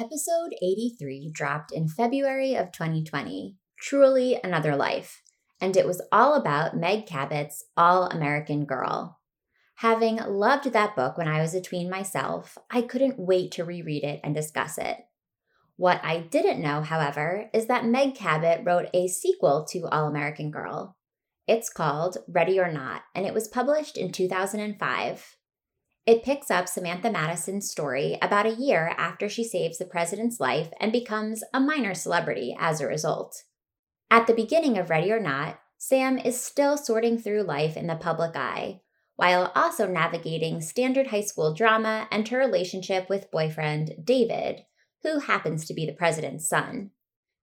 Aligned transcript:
Episode 0.00 0.54
83 0.62 1.30
dropped 1.34 1.70
in 1.70 1.86
February 1.86 2.54
of 2.54 2.72
2020. 2.72 3.56
Truly 3.78 4.38
another 4.42 4.74
life. 4.74 5.20
And 5.60 5.76
it 5.76 5.86
was 5.86 6.00
all 6.10 6.34
about 6.34 6.74
Meg 6.74 7.04
Cabot's 7.04 7.66
All 7.76 8.06
American 8.06 8.64
Girl. 8.64 9.20
Having 9.76 10.16
loved 10.16 10.72
that 10.72 10.96
book 10.96 11.18
when 11.18 11.28
I 11.28 11.42
was 11.42 11.54
a 11.54 11.60
tween 11.60 11.90
myself, 11.90 12.56
I 12.70 12.80
couldn't 12.80 13.18
wait 13.18 13.52
to 13.52 13.64
reread 13.66 14.02
it 14.02 14.20
and 14.24 14.34
discuss 14.34 14.78
it. 14.78 14.96
What 15.76 16.00
I 16.02 16.20
didn't 16.20 16.62
know, 16.62 16.80
however, 16.80 17.50
is 17.52 17.66
that 17.66 17.84
Meg 17.84 18.14
Cabot 18.14 18.62
wrote 18.64 18.88
a 18.94 19.08
sequel 19.08 19.66
to 19.72 19.88
All 19.88 20.06
American 20.06 20.50
Girl. 20.50 20.96
It's 21.46 21.68
called 21.68 22.16
Ready 22.26 22.58
or 22.58 22.72
Not, 22.72 23.02
and 23.14 23.26
it 23.26 23.34
was 23.34 23.46
published 23.46 23.98
in 23.98 24.10
2005. 24.10 25.36
It 26.04 26.24
picks 26.24 26.50
up 26.50 26.66
Samantha 26.66 27.10
Madison's 27.12 27.70
story 27.70 28.18
about 28.20 28.46
a 28.46 28.54
year 28.54 28.92
after 28.98 29.28
she 29.28 29.44
saves 29.44 29.78
the 29.78 29.84
president's 29.84 30.40
life 30.40 30.70
and 30.80 30.90
becomes 30.90 31.44
a 31.54 31.60
minor 31.60 31.94
celebrity 31.94 32.56
as 32.58 32.80
a 32.80 32.88
result. 32.88 33.44
At 34.10 34.26
the 34.26 34.34
beginning 34.34 34.76
of 34.78 34.90
Ready 34.90 35.12
or 35.12 35.20
Not, 35.20 35.60
Sam 35.78 36.18
is 36.18 36.40
still 36.40 36.76
sorting 36.76 37.18
through 37.18 37.42
life 37.42 37.76
in 37.76 37.86
the 37.86 37.94
public 37.94 38.34
eye, 38.34 38.80
while 39.14 39.52
also 39.54 39.86
navigating 39.86 40.60
standard 40.60 41.08
high 41.08 41.22
school 41.22 41.54
drama 41.54 42.08
and 42.10 42.26
her 42.28 42.38
relationship 42.38 43.08
with 43.08 43.30
boyfriend 43.30 43.92
David, 44.02 44.64
who 45.02 45.20
happens 45.20 45.64
to 45.66 45.74
be 45.74 45.86
the 45.86 45.92
president's 45.92 46.48
son. 46.48 46.90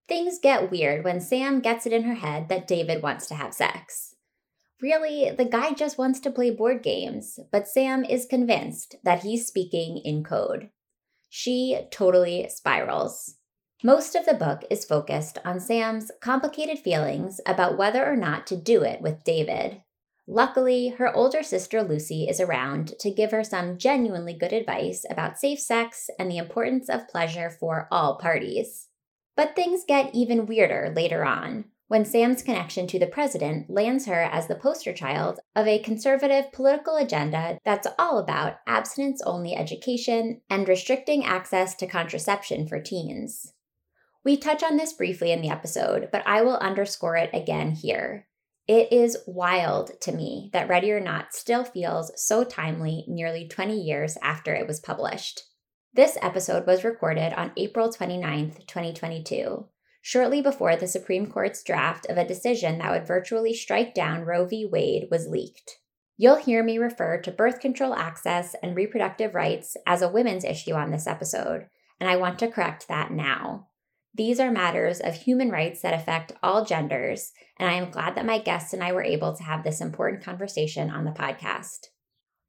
Things 0.10 0.40
get 0.42 0.70
weird 0.70 1.06
when 1.06 1.22
Sam 1.22 1.62
gets 1.62 1.86
it 1.86 1.94
in 1.94 2.04
her 2.04 2.16
head 2.16 2.50
that 2.50 2.68
David 2.68 3.02
wants 3.02 3.28
to 3.28 3.36
have 3.36 3.54
sex. 3.54 4.09
Really, 4.82 5.30
the 5.32 5.46
guy 5.46 5.74
just 5.74 5.98
wants 5.98 6.22
to 6.22 6.32
play 6.32 6.52
board 6.52 6.82
games, 6.84 7.38
but 7.52 7.68
Sam 7.68 8.06
is 8.06 8.26
convinced 8.26 8.96
that 9.04 9.24
he's 9.24 9.46
speaking 9.46 10.02
in 10.06 10.24
code. 10.24 10.70
She 11.30 11.82
totally 11.92 12.48
spirals. 12.50 13.36
Most 13.84 14.16
of 14.16 14.26
the 14.26 14.34
book 14.34 14.64
is 14.70 14.86
focused 14.86 15.38
on 15.44 15.60
Sam's 15.60 16.12
complicated 16.22 16.80
feelings 16.80 17.42
about 17.46 17.78
whether 17.78 18.06
or 18.06 18.16
not 18.16 18.48
to 18.48 18.56
do 18.56 18.84
it 18.84 19.02
with 19.02 19.24
David. 19.24 19.82
Luckily, 20.28 20.90
her 20.90 21.14
older 21.14 21.44
sister 21.44 21.84
Lucy 21.84 22.28
is 22.30 22.40
around 22.40 22.94
to 23.00 23.12
give 23.12 23.32
her 23.32 23.44
some 23.44 23.78
genuinely 23.78 24.34
good 24.34 24.54
advice 24.54 25.04
about 25.10 25.40
safe 25.40 25.60
sex 25.60 26.10
and 26.18 26.30
the 26.30 26.38
importance 26.38 26.88
of 26.88 27.08
pleasure 27.08 27.50
for 27.50 27.88
all 27.92 28.18
parties. 28.18 28.88
But 29.36 29.56
things 29.56 29.84
get 29.88 30.14
even 30.14 30.46
weirder 30.46 30.94
later 30.96 31.26
on 31.26 31.66
when 31.90 32.06
Sam's 32.06 32.44
connection 32.44 32.86
to 32.86 33.00
the 33.00 33.08
president 33.08 33.68
lands 33.68 34.06
her 34.06 34.22
as 34.22 34.46
the 34.46 34.54
poster 34.54 34.94
child 34.94 35.40
of 35.56 35.66
a 35.66 35.80
conservative 35.80 36.52
political 36.54 36.96
agenda 36.96 37.58
that's 37.66 37.88
all 37.98 38.20
about 38.20 38.60
abstinence 38.68 39.24
only 39.26 39.56
education 39.56 40.40
and 40.52 40.70
restricting 40.70 41.26
access 41.26 41.74
to 41.74 41.88
contraception 41.88 42.68
for 42.68 42.80
teens. 42.80 43.54
We 44.24 44.38
touch 44.38 44.62
on 44.62 44.78
this 44.78 44.94
briefly 44.94 45.32
in 45.32 45.42
the 45.42 45.50
episode, 45.50 46.10
but 46.12 46.22
I 46.28 46.44
will 46.44 46.58
underscore 46.58 47.16
it 47.16 47.32
again 47.34 47.72
here. 47.72 48.28
It 48.68 48.94
is 48.94 49.18
wild 49.26 50.00
to 50.02 50.12
me 50.12 50.52
that 50.54 50.70
Ready 50.70 50.92
or 50.92 51.00
Not 51.00 51.34
still 51.34 51.64
feels 51.64 52.12
so 52.24 52.44
timely 52.44 53.04
nearly 53.08 53.48
20 53.48 53.76
years 53.76 54.16
after 54.22 54.54
it 54.54 54.68
was 54.68 54.80
published. 54.80 55.42
This 55.92 56.20
episode 56.22 56.68
was 56.68 56.84
recorded 56.84 57.34
on 57.34 57.52
April 57.58 57.90
29th, 57.90 58.68
2022 58.68 59.66
shortly 60.02 60.42
before 60.42 60.76
the 60.76 60.88
Supreme 60.88 61.28
Court's 61.28 61.64
draft 61.64 62.06
of 62.08 62.18
a 62.18 62.28
decision 62.28 62.78
that 62.80 62.92
would 62.92 63.08
virtually 63.08 63.54
strike 63.54 63.94
down 63.94 64.26
Roe 64.26 64.46
v. 64.46 64.66
Wade 64.66 65.08
was 65.12 65.28
leaked. 65.28 65.80
You'll 66.18 66.36
hear 66.36 66.64
me 66.64 66.78
refer 66.78 67.18
to 67.22 67.32
birth 67.32 67.60
control 67.60 67.94
access 67.94 68.56
and 68.62 68.76
reproductive 68.76 69.36
rights 69.36 69.78
as 69.86 70.02
a 70.02 70.10
women's 70.10 70.44
issue 70.44 70.74
on 70.74 70.92
this 70.92 71.08
episode, 71.08 71.68
and 72.00 72.10
I 72.10 72.18
want 72.18 72.40
to 72.40 72.52
correct 72.52 72.88
that 72.88 73.12
now. 73.12 73.68
These 74.14 74.40
are 74.40 74.52
matters 74.52 75.00
of 75.00 75.16
human 75.16 75.50
rights 75.50 75.82
that 75.82 75.94
affect 75.94 76.34
all 76.44 76.66
genders, 76.66 77.32
and 77.58 77.70
I 77.70 77.74
am 77.76 77.92
glad 77.92 78.16
that 78.16 78.26
my 78.26 78.40
guests 78.40 78.74
and 78.74 78.84
I 78.84 78.92
were 78.92 79.04
able 79.04 79.34
to 79.36 79.44
have 79.44 79.64
this 79.64 79.80
important 79.80 80.24
conversation 80.24 80.90
on 80.90 81.06
the 81.06 81.12
podcast. 81.12 81.88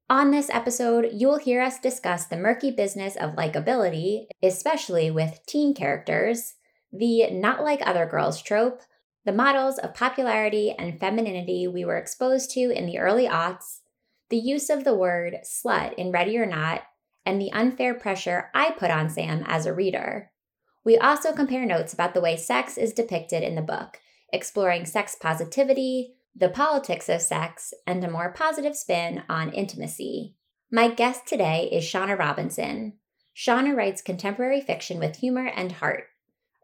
On 0.09 0.33
this 0.33 0.51
episode, 0.51 1.11
you 1.13 1.29
will 1.29 1.39
hear 1.39 1.63
us 1.63 1.79
discuss 1.79 2.27
the 2.27 2.37
murky 2.37 2.73
business 2.73 3.15
of 3.15 3.37
likability, 3.37 4.27
especially 4.43 5.13
with 5.13 5.39
teen 5.47 5.73
characters, 5.75 6.55
the 6.93 7.31
not 7.31 7.63
like 7.63 7.81
other 7.85 8.07
girls 8.07 8.43
trope, 8.43 8.83
the 9.25 9.33
models 9.33 9.79
of 9.79 9.95
popularity 9.95 10.75
and 10.79 10.99
femininity 10.99 11.69
we 11.69 11.85
were 11.85 11.99
exposed 11.99 12.51
to 12.53 12.71
in 12.71 12.87
the 12.87 12.99
early 12.99 13.27
aughts, 13.27 13.81
the 14.31 14.39
use 14.39 14.71
of 14.71 14.85
the 14.85 14.95
word 14.95 15.39
slut 15.45 15.95
in 15.95 16.11
Ready 16.11 16.39
or 16.39 16.47
Not, 16.47 16.83
and 17.27 17.41
the 17.41 17.53
unfair 17.53 17.95
pressure 17.95 18.51
I 18.55 18.71
put 18.71 18.91
on 18.91 19.11
Sam 19.11 19.45
as 19.47 19.67
a 19.67 19.75
reader. 19.75 20.31
We 20.85 20.97
also 20.97 21.33
compare 21.33 21.67
notes 21.67 21.93
about 21.93 22.15
the 22.15 22.21
way 22.21 22.37
sex 22.37 22.79
is 22.79 22.95
depicted 22.95 23.43
in 23.43 23.55
the 23.55 23.63
book, 23.63 23.99
exploring 24.33 24.87
sex 24.87 25.15
positivity, 25.21 26.15
the 26.35 26.49
politics 26.49 27.09
of 27.09 27.21
sex, 27.21 27.75
and 27.87 28.03
a 28.03 28.11
more 28.11 28.33
positive 28.33 28.77
spin 28.77 29.25
on 29.29 29.53
intimacy. 29.53 30.37
My 30.73 30.89
guest 30.89 31.27
today 31.27 31.69
is 31.71 31.85
Shauna 31.85 32.19
Robinson. 32.19 32.95
Shauna 33.37 33.77
writes 33.77 34.01
contemporary 34.01 34.61
fiction 34.61 34.99
with 34.99 35.17
humor 35.17 35.47
and 35.47 35.73
heart. 35.73 36.05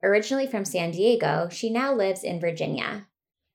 Originally 0.02 0.46
from 0.46 0.64
San 0.64 0.90
Diego, 0.90 1.48
she 1.50 1.70
now 1.70 1.94
lives 1.94 2.22
in 2.22 2.40
Virginia. 2.40 3.06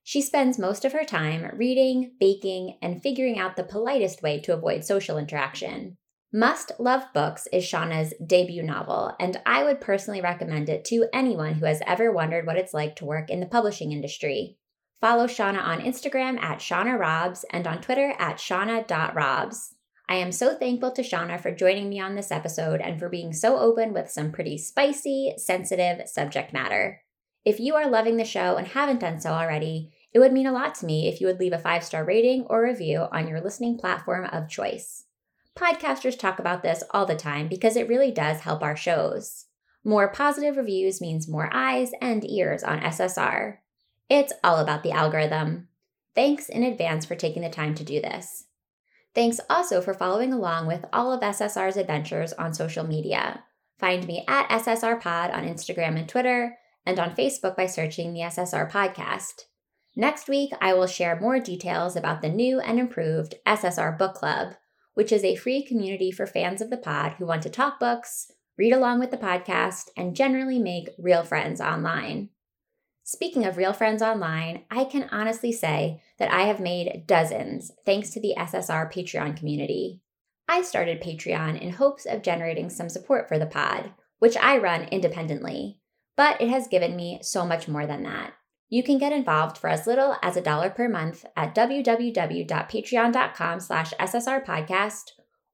She 0.02 0.20
spends 0.20 0.58
most 0.58 0.84
of 0.84 0.92
her 0.92 1.04
time 1.04 1.50
reading, 1.56 2.12
baking, 2.18 2.78
and 2.82 3.02
figuring 3.02 3.38
out 3.38 3.56
the 3.56 3.62
politest 3.62 4.22
way 4.22 4.40
to 4.40 4.52
avoid 4.52 4.84
social 4.84 5.16
interaction. 5.16 5.96
Must 6.32 6.72
Love 6.78 7.04
Books 7.12 7.46
is 7.52 7.62
Shauna's 7.62 8.14
debut 8.26 8.62
novel, 8.62 9.14
and 9.20 9.40
I 9.44 9.64
would 9.64 9.80
personally 9.80 10.22
recommend 10.22 10.68
it 10.68 10.84
to 10.86 11.06
anyone 11.12 11.54
who 11.54 11.66
has 11.66 11.82
ever 11.86 12.10
wondered 12.10 12.46
what 12.46 12.56
it's 12.56 12.72
like 12.72 12.96
to 12.96 13.04
work 13.04 13.28
in 13.28 13.40
the 13.40 13.46
publishing 13.46 13.92
industry. 13.92 14.56
Follow 15.00 15.26
Shauna 15.26 15.62
on 15.62 15.80
Instagram 15.80 16.40
at 16.40 16.60
Shauna 16.60 16.98
Robs 16.98 17.44
and 17.50 17.66
on 17.66 17.82
Twitter 17.82 18.14
at 18.18 18.38
Shauna.robs. 18.38 19.71
I 20.08 20.16
am 20.16 20.32
so 20.32 20.54
thankful 20.54 20.90
to 20.92 21.02
Shauna 21.02 21.40
for 21.40 21.50
joining 21.50 21.88
me 21.88 22.00
on 22.00 22.14
this 22.14 22.30
episode 22.30 22.80
and 22.80 22.98
for 22.98 23.08
being 23.08 23.32
so 23.32 23.58
open 23.58 23.92
with 23.92 24.10
some 24.10 24.32
pretty 24.32 24.58
spicy, 24.58 25.34
sensitive 25.38 26.08
subject 26.08 26.52
matter. 26.52 27.02
If 27.44 27.58
you 27.58 27.74
are 27.74 27.88
loving 27.88 28.16
the 28.16 28.24
show 28.24 28.56
and 28.56 28.66
haven't 28.66 29.00
done 29.00 29.20
so 29.20 29.30
already, 29.30 29.92
it 30.12 30.18
would 30.18 30.32
mean 30.32 30.46
a 30.46 30.52
lot 30.52 30.74
to 30.76 30.86
me 30.86 31.08
if 31.08 31.20
you 31.20 31.26
would 31.26 31.40
leave 31.40 31.52
a 31.52 31.58
five 31.58 31.82
star 31.82 32.04
rating 32.04 32.42
or 32.48 32.62
review 32.62 33.06
on 33.12 33.26
your 33.26 33.40
listening 33.40 33.78
platform 33.78 34.26
of 34.26 34.48
choice. 34.48 35.04
Podcasters 35.56 36.18
talk 36.18 36.38
about 36.38 36.62
this 36.62 36.82
all 36.90 37.06
the 37.06 37.16
time 37.16 37.48
because 37.48 37.76
it 37.76 37.88
really 37.88 38.10
does 38.10 38.40
help 38.40 38.62
our 38.62 38.76
shows. 38.76 39.46
More 39.84 40.08
positive 40.08 40.56
reviews 40.56 41.00
means 41.00 41.28
more 41.28 41.50
eyes 41.52 41.90
and 42.00 42.28
ears 42.28 42.62
on 42.62 42.80
SSR. 42.80 43.58
It's 44.08 44.32
all 44.44 44.58
about 44.58 44.82
the 44.82 44.92
algorithm. 44.92 45.68
Thanks 46.14 46.48
in 46.48 46.62
advance 46.62 47.04
for 47.04 47.16
taking 47.16 47.42
the 47.42 47.50
time 47.50 47.74
to 47.74 47.84
do 47.84 48.00
this. 48.00 48.44
Thanks 49.14 49.40
also 49.50 49.80
for 49.80 49.92
following 49.92 50.32
along 50.32 50.66
with 50.66 50.84
all 50.92 51.12
of 51.12 51.20
SSR's 51.20 51.76
adventures 51.76 52.32
on 52.32 52.54
social 52.54 52.84
media. 52.84 53.44
Find 53.78 54.06
me 54.06 54.24
at 54.26 54.48
SSR 54.48 55.00
Pod 55.00 55.30
on 55.30 55.44
Instagram 55.44 55.98
and 55.98 56.08
Twitter, 56.08 56.56
and 56.86 56.98
on 56.98 57.14
Facebook 57.14 57.56
by 57.56 57.66
searching 57.66 58.12
the 58.12 58.20
SSR 58.20 58.70
Podcast. 58.70 59.46
Next 59.94 60.28
week, 60.28 60.52
I 60.60 60.72
will 60.72 60.86
share 60.86 61.20
more 61.20 61.38
details 61.38 61.96
about 61.96 62.22
the 62.22 62.28
new 62.28 62.60
and 62.60 62.78
improved 62.78 63.34
SSR 63.46 63.98
Book 63.98 64.14
Club, 64.14 64.54
which 64.94 65.12
is 65.12 65.24
a 65.24 65.36
free 65.36 65.64
community 65.64 66.10
for 66.10 66.26
fans 66.26 66.60
of 66.60 66.70
the 66.70 66.76
pod 66.76 67.14
who 67.18 67.26
want 67.26 67.42
to 67.42 67.50
talk 67.50 67.78
books, 67.78 68.30
read 68.56 68.72
along 68.72 69.00
with 69.00 69.10
the 69.10 69.16
podcast, 69.16 69.90
and 69.96 70.16
generally 70.16 70.58
make 70.58 70.90
real 70.98 71.22
friends 71.22 71.60
online. 71.60 72.30
Speaking 73.04 73.44
of 73.44 73.56
real 73.56 73.72
friends 73.72 74.00
online, 74.00 74.64
I 74.70 74.84
can 74.84 75.08
honestly 75.10 75.52
say 75.52 76.00
that 76.18 76.32
I 76.32 76.42
have 76.42 76.60
made 76.60 77.04
dozens 77.06 77.72
thanks 77.84 78.10
to 78.10 78.20
the 78.20 78.34
SSR 78.38 78.92
Patreon 78.92 79.36
community. 79.36 80.00
I 80.48 80.62
started 80.62 81.02
Patreon 81.02 81.60
in 81.60 81.70
hopes 81.70 82.06
of 82.06 82.22
generating 82.22 82.70
some 82.70 82.88
support 82.88 83.28
for 83.28 83.38
the 83.38 83.46
pod, 83.46 83.92
which 84.18 84.36
I 84.36 84.58
run 84.58 84.84
independently, 84.84 85.78
but 86.16 86.40
it 86.40 86.48
has 86.48 86.68
given 86.68 86.94
me 86.94 87.18
so 87.22 87.44
much 87.44 87.66
more 87.66 87.86
than 87.86 88.04
that. 88.04 88.34
You 88.68 88.82
can 88.82 88.98
get 88.98 89.12
involved 89.12 89.58
for 89.58 89.68
as 89.68 89.86
little 89.86 90.16
as 90.22 90.36
a 90.36 90.40
dollar 90.40 90.70
per 90.70 90.88
month 90.88 91.24
at 91.36 91.54
www.patreon.com 91.54 93.60
slash 93.60 93.92
ssrpodcast 93.94 95.02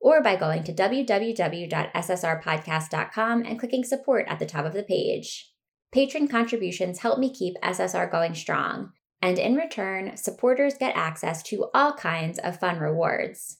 or 0.01 0.23
by 0.23 0.37
going 0.37 0.63
to 0.65 0.73
www.ssrpodcast.com 0.73 3.43
and 3.43 3.59
clicking 3.59 3.85
support 3.85 4.27
at 4.29 4.39
the 4.39 4.47
top 4.47 4.65
of 4.65 4.73
the 4.73 4.85
page. 4.85 5.53
Patron 5.91 6.29
contributions 6.29 6.99
help 6.99 7.19
me 7.19 7.33
keep 7.33 7.55
SSR 7.63 8.11
going 8.11 8.35
strong, 8.35 8.93
and 9.23 9.39
in 9.39 9.57
return, 9.57 10.17
supporters 10.17 10.75
get 10.79 10.95
access 10.95 11.43
to 11.45 11.71
all 11.73 11.95
kinds 11.95 12.39
of 12.39 12.61
fun 12.61 12.79
rewards. 12.79 13.59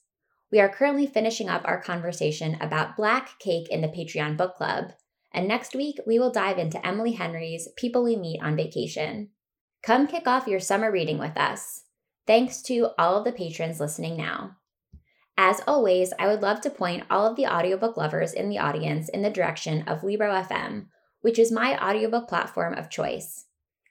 We 0.53 0.61
are 0.61 0.69
currently 0.69 1.07
finishing 1.07 1.49
up 1.49 1.63
our 1.65 1.81
conversation 1.81 2.57
about 2.61 2.97
Black 2.97 3.39
Cake 3.39 3.69
in 3.71 3.81
the 3.81 3.89
Patreon 3.89 4.37
Book 4.37 4.57
Club, 4.57 4.93
and 5.33 5.49
next 5.49 5.75
week 5.75 5.99
we 6.07 6.19
will 6.19 6.31
dive 6.31 6.59
into 6.59 6.85
Emily 6.87 7.13
Henry's 7.13 7.69
People 7.77 8.05
We 8.05 8.17
Meet 8.17 8.43
on 8.43 8.57
Vacation. 8.57 9.31
Come 9.83 10.07
kick 10.07 10.27
off 10.27 10.47
your 10.47 10.61
summer 10.61 10.91
reading 10.91 11.19
with 11.19 11.37
us. 11.37 11.85
Thanks 12.27 12.61
to 12.63 12.91
all 12.99 13.17
of 13.17 13.25
the 13.25 13.33
patrons 13.33 13.81
listening 13.81 14.17
now. 14.17 14.57
As 15.37 15.63
always, 15.67 16.13
I 16.19 16.27
would 16.27 16.43
love 16.43 16.61
to 16.63 16.71
point 16.71 17.05
all 17.09 17.27
of 17.27 17.37
the 17.37 17.47
audiobook 17.47 17.97
lovers 17.97 18.33
in 18.33 18.49
the 18.49 18.59
audience 18.59 19.09
in 19.09 19.23
the 19.23 19.31
direction 19.31 19.83
of 19.87 20.03
Libro 20.03 20.31
FM, 20.33 20.87
which 21.21 21.39
is 21.39 21.53
my 21.53 21.77
audiobook 21.83 22.29
platform 22.29 22.75
of 22.75 22.91
choice. 22.91 23.47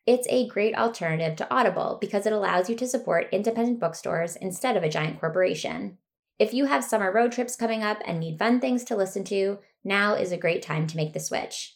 It's 0.05 0.27
a 0.29 0.47
great 0.47 0.75
alternative 0.75 1.35
to 1.37 1.53
Audible 1.53 1.97
because 1.99 2.25
it 2.25 2.33
allows 2.33 2.69
you 2.69 2.75
to 2.77 2.87
support 2.87 3.27
independent 3.31 3.79
bookstores 3.79 4.37
instead 4.37 4.77
of 4.77 4.83
a 4.83 4.89
giant 4.89 5.19
corporation. 5.19 5.97
If 6.39 6.53
you 6.53 6.65
have 6.65 6.83
summer 6.83 7.11
road 7.11 7.31
trips 7.31 7.55
coming 7.55 7.83
up 7.83 8.01
and 8.05 8.19
need 8.19 8.39
fun 8.39 8.59
things 8.59 8.83
to 8.85 8.95
listen 8.95 9.23
to, 9.25 9.59
now 9.83 10.13
is 10.13 10.31
a 10.31 10.37
great 10.37 10.61
time 10.61 10.87
to 10.87 10.97
make 10.97 11.13
the 11.13 11.19
switch. 11.19 11.75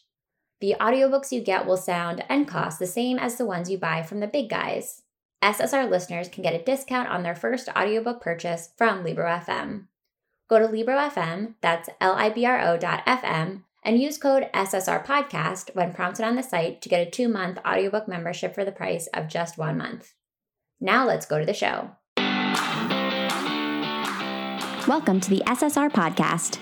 The 0.62 0.76
audiobooks 0.80 1.32
you 1.32 1.42
get 1.42 1.66
will 1.66 1.78
sound 1.78 2.24
and 2.30 2.48
cost 2.48 2.78
the 2.78 2.88
same 2.88 3.18
as 3.18 3.36
the 3.38 3.46
ones 3.46 3.70
you 3.70 3.78
buy 3.78 4.04
from 4.04 4.20
the 4.20 4.28
big 4.28 4.50
guys. 4.50 5.02
SSR 5.44 5.90
listeners 5.90 6.30
can 6.30 6.44
get 6.44 6.54
a 6.54 6.64
discount 6.64 7.10
on 7.10 7.24
their 7.24 7.36
first 7.36 7.68
audiobook 7.70 8.22
purchase 8.22 8.70
from 8.78 9.04
Libro 9.04 9.26
FM. 9.26 9.88
Go 10.48 10.60
to 10.60 10.68
Libro 10.68 10.96
FM, 10.96 11.56
that's 11.62 11.90
L 12.00 12.16
And 13.84 14.00
use 14.00 14.20
code 14.20 14.48
SSR 14.54 15.04
Podcast 15.04 15.74
when 15.74 15.92
prompted 15.92 16.24
on 16.24 16.36
the 16.36 16.44
site 16.44 16.84
to 16.84 16.90
get 16.90 17.08
a 17.08 17.10
two 17.10 17.28
month 17.28 17.58
audiobook 17.66 18.08
membership 18.08 18.54
for 18.54 18.64
the 18.64 18.72
price 18.72 19.08
of 19.08 19.28
just 19.28 19.58
one 19.58 19.76
month. 19.76 20.14
Now 20.80 21.08
let's 21.08 21.26
go 21.26 21.40
to 21.40 21.46
the 21.46 21.54
show. 21.54 21.90
Welcome 24.88 25.20
to 25.22 25.30
the 25.32 25.42
SSR 25.48 25.92
Podcast. 25.92 26.60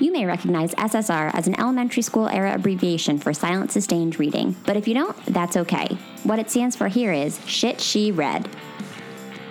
You 0.00 0.10
may 0.10 0.24
recognize 0.24 0.74
SSR 0.74 1.34
as 1.34 1.46
an 1.46 1.60
elementary 1.60 2.02
school 2.02 2.26
era 2.26 2.54
abbreviation 2.54 3.18
for 3.18 3.34
silent 3.34 3.70
sustained 3.70 4.18
reading, 4.18 4.56
but 4.64 4.78
if 4.78 4.88
you 4.88 4.94
don't, 4.94 5.16
that's 5.26 5.58
okay. 5.58 5.98
What 6.22 6.38
it 6.38 6.50
stands 6.50 6.74
for 6.74 6.88
here 6.88 7.12
is 7.12 7.38
Shit 7.46 7.82
She 7.82 8.12
Read. 8.12 8.48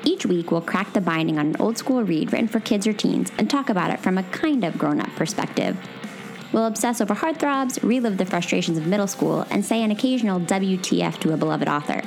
Each 0.03 0.25
week, 0.25 0.49
we'll 0.51 0.61
crack 0.61 0.93
the 0.93 1.01
binding 1.01 1.37
on 1.37 1.47
an 1.47 1.55
old 1.59 1.77
school 1.77 2.03
read 2.03 2.31
written 2.31 2.47
for 2.47 2.59
kids 2.59 2.87
or 2.87 2.93
teens 2.93 3.31
and 3.37 3.49
talk 3.49 3.69
about 3.69 3.91
it 3.91 3.99
from 3.99 4.17
a 4.17 4.23
kind 4.23 4.63
of 4.63 4.77
grown 4.77 4.99
up 4.99 5.09
perspective. 5.15 5.77
We'll 6.55 6.67
obsess 6.67 7.01
over 7.01 7.13
heartthrobs, 7.13 7.83
relive 7.83 8.15
the 8.15 8.25
frustrations 8.25 8.77
of 8.77 8.87
middle 8.87 9.07
school, 9.07 9.45
and 9.49 9.65
say 9.65 9.83
an 9.83 9.91
occasional 9.91 10.39
WTF 10.39 11.19
to 11.19 11.33
a 11.33 11.37
beloved 11.37 11.67
author. 11.67 12.01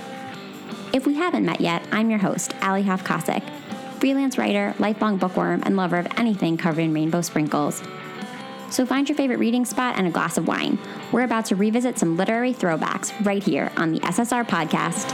If 0.94 1.06
we 1.06 1.16
haven't 1.16 1.44
met 1.44 1.60
yet, 1.60 1.86
I'm 1.92 2.08
your 2.08 2.18
host, 2.18 2.54
Alli 2.62 2.82
Hoff 2.84 3.06
freelance 4.00 4.38
writer, 4.38 4.74
lifelong 4.78 5.18
bookworm, 5.18 5.62
and 5.66 5.76
lover 5.76 5.98
of 5.98 6.06
anything 6.16 6.56
covered 6.56 6.80
in 6.80 6.94
rainbow 6.94 7.20
sprinkles. 7.20 7.82
So 8.70 8.86
find 8.86 9.06
your 9.06 9.16
favorite 9.16 9.38
reading 9.38 9.66
spot 9.66 9.98
and 9.98 10.06
a 10.06 10.10
glass 10.10 10.38
of 10.38 10.48
wine. 10.48 10.78
We're 11.12 11.24
about 11.24 11.44
to 11.46 11.54
revisit 11.54 11.98
some 11.98 12.16
literary 12.16 12.54
throwbacks 12.54 13.12
right 13.26 13.42
here 13.42 13.70
on 13.76 13.92
the 13.92 14.00
SSR 14.00 14.48
podcast. 14.48 15.10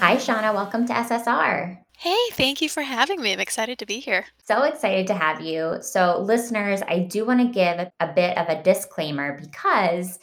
Hi, 0.00 0.16
Shauna. 0.16 0.54
Welcome 0.54 0.86
to 0.86 0.94
SSR. 0.94 1.85
Hey, 1.98 2.18
thank 2.32 2.60
you 2.60 2.68
for 2.68 2.82
having 2.82 3.22
me. 3.22 3.32
I'm 3.32 3.40
excited 3.40 3.78
to 3.78 3.86
be 3.86 4.00
here. 4.00 4.26
So 4.44 4.64
excited 4.64 5.06
to 5.06 5.14
have 5.14 5.40
you. 5.40 5.78
So, 5.80 6.20
listeners, 6.20 6.82
I 6.86 7.00
do 7.00 7.24
want 7.24 7.40
to 7.40 7.46
give 7.46 7.90
a 8.00 8.12
bit 8.14 8.36
of 8.36 8.48
a 8.48 8.62
disclaimer 8.62 9.40
because 9.40 10.18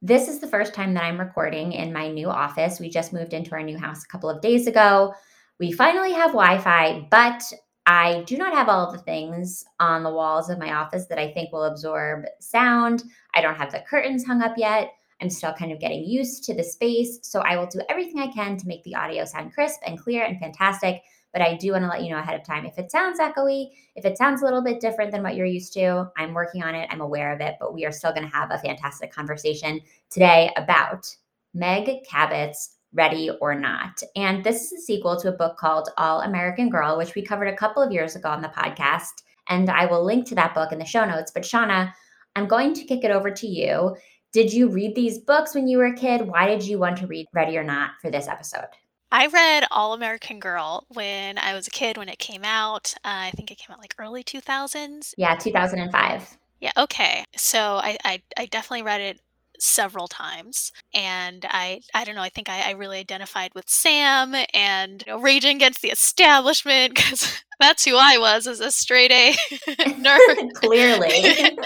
this 0.00 0.28
is 0.28 0.38
the 0.38 0.46
first 0.46 0.74
time 0.74 0.94
that 0.94 1.02
I'm 1.02 1.18
recording 1.18 1.72
in 1.72 1.92
my 1.92 2.08
new 2.08 2.30
office. 2.30 2.78
We 2.78 2.88
just 2.88 3.12
moved 3.12 3.34
into 3.34 3.50
our 3.52 3.64
new 3.64 3.76
house 3.76 4.04
a 4.04 4.06
couple 4.06 4.30
of 4.30 4.40
days 4.40 4.68
ago. 4.68 5.12
We 5.58 5.72
finally 5.72 6.12
have 6.12 6.30
Wi 6.30 6.58
Fi, 6.58 7.08
but 7.10 7.42
I 7.84 8.22
do 8.24 8.36
not 8.36 8.54
have 8.54 8.68
all 8.68 8.92
the 8.92 8.98
things 8.98 9.64
on 9.80 10.04
the 10.04 10.12
walls 10.12 10.50
of 10.50 10.60
my 10.60 10.74
office 10.74 11.06
that 11.06 11.18
I 11.18 11.32
think 11.32 11.52
will 11.52 11.64
absorb 11.64 12.26
sound. 12.38 13.02
I 13.34 13.40
don't 13.40 13.56
have 13.56 13.72
the 13.72 13.80
curtains 13.80 14.24
hung 14.24 14.40
up 14.40 14.54
yet. 14.56 14.92
I'm 15.20 15.30
still 15.30 15.52
kind 15.52 15.72
of 15.72 15.80
getting 15.80 16.04
used 16.04 16.44
to 16.44 16.54
the 16.54 16.62
space. 16.62 17.18
So 17.22 17.40
I 17.40 17.56
will 17.56 17.66
do 17.66 17.80
everything 17.88 18.20
I 18.20 18.28
can 18.28 18.56
to 18.56 18.66
make 18.66 18.84
the 18.84 18.94
audio 18.94 19.24
sound 19.24 19.52
crisp 19.52 19.80
and 19.86 19.98
clear 19.98 20.24
and 20.24 20.38
fantastic. 20.38 21.02
But 21.32 21.42
I 21.42 21.56
do 21.56 21.72
want 21.72 21.84
to 21.84 21.88
let 21.88 22.02
you 22.02 22.10
know 22.10 22.18
ahead 22.18 22.40
of 22.40 22.46
time 22.46 22.64
if 22.64 22.78
it 22.78 22.90
sounds 22.90 23.20
echoey, 23.20 23.68
if 23.96 24.04
it 24.04 24.16
sounds 24.16 24.40
a 24.40 24.44
little 24.44 24.62
bit 24.62 24.80
different 24.80 25.12
than 25.12 25.22
what 25.22 25.34
you're 25.36 25.46
used 25.46 25.72
to, 25.74 26.10
I'm 26.16 26.32
working 26.32 26.62
on 26.62 26.74
it. 26.74 26.88
I'm 26.90 27.02
aware 27.02 27.34
of 27.34 27.40
it, 27.40 27.56
but 27.60 27.74
we 27.74 27.84
are 27.84 27.92
still 27.92 28.12
going 28.12 28.28
to 28.28 28.34
have 28.34 28.50
a 28.50 28.58
fantastic 28.58 29.12
conversation 29.12 29.80
today 30.10 30.50
about 30.56 31.14
Meg 31.52 32.04
Cabot's 32.08 32.76
Ready 32.94 33.30
or 33.42 33.54
Not. 33.54 34.00
And 34.16 34.42
this 34.42 34.72
is 34.72 34.72
a 34.72 34.82
sequel 34.82 35.20
to 35.20 35.28
a 35.28 35.36
book 35.36 35.58
called 35.58 35.90
All 35.98 36.22
American 36.22 36.70
Girl, 36.70 36.96
which 36.96 37.14
we 37.14 37.22
covered 37.22 37.48
a 37.48 37.56
couple 37.56 37.82
of 37.82 37.92
years 37.92 38.16
ago 38.16 38.30
on 38.30 38.40
the 38.40 38.48
podcast. 38.48 39.22
And 39.48 39.68
I 39.68 39.84
will 39.84 40.04
link 40.04 40.26
to 40.28 40.34
that 40.36 40.54
book 40.54 40.72
in 40.72 40.78
the 40.78 40.84
show 40.86 41.04
notes. 41.04 41.30
But 41.30 41.42
Shauna, 41.42 41.92
I'm 42.36 42.46
going 42.46 42.72
to 42.74 42.84
kick 42.84 43.04
it 43.04 43.10
over 43.10 43.30
to 43.30 43.46
you. 43.46 43.96
Did 44.32 44.52
you 44.52 44.68
read 44.68 44.94
these 44.94 45.18
books 45.18 45.54
when 45.54 45.68
you 45.68 45.78
were 45.78 45.86
a 45.86 45.96
kid? 45.96 46.22
Why 46.22 46.46
did 46.46 46.62
you 46.62 46.78
want 46.78 46.98
to 46.98 47.06
read 47.06 47.26
Ready 47.32 47.56
or 47.56 47.64
Not 47.64 47.92
for 48.02 48.10
this 48.10 48.28
episode? 48.28 48.68
I 49.10 49.26
read 49.26 49.64
All 49.70 49.94
American 49.94 50.38
Girl 50.38 50.84
when 50.88 51.38
I 51.38 51.54
was 51.54 51.66
a 51.66 51.70
kid 51.70 51.96
when 51.96 52.10
it 52.10 52.18
came 52.18 52.44
out. 52.44 52.92
Uh, 52.98 53.28
I 53.28 53.30
think 53.30 53.50
it 53.50 53.56
came 53.56 53.72
out 53.72 53.80
like 53.80 53.94
early 53.98 54.22
2000s. 54.22 55.14
Yeah, 55.16 55.34
2005. 55.36 56.36
Yeah, 56.60 56.72
okay. 56.76 57.24
So 57.36 57.58
I, 57.58 57.96
I, 58.04 58.22
I 58.36 58.46
definitely 58.46 58.82
read 58.82 59.00
it 59.00 59.20
several 59.60 60.06
times 60.06 60.72
and 60.94 61.44
i 61.50 61.80
i 61.92 62.04
don't 62.04 62.14
know 62.14 62.22
i 62.22 62.28
think 62.28 62.48
i, 62.48 62.68
I 62.68 62.70
really 62.72 62.98
identified 62.98 63.50
with 63.54 63.68
sam 63.68 64.34
and 64.54 65.02
you 65.04 65.12
know, 65.12 65.20
raging 65.20 65.56
against 65.56 65.82
the 65.82 65.88
establishment 65.88 66.94
because 66.94 67.42
that's 67.60 67.84
who 67.84 67.96
i 67.96 68.18
was 68.18 68.46
as 68.46 68.60
a 68.60 68.70
straight 68.70 69.10
a 69.10 69.34
nerd 69.68 70.52
clearly 70.54 71.58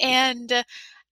and 0.00 0.64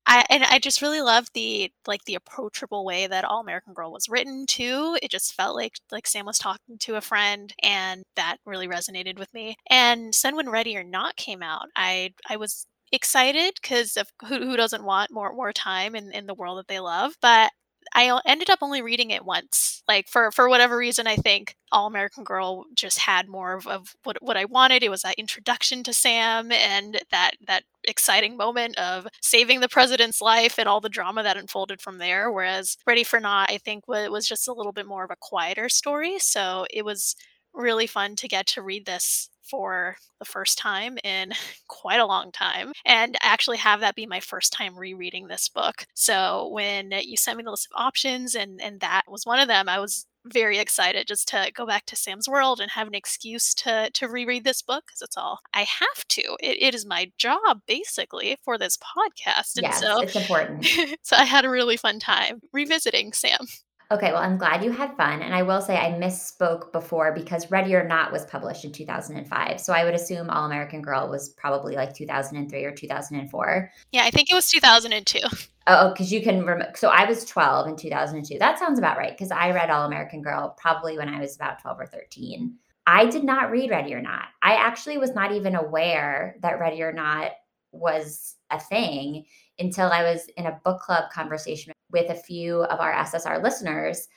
I 0.06 0.24
and 0.30 0.42
I 0.44 0.58
just 0.58 0.82
really 0.82 1.00
loved 1.00 1.30
the 1.34 1.70
like 1.86 2.04
the 2.04 2.16
approachable 2.16 2.84
way 2.84 3.06
that 3.06 3.24
All 3.24 3.40
American 3.40 3.72
Girl 3.74 3.92
was 3.92 4.08
written 4.08 4.46
too. 4.46 4.98
It 5.02 5.10
just 5.10 5.34
felt 5.34 5.54
like 5.56 5.74
like 5.92 6.06
Sam 6.06 6.26
was 6.26 6.38
talking 6.38 6.78
to 6.80 6.96
a 6.96 7.00
friend 7.00 7.52
and 7.62 8.02
that 8.16 8.38
really 8.44 8.68
resonated 8.68 9.18
with 9.18 9.32
me. 9.34 9.56
And 9.70 10.14
Send 10.14 10.36
When 10.36 10.50
Ready 10.50 10.76
or 10.76 10.84
Not 10.84 11.16
came 11.16 11.42
out. 11.42 11.66
I 11.76 12.14
I 12.28 12.36
was 12.36 12.66
excited 12.92 13.54
because 13.62 13.96
of 13.96 14.08
who, 14.28 14.38
who 14.44 14.56
doesn't 14.56 14.84
want 14.84 15.10
more 15.12 15.32
more 15.34 15.52
time 15.52 15.94
in, 15.96 16.12
in 16.12 16.26
the 16.26 16.34
world 16.34 16.58
that 16.58 16.68
they 16.68 16.78
love 16.80 17.14
but 17.22 17.50
I 17.94 18.20
ended 18.26 18.50
up 18.50 18.60
only 18.62 18.82
reading 18.82 19.10
it 19.10 19.24
once. 19.24 19.82
Like 19.88 20.08
for 20.08 20.30
for 20.32 20.48
whatever 20.48 20.76
reason, 20.76 21.06
I 21.06 21.16
think 21.16 21.56
All 21.70 21.86
American 21.86 22.24
Girl 22.24 22.64
just 22.74 22.98
had 23.00 23.28
more 23.28 23.54
of, 23.54 23.66
of 23.66 23.94
what 24.04 24.22
what 24.22 24.36
I 24.36 24.44
wanted. 24.44 24.82
It 24.82 24.90
was 24.90 25.02
that 25.02 25.18
introduction 25.18 25.82
to 25.84 25.92
Sam 25.92 26.52
and 26.52 27.00
that 27.10 27.32
that 27.46 27.64
exciting 27.84 28.36
moment 28.36 28.76
of 28.78 29.06
saving 29.20 29.60
the 29.60 29.68
president's 29.68 30.20
life 30.20 30.58
and 30.58 30.68
all 30.68 30.80
the 30.80 30.88
drama 30.88 31.22
that 31.22 31.36
unfolded 31.36 31.80
from 31.80 31.98
there. 31.98 32.30
Whereas 32.30 32.76
Ready 32.86 33.04
for 33.04 33.20
Not, 33.20 33.50
I 33.50 33.58
think 33.58 33.88
was 33.88 34.08
was 34.10 34.26
just 34.28 34.48
a 34.48 34.52
little 34.54 34.72
bit 34.72 34.86
more 34.86 35.04
of 35.04 35.10
a 35.10 35.16
quieter 35.20 35.68
story. 35.68 36.18
So 36.18 36.66
it 36.70 36.84
was 36.84 37.16
really 37.54 37.86
fun 37.86 38.16
to 38.16 38.28
get 38.28 38.46
to 38.48 38.62
read 38.62 38.86
this 38.86 39.28
for 39.42 39.96
the 40.18 40.24
first 40.24 40.58
time 40.58 40.98
in 41.04 41.32
quite 41.68 42.00
a 42.00 42.06
long 42.06 42.32
time 42.32 42.72
and 42.84 43.16
actually 43.22 43.58
have 43.58 43.80
that 43.80 43.94
be 43.94 44.06
my 44.06 44.20
first 44.20 44.52
time 44.52 44.78
rereading 44.78 45.26
this 45.26 45.48
book. 45.48 45.86
So 45.94 46.48
when 46.52 46.92
you 47.02 47.16
sent 47.16 47.38
me 47.38 47.44
the 47.44 47.50
list 47.50 47.68
of 47.72 47.80
options 47.80 48.34
and 48.34 48.60
and 48.60 48.80
that 48.80 49.02
was 49.08 49.26
one 49.26 49.38
of 49.38 49.48
them, 49.48 49.68
I 49.68 49.78
was 49.78 50.06
very 50.24 50.58
excited 50.58 51.06
just 51.06 51.28
to 51.28 51.50
go 51.54 51.66
back 51.66 51.84
to 51.86 51.96
Sam's 51.96 52.28
world 52.28 52.60
and 52.60 52.70
have 52.70 52.86
an 52.86 52.94
excuse 52.94 53.54
to 53.54 53.90
to 53.92 54.08
reread 54.08 54.44
this 54.44 54.62
book 54.62 54.84
because 54.86 55.02
it's 55.02 55.16
all 55.16 55.40
I 55.52 55.60
have 55.62 56.06
to. 56.08 56.22
It, 56.40 56.62
it 56.62 56.74
is 56.74 56.86
my 56.86 57.10
job 57.18 57.62
basically 57.66 58.36
for 58.44 58.58
this 58.58 58.78
podcast, 58.78 59.56
and 59.56 59.64
yes, 59.64 59.80
so 59.80 60.00
it's 60.00 60.16
important. 60.16 60.66
so 61.02 61.16
I 61.16 61.24
had 61.24 61.44
a 61.44 61.50
really 61.50 61.76
fun 61.76 61.98
time 61.98 62.40
revisiting 62.52 63.12
Sam. 63.12 63.46
Okay, 63.92 64.10
well, 64.10 64.22
I'm 64.22 64.38
glad 64.38 64.64
you 64.64 64.70
had 64.70 64.96
fun. 64.96 65.20
And 65.20 65.34
I 65.34 65.42
will 65.42 65.60
say 65.60 65.76
I 65.76 65.90
misspoke 65.92 66.72
before 66.72 67.12
because 67.12 67.50
Ready 67.50 67.74
or 67.74 67.86
Not 67.86 68.10
was 68.10 68.24
published 68.24 68.64
in 68.64 68.72
2005. 68.72 69.60
So 69.60 69.74
I 69.74 69.84
would 69.84 69.92
assume 69.92 70.30
All 70.30 70.46
American 70.46 70.80
Girl 70.80 71.10
was 71.10 71.28
probably 71.28 71.74
like 71.74 71.94
2003 71.94 72.64
or 72.64 72.72
2004. 72.72 73.70
Yeah, 73.92 74.04
I 74.04 74.10
think 74.10 74.30
it 74.30 74.34
was 74.34 74.48
2002. 74.48 75.18
Oh, 75.22 75.28
oh 75.66 75.90
because 75.90 76.10
you 76.10 76.22
can 76.22 76.38
remember. 76.40 76.72
So 76.74 76.88
I 76.88 77.04
was 77.04 77.26
12 77.26 77.68
in 77.68 77.76
2002. 77.76 78.38
That 78.38 78.58
sounds 78.58 78.78
about 78.78 78.96
right 78.96 79.12
because 79.12 79.30
I 79.30 79.50
read 79.50 79.68
All 79.68 79.84
American 79.84 80.22
Girl 80.22 80.56
probably 80.58 80.96
when 80.96 81.10
I 81.10 81.20
was 81.20 81.36
about 81.36 81.60
12 81.60 81.80
or 81.80 81.86
13. 81.86 82.54
I 82.86 83.04
did 83.04 83.24
not 83.24 83.50
read 83.50 83.70
Ready 83.70 83.92
or 83.92 84.00
Not. 84.00 84.24
I 84.40 84.54
actually 84.54 84.96
was 84.96 85.14
not 85.14 85.32
even 85.32 85.54
aware 85.54 86.36
that 86.40 86.58
Ready 86.58 86.82
or 86.82 86.94
Not 86.94 87.32
was 87.72 88.36
a 88.50 88.58
thing 88.58 89.26
until 89.58 89.90
I 89.90 90.02
was 90.02 90.26
in 90.38 90.46
a 90.46 90.58
book 90.64 90.80
club 90.80 91.10
conversation 91.12 91.72
with 91.92 92.10
a 92.10 92.14
few 92.14 92.64
of 92.64 92.80
our 92.80 92.92
SSR 92.92 93.42
listeners. 93.42 94.08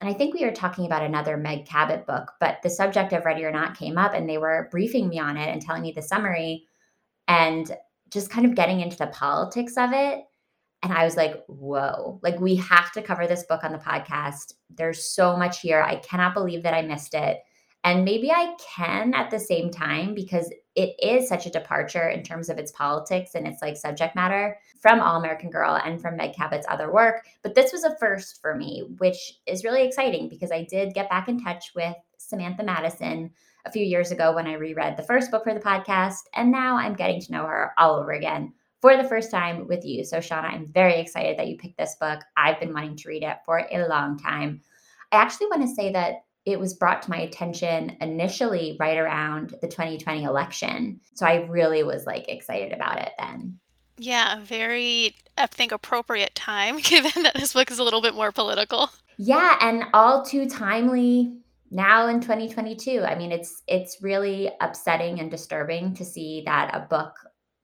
And 0.00 0.10
I 0.10 0.12
think 0.12 0.34
we 0.34 0.44
were 0.44 0.52
talking 0.52 0.86
about 0.86 1.02
another 1.02 1.36
Meg 1.36 1.66
Cabot 1.66 2.06
book, 2.06 2.32
but 2.40 2.58
the 2.62 2.70
subject 2.70 3.12
of 3.12 3.24
Ready 3.24 3.44
or 3.44 3.50
Not 3.50 3.76
came 3.76 3.96
up 3.96 4.14
and 4.14 4.28
they 4.28 4.38
were 4.38 4.68
briefing 4.70 5.08
me 5.08 5.18
on 5.18 5.36
it 5.36 5.48
and 5.48 5.62
telling 5.62 5.82
me 5.82 5.92
the 5.92 6.02
summary 6.02 6.66
and 7.28 7.74
just 8.10 8.30
kind 8.30 8.46
of 8.46 8.54
getting 8.54 8.80
into 8.80 8.96
the 8.96 9.06
politics 9.08 9.74
of 9.76 9.92
it. 9.92 10.24
And 10.82 10.92
I 10.92 11.04
was 11.04 11.16
like, 11.16 11.42
whoa, 11.46 12.20
like 12.22 12.38
we 12.38 12.56
have 12.56 12.92
to 12.92 13.02
cover 13.02 13.26
this 13.26 13.44
book 13.44 13.64
on 13.64 13.72
the 13.72 13.78
podcast. 13.78 14.52
There's 14.68 15.04
so 15.04 15.36
much 15.36 15.60
here. 15.60 15.82
I 15.82 15.96
cannot 15.96 16.34
believe 16.34 16.62
that 16.64 16.74
I 16.74 16.82
missed 16.82 17.14
it. 17.14 17.38
And 17.84 18.04
maybe 18.04 18.30
I 18.30 18.54
can 18.76 19.14
at 19.14 19.30
the 19.30 19.40
same 19.40 19.70
time 19.70 20.14
because 20.14 20.52
it 20.76 20.94
is 20.98 21.28
such 21.28 21.46
a 21.46 21.50
departure 21.50 22.08
in 22.08 22.22
terms 22.22 22.48
of 22.48 22.58
its 22.58 22.72
politics 22.72 23.34
and 23.34 23.46
its 23.46 23.62
like 23.62 23.76
subject 23.76 24.16
matter 24.16 24.58
from 24.80 25.00
All 25.00 25.16
American 25.16 25.50
Girl 25.50 25.80
and 25.84 26.00
from 26.00 26.16
Meg 26.16 26.34
Cabot's 26.34 26.66
other 26.68 26.92
work. 26.92 27.26
But 27.42 27.54
this 27.54 27.72
was 27.72 27.84
a 27.84 27.96
first 27.98 28.40
for 28.40 28.54
me, 28.54 28.84
which 28.98 29.38
is 29.46 29.64
really 29.64 29.86
exciting 29.86 30.28
because 30.28 30.50
I 30.50 30.64
did 30.64 30.94
get 30.94 31.08
back 31.08 31.28
in 31.28 31.42
touch 31.42 31.72
with 31.76 31.94
Samantha 32.18 32.64
Madison 32.64 33.30
a 33.66 33.70
few 33.70 33.84
years 33.84 34.10
ago 34.10 34.34
when 34.34 34.46
I 34.46 34.54
reread 34.54 34.96
the 34.96 35.02
first 35.02 35.30
book 35.30 35.44
for 35.44 35.54
the 35.54 35.60
podcast. 35.60 36.20
And 36.34 36.50
now 36.50 36.76
I'm 36.76 36.94
getting 36.94 37.20
to 37.20 37.32
know 37.32 37.46
her 37.46 37.72
all 37.78 37.94
over 37.94 38.12
again 38.12 38.52
for 38.80 38.96
the 38.96 39.08
first 39.08 39.30
time 39.30 39.66
with 39.68 39.84
you. 39.84 40.04
So, 40.04 40.18
Shauna, 40.18 40.52
I'm 40.52 40.66
very 40.66 40.96
excited 40.96 41.38
that 41.38 41.48
you 41.48 41.56
picked 41.56 41.78
this 41.78 41.96
book. 42.00 42.20
I've 42.36 42.60
been 42.60 42.74
wanting 42.74 42.96
to 42.96 43.08
read 43.08 43.22
it 43.22 43.36
for 43.46 43.66
a 43.70 43.88
long 43.88 44.18
time. 44.18 44.60
I 45.12 45.16
actually 45.16 45.46
want 45.46 45.62
to 45.62 45.74
say 45.74 45.92
that 45.92 46.23
it 46.46 46.60
was 46.60 46.74
brought 46.74 47.02
to 47.02 47.10
my 47.10 47.18
attention 47.18 47.96
initially 48.00 48.76
right 48.78 48.98
around 48.98 49.54
the 49.60 49.68
2020 49.68 50.24
election. 50.24 51.00
So 51.14 51.26
I 51.26 51.46
really 51.46 51.82
was 51.82 52.06
like 52.06 52.28
excited 52.28 52.72
about 52.72 52.98
it 52.98 53.12
then. 53.18 53.58
Yeah, 53.96 54.40
very, 54.40 55.14
I 55.38 55.46
think, 55.46 55.72
appropriate 55.72 56.34
time 56.34 56.78
given 56.82 57.22
that 57.22 57.34
this 57.34 57.52
book 57.52 57.70
is 57.70 57.78
a 57.78 57.84
little 57.84 58.02
bit 58.02 58.14
more 58.14 58.32
political. 58.32 58.90
Yeah, 59.16 59.56
and 59.60 59.84
all 59.94 60.24
too 60.24 60.48
timely 60.48 61.36
now 61.70 62.08
in 62.08 62.20
2022. 62.20 63.02
I 63.04 63.14
mean, 63.14 63.32
it's 63.32 63.62
it's 63.66 63.98
really 64.02 64.50
upsetting 64.60 65.20
and 65.20 65.30
disturbing 65.30 65.94
to 65.94 66.04
see 66.04 66.42
that 66.46 66.74
a 66.74 66.80
book 66.80 67.14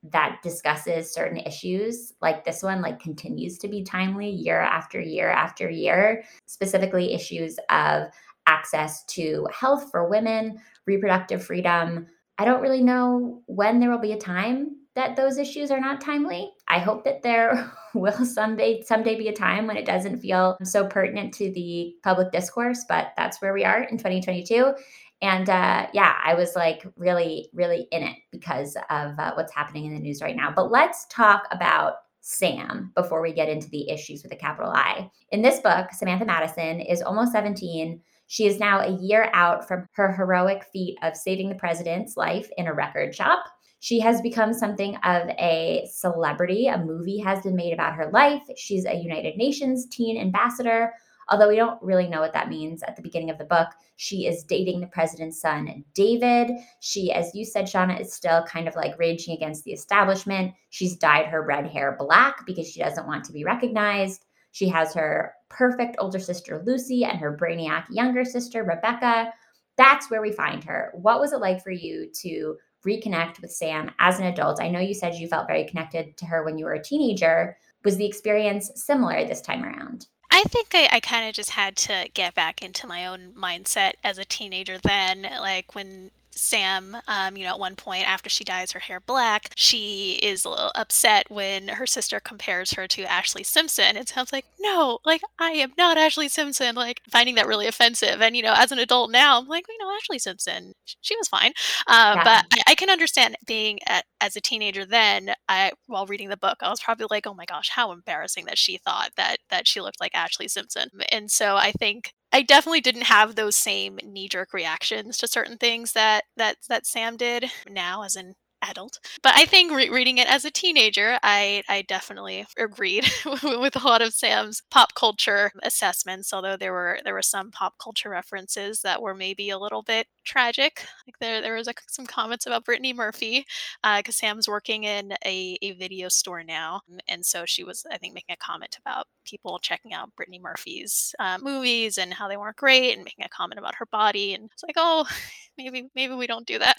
that 0.02 0.38
discusses 0.42 1.12
certain 1.12 1.36
issues 1.36 2.14
like 2.22 2.42
this 2.44 2.62
one 2.62 2.80
like 2.80 2.98
continues 3.00 3.58
to 3.58 3.68
be 3.68 3.84
timely 3.84 4.30
year 4.30 4.58
after 4.58 4.98
year 4.98 5.28
after 5.28 5.68
year, 5.68 6.24
specifically 6.46 7.12
issues 7.12 7.58
of 7.68 8.04
access 8.50 9.04
to 9.04 9.46
health 9.52 9.90
for 9.90 10.08
women, 10.08 10.58
reproductive 10.86 11.44
freedom. 11.44 12.06
I 12.38 12.44
don't 12.44 12.62
really 12.62 12.82
know 12.82 13.42
when 13.46 13.78
there 13.78 13.90
will 13.90 13.98
be 13.98 14.12
a 14.12 14.18
time 14.18 14.76
that 14.96 15.14
those 15.14 15.38
issues 15.38 15.70
are 15.70 15.80
not 15.80 16.00
timely. 16.00 16.50
I 16.66 16.80
hope 16.80 17.04
that 17.04 17.22
there 17.22 17.70
will 17.94 18.24
someday 18.24 18.82
someday 18.82 19.16
be 19.16 19.28
a 19.28 19.32
time 19.32 19.66
when 19.66 19.76
it 19.76 19.86
doesn't 19.86 20.18
feel 20.18 20.58
so 20.64 20.86
pertinent 20.86 21.32
to 21.34 21.52
the 21.52 21.94
public 22.02 22.32
discourse, 22.32 22.84
but 22.88 23.12
that's 23.16 23.40
where 23.40 23.54
we 23.54 23.64
are 23.64 23.84
in 23.84 23.96
2022. 23.96 24.74
And 25.22 25.48
uh, 25.48 25.86
yeah, 25.92 26.16
I 26.24 26.34
was 26.34 26.56
like 26.56 26.84
really, 26.96 27.50
really 27.52 27.86
in 27.92 28.02
it 28.02 28.16
because 28.32 28.76
of 28.88 29.18
uh, 29.18 29.32
what's 29.34 29.54
happening 29.54 29.84
in 29.84 29.94
the 29.94 30.00
news 30.00 30.22
right 30.22 30.36
now. 30.36 30.50
But 30.50 30.72
let's 30.72 31.06
talk 31.06 31.46
about 31.50 31.96
Sam 32.22 32.90
before 32.94 33.20
we 33.20 33.32
get 33.32 33.48
into 33.48 33.68
the 33.70 33.88
issues 33.90 34.22
with 34.22 34.32
a 34.32 34.36
capital 34.36 34.72
I. 34.72 35.10
In 35.30 35.42
this 35.42 35.60
book, 35.60 35.92
Samantha 35.92 36.24
Madison 36.24 36.80
is 36.80 37.02
almost 37.02 37.32
17. 37.32 38.00
She 38.30 38.46
is 38.46 38.60
now 38.60 38.78
a 38.78 38.96
year 39.02 39.28
out 39.32 39.66
from 39.66 39.88
her 39.94 40.12
heroic 40.12 40.64
feat 40.72 40.96
of 41.02 41.16
saving 41.16 41.48
the 41.48 41.56
president's 41.56 42.16
life 42.16 42.48
in 42.56 42.68
a 42.68 42.72
record 42.72 43.12
shop. 43.12 43.44
She 43.80 43.98
has 43.98 44.20
become 44.20 44.54
something 44.54 44.94
of 44.98 45.28
a 45.30 45.88
celebrity. 45.92 46.68
A 46.68 46.78
movie 46.78 47.18
has 47.18 47.42
been 47.42 47.56
made 47.56 47.72
about 47.72 47.94
her 47.94 48.08
life. 48.12 48.42
She's 48.56 48.86
a 48.86 48.94
United 48.94 49.36
Nations 49.36 49.88
teen 49.88 50.16
ambassador. 50.16 50.92
Although 51.28 51.48
we 51.48 51.56
don't 51.56 51.82
really 51.82 52.06
know 52.06 52.20
what 52.20 52.32
that 52.34 52.48
means 52.48 52.84
at 52.84 52.94
the 52.94 53.02
beginning 53.02 53.30
of 53.30 53.38
the 53.38 53.44
book, 53.44 53.66
she 53.96 54.28
is 54.28 54.44
dating 54.44 54.80
the 54.80 54.86
president's 54.86 55.40
son, 55.40 55.84
David. 55.94 56.52
She, 56.78 57.10
as 57.10 57.34
you 57.34 57.44
said, 57.44 57.64
Shauna, 57.64 58.00
is 58.00 58.12
still 58.12 58.44
kind 58.44 58.68
of 58.68 58.76
like 58.76 58.96
raging 58.96 59.34
against 59.34 59.64
the 59.64 59.72
establishment. 59.72 60.54
She's 60.68 60.94
dyed 60.94 61.26
her 61.26 61.42
red 61.42 61.66
hair 61.66 61.96
black 61.98 62.46
because 62.46 62.70
she 62.70 62.80
doesn't 62.80 63.08
want 63.08 63.24
to 63.24 63.32
be 63.32 63.42
recognized. 63.42 64.24
She 64.52 64.68
has 64.68 64.94
her 64.94 65.34
perfect 65.48 65.96
older 65.98 66.18
sister, 66.18 66.62
Lucy, 66.64 67.04
and 67.04 67.18
her 67.18 67.36
brainiac 67.36 67.84
younger 67.90 68.24
sister, 68.24 68.64
Rebecca. 68.64 69.32
That's 69.76 70.10
where 70.10 70.22
we 70.22 70.32
find 70.32 70.62
her. 70.64 70.90
What 70.94 71.20
was 71.20 71.32
it 71.32 71.40
like 71.40 71.62
for 71.62 71.70
you 71.70 72.10
to 72.22 72.56
reconnect 72.86 73.40
with 73.40 73.52
Sam 73.52 73.90
as 73.98 74.18
an 74.18 74.26
adult? 74.26 74.60
I 74.60 74.68
know 74.68 74.80
you 74.80 74.94
said 74.94 75.14
you 75.14 75.28
felt 75.28 75.46
very 75.46 75.64
connected 75.64 76.16
to 76.18 76.26
her 76.26 76.44
when 76.44 76.58
you 76.58 76.64
were 76.64 76.74
a 76.74 76.82
teenager. 76.82 77.56
Was 77.84 77.96
the 77.96 78.06
experience 78.06 78.70
similar 78.74 79.24
this 79.24 79.40
time 79.40 79.64
around? 79.64 80.06
I 80.30 80.44
think 80.44 80.68
I, 80.74 80.88
I 80.92 81.00
kind 81.00 81.28
of 81.28 81.34
just 81.34 81.50
had 81.50 81.76
to 81.76 82.08
get 82.14 82.34
back 82.34 82.62
into 82.62 82.86
my 82.86 83.06
own 83.06 83.32
mindset 83.36 83.92
as 84.04 84.18
a 84.18 84.24
teenager 84.24 84.78
then. 84.78 85.22
Like 85.22 85.74
when 85.74 86.10
Sam, 86.32 86.96
um, 87.08 87.36
you 87.36 87.44
know, 87.44 87.50
at 87.50 87.58
one 87.58 87.76
point 87.76 88.08
after 88.08 88.30
she 88.30 88.44
dyes 88.44 88.72
her 88.72 88.80
hair 88.80 89.00
black, 89.00 89.50
she 89.56 90.18
is 90.22 90.44
a 90.44 90.50
little 90.50 90.72
upset 90.74 91.30
when 91.30 91.68
her 91.68 91.86
sister 91.86 92.20
compares 92.20 92.72
her 92.72 92.86
to 92.88 93.04
Ashlee 93.04 93.44
Simpson. 93.44 93.96
It 93.96 94.08
sounds 94.08 94.32
like, 94.32 94.46
no, 94.60 94.98
like 95.04 95.22
I 95.38 95.50
am 95.52 95.72
not 95.76 95.96
Ashlee 95.96 96.30
Simpson, 96.30 96.74
like 96.74 97.00
finding 97.10 97.34
that 97.34 97.46
really 97.46 97.66
offensive. 97.66 98.22
And, 98.22 98.36
you 98.36 98.42
know, 98.42 98.54
as 98.56 98.72
an 98.72 98.78
adult 98.78 99.10
now, 99.10 99.38
I'm 99.40 99.48
like, 99.48 99.64
you 99.68 99.78
know, 99.78 99.90
Ashlee 99.98 100.20
Simpson, 100.20 100.72
she 101.00 101.16
was 101.16 101.28
fine. 101.28 101.52
Um, 101.86 102.18
yeah. 102.18 102.24
But 102.24 102.46
I, 102.52 102.72
I, 102.72 102.74
can 102.74 102.90
understand 102.90 103.36
being 103.46 103.78
at, 103.86 104.04
as 104.20 104.36
a 104.36 104.40
teenager 104.40 104.84
then, 104.84 105.34
I, 105.48 105.72
while 105.86 106.06
reading 106.06 106.28
the 106.28 106.36
book, 106.36 106.58
I 106.62 106.70
was 106.70 106.80
probably 106.80 107.06
like, 107.10 107.26
oh 107.26 107.34
my 107.34 107.44
gosh, 107.44 107.68
how 107.70 107.92
embarrassing 107.92 108.46
that 108.46 108.58
she 108.58 108.78
thought 108.78 109.10
that, 109.16 109.38
that 109.50 109.66
she 109.66 109.80
looked 109.80 110.00
like 110.00 110.12
Ashlee 110.12 110.50
Simpson. 110.50 110.88
And 111.10 111.30
so 111.30 111.56
I 111.56 111.72
think 111.72 112.12
I 112.32 112.42
definitely 112.42 112.80
didn't 112.80 113.02
have 113.02 113.34
those 113.34 113.56
same 113.56 113.98
knee 114.04 114.28
jerk 114.28 114.52
reactions 114.52 115.18
to 115.18 115.26
certain 115.28 115.56
things 115.58 115.92
that 115.92 116.24
that 116.36 116.56
that 116.68 116.86
Sam 116.86 117.16
did. 117.16 117.50
Now 117.68 118.02
as 118.04 118.16
an 118.16 118.34
adult. 118.62 119.00
But 119.22 119.34
I 119.36 119.44
think 119.44 119.72
re- 119.72 119.88
reading 119.88 120.18
it 120.18 120.28
as 120.28 120.44
a 120.44 120.50
teenager, 120.50 121.18
I 121.22 121.62
I 121.68 121.82
definitely 121.82 122.46
agreed 122.58 123.10
with 123.42 123.76
a 123.76 123.86
lot 123.86 124.02
of 124.02 124.14
Sam's 124.14 124.62
pop 124.70 124.94
culture 124.94 125.52
assessments. 125.62 126.32
Although 126.32 126.56
there 126.56 126.72
were 126.72 126.98
there 127.04 127.14
were 127.14 127.22
some 127.22 127.50
pop 127.50 127.74
culture 127.78 128.10
references 128.10 128.82
that 128.82 129.02
were 129.02 129.14
maybe 129.14 129.50
a 129.50 129.58
little 129.58 129.82
bit 129.82 130.06
tragic. 130.24 130.84
Like 131.06 131.18
there 131.20 131.40
there 131.40 131.54
was 131.54 131.68
some 131.88 132.06
comments 132.06 132.46
about 132.46 132.64
Brittany 132.64 132.92
Murphy 132.92 133.46
because 133.82 134.16
uh, 134.16 134.26
Sam's 134.26 134.48
working 134.48 134.84
in 134.84 135.12
a, 135.24 135.58
a 135.62 135.72
video 135.72 136.08
store 136.08 136.42
now, 136.44 136.82
and 137.08 137.24
so 137.24 137.44
she 137.46 137.64
was 137.64 137.84
I 137.90 137.98
think 137.98 138.14
making 138.14 138.34
a 138.34 138.44
comment 138.44 138.76
about 138.80 139.06
people 139.24 139.58
checking 139.58 139.92
out 139.94 140.14
Brittany 140.16 140.38
Murphy's 140.38 141.14
uh, 141.18 141.38
movies 141.40 141.98
and 141.98 142.12
how 142.14 142.28
they 142.28 142.36
weren't 142.36 142.56
great, 142.56 142.94
and 142.94 143.04
making 143.04 143.24
a 143.24 143.28
comment 143.28 143.58
about 143.58 143.74
her 143.76 143.86
body, 143.86 144.34
and 144.34 144.50
it's 144.52 144.62
like 144.62 144.76
oh 144.76 145.06
maybe 145.58 145.88
maybe 145.94 146.14
we 146.14 146.26
don't 146.26 146.46
do 146.46 146.58
that. 146.58 146.76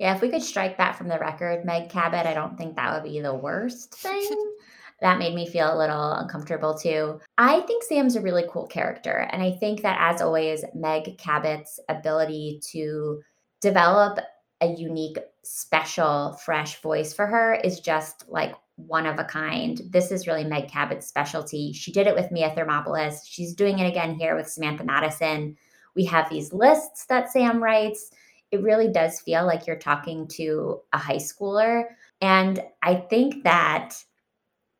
Yeah, 0.00 0.14
if 0.14 0.22
we 0.22 0.30
could 0.30 0.42
strike 0.42 0.78
that 0.78 0.96
from 0.96 1.08
the 1.08 1.18
record, 1.18 1.66
Meg 1.66 1.90
Cabot, 1.90 2.24
I 2.24 2.32
don't 2.32 2.56
think 2.56 2.74
that 2.74 2.94
would 2.94 3.12
be 3.12 3.20
the 3.20 3.34
worst 3.34 3.94
thing. 4.00 4.54
that 5.02 5.18
made 5.18 5.34
me 5.34 5.46
feel 5.46 5.74
a 5.74 5.76
little 5.76 6.12
uncomfortable 6.12 6.72
too. 6.72 7.20
I 7.36 7.60
think 7.60 7.84
Sam's 7.84 8.16
a 8.16 8.22
really 8.22 8.46
cool 8.50 8.66
character. 8.66 9.28
And 9.30 9.42
I 9.42 9.50
think 9.50 9.82
that, 9.82 9.98
as 10.00 10.22
always, 10.22 10.64
Meg 10.74 11.18
Cabot's 11.18 11.78
ability 11.90 12.62
to 12.72 13.20
develop 13.60 14.18
a 14.62 14.68
unique, 14.68 15.18
special, 15.42 16.32
fresh 16.44 16.80
voice 16.80 17.12
for 17.12 17.26
her 17.26 17.54
is 17.54 17.80
just 17.80 18.26
like 18.26 18.54
one 18.76 19.04
of 19.04 19.18
a 19.18 19.24
kind. 19.24 19.82
This 19.90 20.10
is 20.10 20.26
really 20.26 20.44
Meg 20.44 20.68
Cabot's 20.68 21.06
specialty. 21.06 21.74
She 21.74 21.92
did 21.92 22.06
it 22.06 22.14
with 22.14 22.32
Mia 22.32 22.54
Thermopolis. 22.56 23.18
She's 23.26 23.52
doing 23.52 23.78
it 23.80 23.88
again 23.88 24.14
here 24.14 24.34
with 24.34 24.48
Samantha 24.48 24.84
Madison. 24.84 25.58
We 25.94 26.06
have 26.06 26.30
these 26.30 26.54
lists 26.54 27.04
that 27.10 27.30
Sam 27.30 27.62
writes 27.62 28.10
it 28.50 28.62
really 28.62 28.88
does 28.88 29.20
feel 29.20 29.46
like 29.46 29.66
you're 29.66 29.76
talking 29.76 30.26
to 30.28 30.80
a 30.92 30.98
high 30.98 31.16
schooler. 31.16 31.84
And 32.20 32.60
I 32.82 32.96
think 32.96 33.44
that 33.44 33.94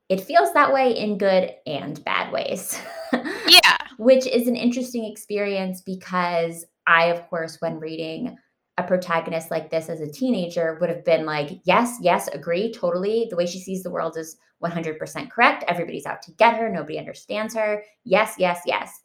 it 0.09 0.21
feels 0.21 0.53
that 0.55 0.73
way 0.73 0.93
in 0.93 1.19
good 1.19 1.53
and 1.67 2.03
bad 2.05 2.33
ways. 2.33 2.81
yeah. 3.12 3.77
Which 3.99 4.27
is 4.27 4.49
an 4.49 4.57
interesting 4.57 5.05
experience 5.05 5.83
because 5.83 6.65
I, 6.87 7.07
of 7.07 7.29
course, 7.29 7.61
when 7.61 7.79
reading 7.79 8.37
a 8.77 8.83
protagonist 8.83 9.50
like 9.50 9.71
this 9.71 9.89
as 9.89 10.00
a 10.00 10.11
teenager, 10.11 10.79
would 10.81 10.91
have 10.91 11.05
been 11.05 11.27
like, 11.27 11.61
yes, 11.65 11.99
yes, 12.00 12.29
agree, 12.29 12.73
totally. 12.73 13.27
The 13.31 13.37
way 13.37 13.47
she 13.47 13.61
sees 13.61 13.83
the 13.83 13.91
world 13.91 14.17
is 14.17 14.37
100% 14.65 15.31
correct. 15.31 15.65
Everybody's 15.69 16.07
out 16.07 16.23
to 16.23 16.33
get 16.33 16.57
her. 16.57 16.69
Nobody 16.69 16.99
understands 16.99 17.55
her. 17.55 17.83
Yes, 18.05 18.35
yes, 18.39 18.62
yes. 18.67 19.00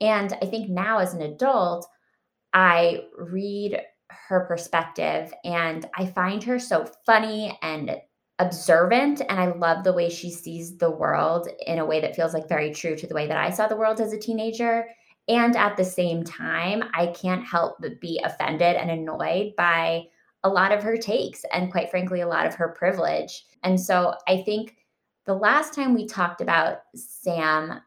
And 0.00 0.32
I 0.42 0.46
think 0.46 0.68
now 0.68 0.98
as 0.98 1.14
an 1.14 1.22
adult, 1.22 1.86
I 2.54 3.06
read 3.18 3.82
her 4.08 4.46
perspective 4.46 5.32
and 5.44 5.86
I 5.96 6.06
find 6.06 6.42
her 6.44 6.58
so 6.58 6.86
funny 7.04 7.58
and 7.62 8.00
observant 8.38 9.20
and 9.20 9.38
I 9.38 9.52
love 9.52 9.84
the 9.84 9.92
way 9.92 10.08
she 10.08 10.30
sees 10.30 10.78
the 10.78 10.90
world 10.90 11.48
in 11.66 11.78
a 11.78 11.84
way 11.84 12.00
that 12.00 12.16
feels 12.16 12.32
like 12.32 12.48
very 12.48 12.72
true 12.72 12.96
to 12.96 13.06
the 13.06 13.14
way 13.14 13.26
that 13.26 13.36
I 13.36 13.50
saw 13.50 13.66
the 13.66 13.76
world 13.76 14.00
as 14.00 14.12
a 14.12 14.18
teenager. 14.18 14.86
And 15.28 15.56
at 15.56 15.76
the 15.76 15.84
same 15.84 16.22
time, 16.22 16.84
I 16.94 17.08
can't 17.08 17.44
help 17.44 17.76
but 17.80 18.00
be 18.00 18.20
offended 18.24 18.76
and 18.76 18.90
annoyed 18.90 19.54
by 19.56 20.04
a 20.42 20.48
lot 20.48 20.72
of 20.72 20.82
her 20.82 20.96
takes 20.96 21.44
and 21.52 21.72
quite 21.72 21.90
frankly 21.90 22.20
a 22.20 22.28
lot 22.28 22.46
of 22.46 22.54
her 22.54 22.68
privilege. 22.68 23.44
And 23.62 23.80
so 23.80 24.14
I 24.28 24.42
think 24.42 24.76
the 25.24 25.34
last 25.34 25.74
time 25.74 25.94
we 25.94 26.06
talked 26.06 26.42
about 26.42 26.78
Sam 26.94 27.80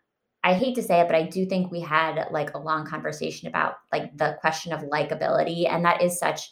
I 0.47 0.53
hate 0.53 0.75
to 0.75 0.81
say 0.81 1.01
it, 1.01 1.07
but 1.07 1.15
I 1.15 1.23
do 1.23 1.45
think 1.45 1.69
we 1.69 1.81
had 1.81 2.25
like 2.31 2.53
a 2.53 2.57
long 2.57 2.85
conversation 2.85 3.49
about 3.49 3.79
like 3.91 4.15
the 4.15 4.37
question 4.39 4.71
of 4.71 4.79
likability. 4.79 5.69
And 5.69 5.83
that 5.83 6.01
is 6.01 6.17
such 6.17 6.49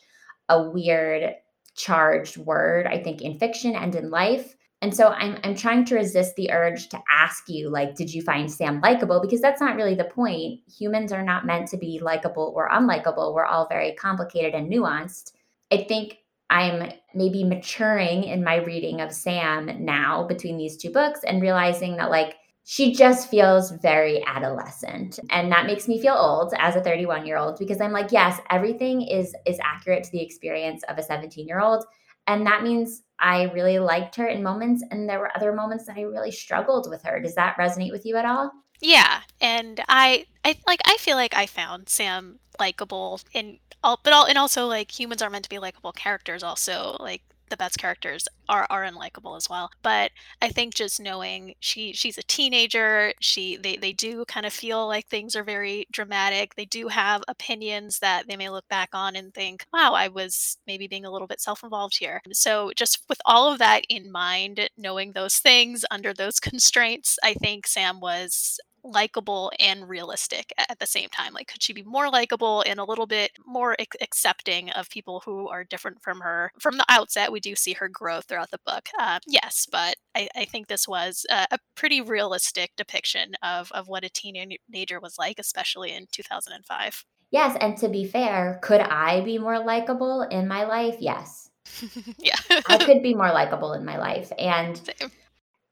a 0.49 0.69
weird, 0.69 1.33
charged 1.77 2.35
word, 2.35 2.87
I 2.87 3.01
think, 3.01 3.21
in 3.21 3.39
fiction 3.39 3.73
and 3.73 3.95
in 3.95 4.09
life. 4.09 4.53
And 4.81 4.93
so 4.93 5.07
I'm 5.07 5.37
I'm 5.45 5.55
trying 5.55 5.85
to 5.85 5.95
resist 5.95 6.35
the 6.35 6.51
urge 6.51 6.89
to 6.89 7.01
ask 7.09 7.45
you, 7.47 7.69
like, 7.69 7.95
did 7.95 8.13
you 8.13 8.21
find 8.21 8.51
Sam 8.51 8.81
likable? 8.81 9.21
Because 9.21 9.39
that's 9.39 9.61
not 9.61 9.77
really 9.77 9.95
the 9.95 10.03
point. 10.03 10.59
Humans 10.77 11.13
are 11.13 11.23
not 11.23 11.45
meant 11.45 11.69
to 11.69 11.77
be 11.77 12.01
likable 12.03 12.51
or 12.53 12.67
unlikable. 12.69 13.33
We're 13.33 13.45
all 13.45 13.65
very 13.69 13.93
complicated 13.93 14.53
and 14.53 14.69
nuanced. 14.69 15.31
I 15.71 15.85
think 15.87 16.17
I'm 16.49 16.91
maybe 17.13 17.45
maturing 17.45 18.25
in 18.25 18.43
my 18.43 18.57
reading 18.57 18.99
of 18.99 19.13
Sam 19.13 19.85
now 19.85 20.27
between 20.27 20.57
these 20.57 20.75
two 20.75 20.91
books 20.91 21.21
and 21.25 21.41
realizing 21.41 21.95
that 21.95 22.11
like 22.11 22.35
she 22.67 22.93
just 22.93 23.29
feels 23.29 23.69
very 23.71 24.23
adolescent 24.25 25.19
and 25.29 25.51
that 25.51 25.67
makes 25.67 25.87
me 25.87 26.01
feel 26.01 26.15
old 26.15 26.51
as 26.57 26.75
a 26.75 26.81
31 26.81 27.25
year 27.25 27.37
old 27.37 27.57
because 27.59 27.79
i'm 27.79 27.91
like 27.91 28.11
yes 28.11 28.41
everything 28.49 29.03
is 29.03 29.35
is 29.45 29.59
accurate 29.63 30.03
to 30.03 30.11
the 30.11 30.21
experience 30.21 30.83
of 30.89 30.97
a 30.97 31.03
17 31.03 31.47
year 31.47 31.61
old 31.61 31.85
and 32.27 32.45
that 32.45 32.63
means 32.63 33.03
i 33.19 33.43
really 33.53 33.77
liked 33.77 34.15
her 34.15 34.27
in 34.27 34.41
moments 34.41 34.83
and 34.89 35.07
there 35.07 35.19
were 35.19 35.35
other 35.35 35.53
moments 35.53 35.85
that 35.85 35.95
i 35.95 36.01
really 36.01 36.31
struggled 36.31 36.89
with 36.89 37.03
her. 37.03 37.19
Does 37.19 37.35
that 37.35 37.55
resonate 37.57 37.91
with 37.91 38.05
you 38.05 38.17
at 38.17 38.25
all? 38.25 38.51
Yeah 38.81 39.21
and 39.39 39.81
i 39.87 40.25
i 40.43 40.57
like 40.67 40.81
i 40.85 40.97
feel 40.97 41.15
like 41.15 41.35
i 41.35 41.45
found 41.45 41.87
sam 41.87 42.39
likable 42.59 43.19
and 43.35 43.59
all 43.83 43.99
but 44.03 44.11
all 44.11 44.25
and 44.25 44.39
also 44.39 44.65
like 44.65 44.99
humans 44.99 45.21
are 45.21 45.29
meant 45.29 45.43
to 45.43 45.49
be 45.49 45.59
likable 45.59 45.91
characters 45.91 46.41
also 46.41 46.97
like 46.99 47.21
the 47.49 47.57
best 47.57 47.77
characters 47.77 48.27
are 48.49 48.67
are 48.69 48.83
unlikable 48.83 49.35
as 49.37 49.49
well. 49.49 49.69
But 49.83 50.11
I 50.41 50.49
think 50.49 50.73
just 50.75 50.99
knowing 50.99 51.55
she 51.59 51.93
she's 51.93 52.17
a 52.17 52.23
teenager, 52.23 53.13
she 53.21 53.57
they 53.57 53.77
they 53.77 53.93
do 53.93 54.25
kind 54.25 54.45
of 54.45 54.53
feel 54.53 54.87
like 54.87 55.07
things 55.07 55.35
are 55.35 55.43
very 55.43 55.87
dramatic. 55.91 56.55
They 56.55 56.65
do 56.65 56.87
have 56.89 57.23
opinions 57.27 57.99
that 57.99 58.27
they 58.27 58.35
may 58.37 58.49
look 58.49 58.67
back 58.69 58.89
on 58.93 59.15
and 59.15 59.33
think, 59.33 59.65
"Wow, 59.73 59.93
I 59.93 60.07
was 60.07 60.57
maybe 60.67 60.87
being 60.87 61.05
a 61.05 61.11
little 61.11 61.27
bit 61.27 61.41
self-involved 61.41 61.97
here." 61.97 62.21
So 62.33 62.71
just 62.75 63.03
with 63.09 63.21
all 63.25 63.51
of 63.51 63.59
that 63.59 63.83
in 63.89 64.11
mind, 64.11 64.69
knowing 64.77 65.11
those 65.13 65.37
things 65.37 65.85
under 65.91 66.13
those 66.13 66.39
constraints, 66.39 67.17
I 67.23 67.33
think 67.33 67.67
Sam 67.67 67.99
was 67.99 68.59
likable 68.85 69.51
and 69.59 69.89
realistic 69.89 70.53
at 70.57 70.79
the 70.79 70.85
same 70.85 71.09
time? 71.09 71.33
Like, 71.33 71.47
could 71.47 71.63
she 71.63 71.73
be 71.73 71.83
more 71.83 72.09
likable 72.09 72.63
and 72.65 72.79
a 72.79 72.83
little 72.83 73.07
bit 73.07 73.31
more 73.45 73.75
ac- 73.79 73.89
accepting 74.01 74.69
of 74.69 74.89
people 74.89 75.23
who 75.25 75.49
are 75.49 75.63
different 75.63 76.01
from 76.01 76.21
her? 76.21 76.51
From 76.59 76.77
the 76.77 76.85
outset, 76.87 77.31
we 77.31 77.39
do 77.39 77.55
see 77.55 77.73
her 77.73 77.89
grow 77.89 78.21
throughout 78.21 78.51
the 78.51 78.59
book. 78.65 78.89
Uh, 78.99 79.19
yes, 79.27 79.67
but 79.69 79.95
I, 80.15 80.29
I, 80.35 80.45
think 80.45 80.67
this 80.67 80.87
was 80.87 81.25
a, 81.29 81.47
a, 81.51 81.59
pretty 81.75 81.99
realistic 81.99 82.71
depiction 82.77 83.33
of, 83.43 83.71
of 83.71 83.87
what 83.87 84.05
a 84.05 84.09
teenager 84.09 84.99
was 84.99 85.17
like, 85.17 85.39
especially 85.39 85.91
in 85.91 86.07
2005. 86.11 87.03
Yes, 87.31 87.57
and 87.59 87.75
to 87.77 87.89
be 87.89 88.05
fair, 88.05 88.59
could 88.61 88.81
I 88.81 89.21
be 89.21 89.37
more 89.37 89.59
likable 89.59 90.21
in 90.21 90.47
my 90.47 90.63
life? 90.63 90.97
Yes. 90.99 91.49
yeah. 92.19 92.37
I 92.67 92.77
could 92.77 93.01
be 93.01 93.15
more 93.15 93.31
likable 93.31 93.73
in 93.73 93.83
my 93.83 93.97
life. 93.97 94.31
And 94.37 94.77
Same. 94.99 95.11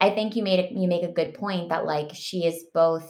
I 0.04 0.10
think 0.10 0.36
you 0.36 0.44
made 0.44 0.70
you 0.76 0.90
make 0.90 1.04
a 1.04 1.14
good 1.14 1.34
point 1.34 1.70
that 1.70 1.86
like 1.86 2.12
she 2.14 2.46
is 2.46 2.66
both 2.74 3.10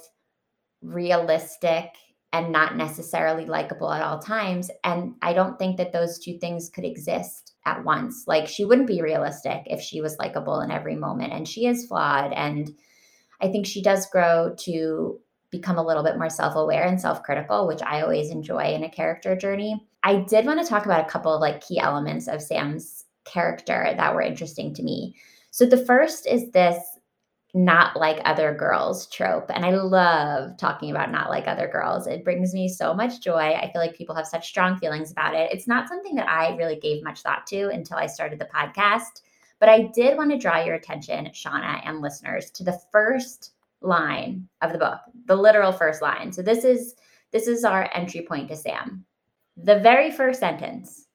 realistic 0.84 1.90
and 2.32 2.52
not 2.52 2.78
necessarily 2.78 3.48
likable 3.48 3.92
at 3.92 4.04
all 4.04 4.20
times 4.20 4.70
and 4.84 5.16
I 5.24 5.34
don't 5.34 5.58
think 5.58 5.78
that 5.78 5.92
those 5.92 6.20
two 6.20 6.38
things 6.38 6.70
could 6.70 6.86
exist 6.86 7.56
at 7.66 7.84
once. 7.84 8.26
Like 8.28 8.48
she 8.48 8.64
wouldn't 8.64 8.86
be 8.86 9.02
realistic 9.02 9.64
if 9.66 9.82
she 9.82 10.02
was 10.02 10.20
likable 10.20 10.60
in 10.60 10.70
every 10.70 10.96
moment 10.96 11.34
and 11.34 11.48
she 11.48 11.66
is 11.66 11.88
flawed 11.88 12.32
and 12.32 12.72
I 13.42 13.48
think 13.48 13.66
she 13.66 13.82
does 13.82 14.06
grow 14.12 14.54
to 14.60 15.20
become 15.50 15.80
a 15.80 15.86
little 15.86 16.04
bit 16.04 16.20
more 16.20 16.30
self-aware 16.30 16.84
and 16.84 17.02
self-critical, 17.02 17.68
which 17.68 17.82
I 17.82 18.02
always 18.02 18.30
enjoy 18.30 18.66
in 18.66 18.84
a 18.84 18.90
character 18.90 19.36
journey. 19.36 19.84
I 20.04 20.18
did 20.18 20.46
want 20.46 20.62
to 20.62 20.68
talk 20.68 20.86
about 20.86 21.08
a 21.08 21.10
couple 21.10 21.34
of 21.34 21.42
like 21.42 21.66
key 21.66 21.80
elements 21.80 22.28
of 22.28 22.40
Sam's 22.40 23.06
character 23.26 23.96
that 23.98 24.14
were 24.14 24.22
interesting 24.22 24.76
to 24.76 24.84
me. 24.84 25.16
So 25.54 25.68
the 25.68 25.86
first 25.86 26.26
is 26.26 26.50
this 26.50 26.80
not 27.54 27.96
like 27.96 28.20
other 28.26 28.56
girls 28.56 29.08
trope. 29.12 29.52
And 29.54 29.64
I 29.64 29.70
love 29.70 30.58
talking 30.58 30.90
about 30.90 31.12
not 31.12 31.30
like 31.30 31.48
other 31.48 31.68
girls. 31.68 32.08
It 32.08 32.24
brings 32.24 32.56
me 32.56 32.68
so 32.68 32.92
much 32.92 33.22
joy. 33.22 33.54
I 33.54 33.72
feel 33.72 33.80
like 33.80 33.94
people 33.94 34.16
have 34.16 34.26
such 34.26 34.48
strong 34.48 34.80
feelings 34.80 35.12
about 35.12 35.36
it. 35.36 35.52
It's 35.54 35.68
not 35.68 35.88
something 35.88 36.16
that 36.16 36.28
I 36.28 36.56
really 36.56 36.78
gave 36.78 37.04
much 37.04 37.22
thought 37.22 37.46
to 37.50 37.70
until 37.70 37.98
I 37.98 38.08
started 38.08 38.40
the 38.40 38.50
podcast. 38.52 39.22
But 39.60 39.70
I 39.70 39.92
did 39.94 40.18
want 40.18 40.32
to 40.32 40.40
draw 40.40 40.64
your 40.64 40.74
attention, 40.74 41.28
Shauna 41.28 41.82
and 41.86 42.02
listeners, 42.02 42.50
to 42.50 42.64
the 42.64 42.82
first 42.92 43.52
line 43.82 44.50
of 44.64 44.72
the 44.72 44.80
book, 44.80 45.02
the 45.26 45.36
literal 45.36 45.72
first 45.72 46.02
line. 46.02 46.32
So 46.32 46.42
this 46.42 46.64
is 46.64 46.96
this 47.32 47.46
is 47.46 47.64
our 47.64 47.92
entry 47.94 48.24
point 48.24 48.48
to 48.48 48.56
Sam. 48.56 49.06
The 49.58 49.80
very 49.82 50.10
first 50.10 50.40
sentence 50.40 51.10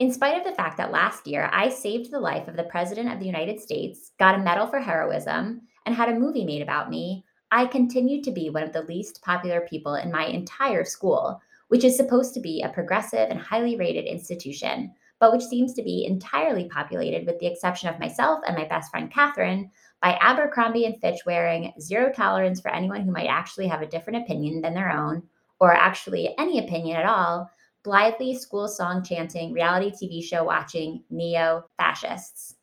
in 0.00 0.10
spite 0.10 0.36
of 0.36 0.44
the 0.44 0.56
fact 0.56 0.78
that 0.78 0.90
last 0.90 1.26
year 1.26 1.50
I 1.52 1.68
saved 1.68 2.10
the 2.10 2.18
life 2.18 2.48
of 2.48 2.56
the 2.56 2.64
President 2.64 3.12
of 3.12 3.20
the 3.20 3.26
United 3.26 3.60
States, 3.60 4.12
got 4.18 4.34
a 4.34 4.38
medal 4.38 4.66
for 4.66 4.80
heroism, 4.80 5.60
and 5.84 5.94
had 5.94 6.08
a 6.08 6.18
movie 6.18 6.44
made 6.44 6.62
about 6.62 6.88
me, 6.88 7.24
I 7.52 7.66
continued 7.66 8.24
to 8.24 8.30
be 8.30 8.48
one 8.48 8.62
of 8.62 8.72
the 8.72 8.82
least 8.82 9.22
popular 9.22 9.60
people 9.60 9.96
in 9.96 10.10
my 10.10 10.24
entire 10.24 10.84
school, 10.84 11.42
which 11.68 11.84
is 11.84 11.96
supposed 11.96 12.32
to 12.34 12.40
be 12.40 12.62
a 12.62 12.70
progressive 12.70 13.28
and 13.28 13.38
highly 13.38 13.76
rated 13.76 14.06
institution, 14.06 14.94
but 15.18 15.32
which 15.32 15.44
seems 15.44 15.74
to 15.74 15.82
be 15.82 16.06
entirely 16.06 16.66
populated, 16.68 17.26
with 17.26 17.38
the 17.38 17.46
exception 17.46 17.90
of 17.90 18.00
myself 18.00 18.40
and 18.46 18.56
my 18.56 18.64
best 18.64 18.90
friend 18.90 19.10
Catherine, 19.10 19.70
by 20.00 20.16
Abercrombie 20.22 20.86
and 20.86 20.98
Fitch 20.98 21.26
wearing 21.26 21.74
zero 21.78 22.10
tolerance 22.10 22.58
for 22.58 22.70
anyone 22.70 23.02
who 23.02 23.12
might 23.12 23.26
actually 23.26 23.68
have 23.68 23.82
a 23.82 23.86
different 23.86 24.22
opinion 24.22 24.62
than 24.62 24.72
their 24.72 24.90
own, 24.90 25.22
or 25.60 25.74
actually 25.74 26.34
any 26.38 26.58
opinion 26.58 26.96
at 26.96 27.04
all, 27.04 27.50
blithely 27.82 28.34
school 28.34 28.68
song 28.68 29.02
chanting, 29.02 29.52
reality 29.52 29.90
TV 29.90 30.22
show 30.22 30.44
watching 30.44 31.02
neo 31.10 31.64
fascists. 31.76 32.54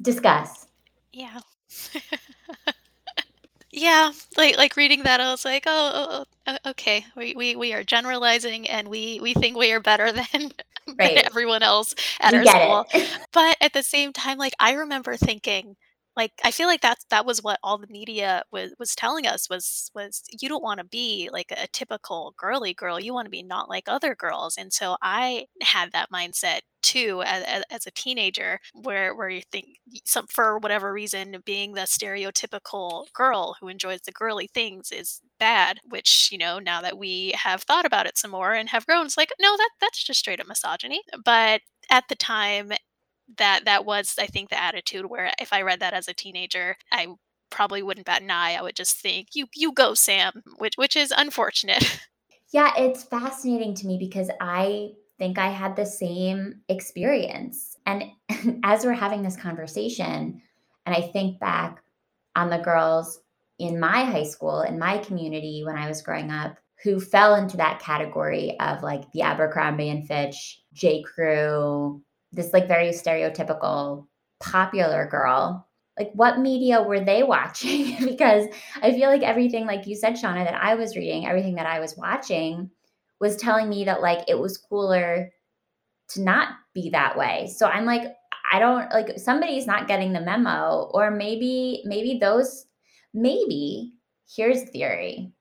Discuss. 0.00 0.66
Yeah. 1.12 1.40
yeah, 3.72 4.12
like 4.36 4.56
like 4.56 4.76
reading 4.76 5.02
that, 5.04 5.20
I 5.20 5.30
was 5.30 5.44
like, 5.44 5.64
oh, 5.66 5.90
oh, 5.94 6.24
oh, 6.46 6.58
oh 6.64 6.70
okay, 6.70 7.04
we, 7.16 7.34
we 7.34 7.56
we 7.56 7.72
are 7.72 7.84
generalizing, 7.84 8.68
and 8.68 8.88
we 8.88 9.20
we 9.20 9.34
think 9.34 9.56
we 9.56 9.72
are 9.72 9.80
better 9.80 10.12
than, 10.12 10.24
right. 10.32 11.16
than 11.16 11.26
everyone 11.26 11.62
else 11.62 11.94
at 12.20 12.32
we 12.32 12.46
our 12.46 12.54
school. 12.86 12.86
but 13.32 13.56
at 13.60 13.72
the 13.72 13.82
same 13.82 14.12
time, 14.12 14.38
like 14.38 14.54
I 14.58 14.72
remember 14.72 15.16
thinking, 15.16 15.76
like 16.16 16.32
i 16.44 16.50
feel 16.50 16.66
like 16.68 16.80
that's 16.80 17.04
that 17.10 17.26
was 17.26 17.42
what 17.42 17.58
all 17.62 17.78
the 17.78 17.86
media 17.88 18.42
was 18.52 18.72
was 18.78 18.94
telling 18.94 19.26
us 19.26 19.48
was 19.48 19.90
was 19.94 20.22
you 20.40 20.48
don't 20.48 20.62
want 20.62 20.78
to 20.78 20.84
be 20.86 21.28
like 21.32 21.52
a 21.56 21.66
typical 21.68 22.34
girly 22.36 22.74
girl 22.74 23.00
you 23.00 23.12
want 23.14 23.26
to 23.26 23.30
be 23.30 23.42
not 23.42 23.68
like 23.68 23.84
other 23.88 24.14
girls 24.14 24.56
and 24.56 24.72
so 24.72 24.96
i 25.02 25.46
had 25.62 25.92
that 25.92 26.10
mindset 26.12 26.60
too 26.82 27.22
as, 27.24 27.64
as 27.70 27.86
a 27.86 27.90
teenager 27.92 28.58
where 28.74 29.14
where 29.14 29.30
you 29.30 29.40
think 29.50 29.66
some 30.04 30.26
for 30.28 30.58
whatever 30.58 30.92
reason 30.92 31.36
being 31.46 31.72
the 31.72 31.82
stereotypical 31.82 33.06
girl 33.14 33.56
who 33.60 33.68
enjoys 33.68 34.00
the 34.02 34.12
girly 34.12 34.48
things 34.52 34.90
is 34.92 35.20
bad 35.40 35.78
which 35.88 36.28
you 36.30 36.38
know 36.38 36.58
now 36.58 36.80
that 36.80 36.98
we 36.98 37.32
have 37.36 37.62
thought 37.62 37.86
about 37.86 38.06
it 38.06 38.18
some 38.18 38.30
more 38.30 38.52
and 38.52 38.68
have 38.68 38.86
grown 38.86 39.06
it's 39.06 39.16
like 39.16 39.32
no 39.40 39.56
that 39.56 39.70
that's 39.80 40.02
just 40.04 40.20
straight 40.20 40.40
up 40.40 40.46
misogyny 40.46 41.00
but 41.24 41.60
at 41.90 42.04
the 42.08 42.14
time 42.14 42.72
that 43.38 43.64
that 43.64 43.84
was 43.84 44.14
I 44.18 44.26
think 44.26 44.50
the 44.50 44.62
attitude 44.62 45.06
where 45.06 45.32
if 45.40 45.52
I 45.52 45.62
read 45.62 45.80
that 45.80 45.94
as 45.94 46.08
a 46.08 46.14
teenager, 46.14 46.76
I 46.92 47.08
probably 47.50 47.82
wouldn't 47.82 48.06
bat 48.06 48.22
an 48.22 48.30
eye. 48.30 48.54
I 48.54 48.62
would 48.62 48.76
just 48.76 48.96
think, 48.96 49.28
"You 49.34 49.46
you 49.54 49.72
go, 49.72 49.94
Sam," 49.94 50.42
which 50.58 50.74
which 50.76 50.96
is 50.96 51.12
unfortunate. 51.16 52.00
Yeah, 52.52 52.72
it's 52.78 53.02
fascinating 53.02 53.74
to 53.74 53.86
me 53.88 53.98
because 53.98 54.30
I 54.40 54.92
think 55.18 55.38
I 55.38 55.48
had 55.48 55.74
the 55.74 55.84
same 55.84 56.60
experience. 56.68 57.76
And 57.84 58.04
as 58.62 58.84
we're 58.84 58.92
having 58.92 59.22
this 59.22 59.36
conversation, 59.36 60.40
and 60.86 60.94
I 60.94 61.00
think 61.00 61.40
back 61.40 61.82
on 62.36 62.50
the 62.50 62.58
girls 62.58 63.20
in 63.58 63.80
my 63.80 64.04
high 64.04 64.22
school, 64.22 64.60
in 64.62 64.78
my 64.78 64.98
community 64.98 65.62
when 65.64 65.76
I 65.76 65.88
was 65.88 66.00
growing 66.00 66.30
up, 66.30 66.56
who 66.84 67.00
fell 67.00 67.34
into 67.34 67.56
that 67.56 67.80
category 67.80 68.56
of 68.60 68.84
like 68.84 69.10
the 69.12 69.22
Abercrombie 69.22 69.88
and 69.88 70.06
Fitch, 70.06 70.62
J. 70.72 71.02
Crew, 71.02 72.02
this 72.34 72.52
like 72.52 72.68
very 72.68 72.88
stereotypical 72.88 74.06
popular 74.40 75.06
girl 75.06 75.66
like 75.98 76.10
what 76.14 76.40
media 76.40 76.82
were 76.82 77.00
they 77.00 77.22
watching? 77.22 77.96
Because 78.04 78.46
i 78.82 78.92
feel 78.92 79.08
like 79.08 79.22
everything 79.22 79.66
like 79.66 79.86
you 79.86 79.96
said 79.96 80.14
shauna 80.14 80.44
that 80.44 80.60
i 80.62 80.74
was 80.74 80.96
reading 80.96 81.26
everything 81.26 81.54
that 81.54 81.66
i 81.66 81.80
was 81.80 81.96
watching 81.96 82.70
was 83.20 83.36
telling 83.36 83.68
me 83.68 83.84
that 83.84 84.02
like 84.02 84.24
it 84.28 84.38
was 84.38 84.58
cooler 84.58 85.30
to 86.08 86.22
not 86.22 86.48
be 86.74 86.90
that 86.90 87.16
way. 87.16 87.50
So 87.56 87.66
i'm 87.66 87.84
like 87.84 88.14
i 88.52 88.58
don't 88.58 88.90
like 88.90 89.18
somebody's 89.18 89.66
not 89.66 89.88
getting 89.88 90.12
the 90.12 90.20
memo 90.20 90.90
or 90.92 91.10
maybe 91.10 91.82
maybe 91.86 92.18
those 92.18 92.66
maybe 93.14 93.94
here's 94.28 94.68
theory 94.70 95.32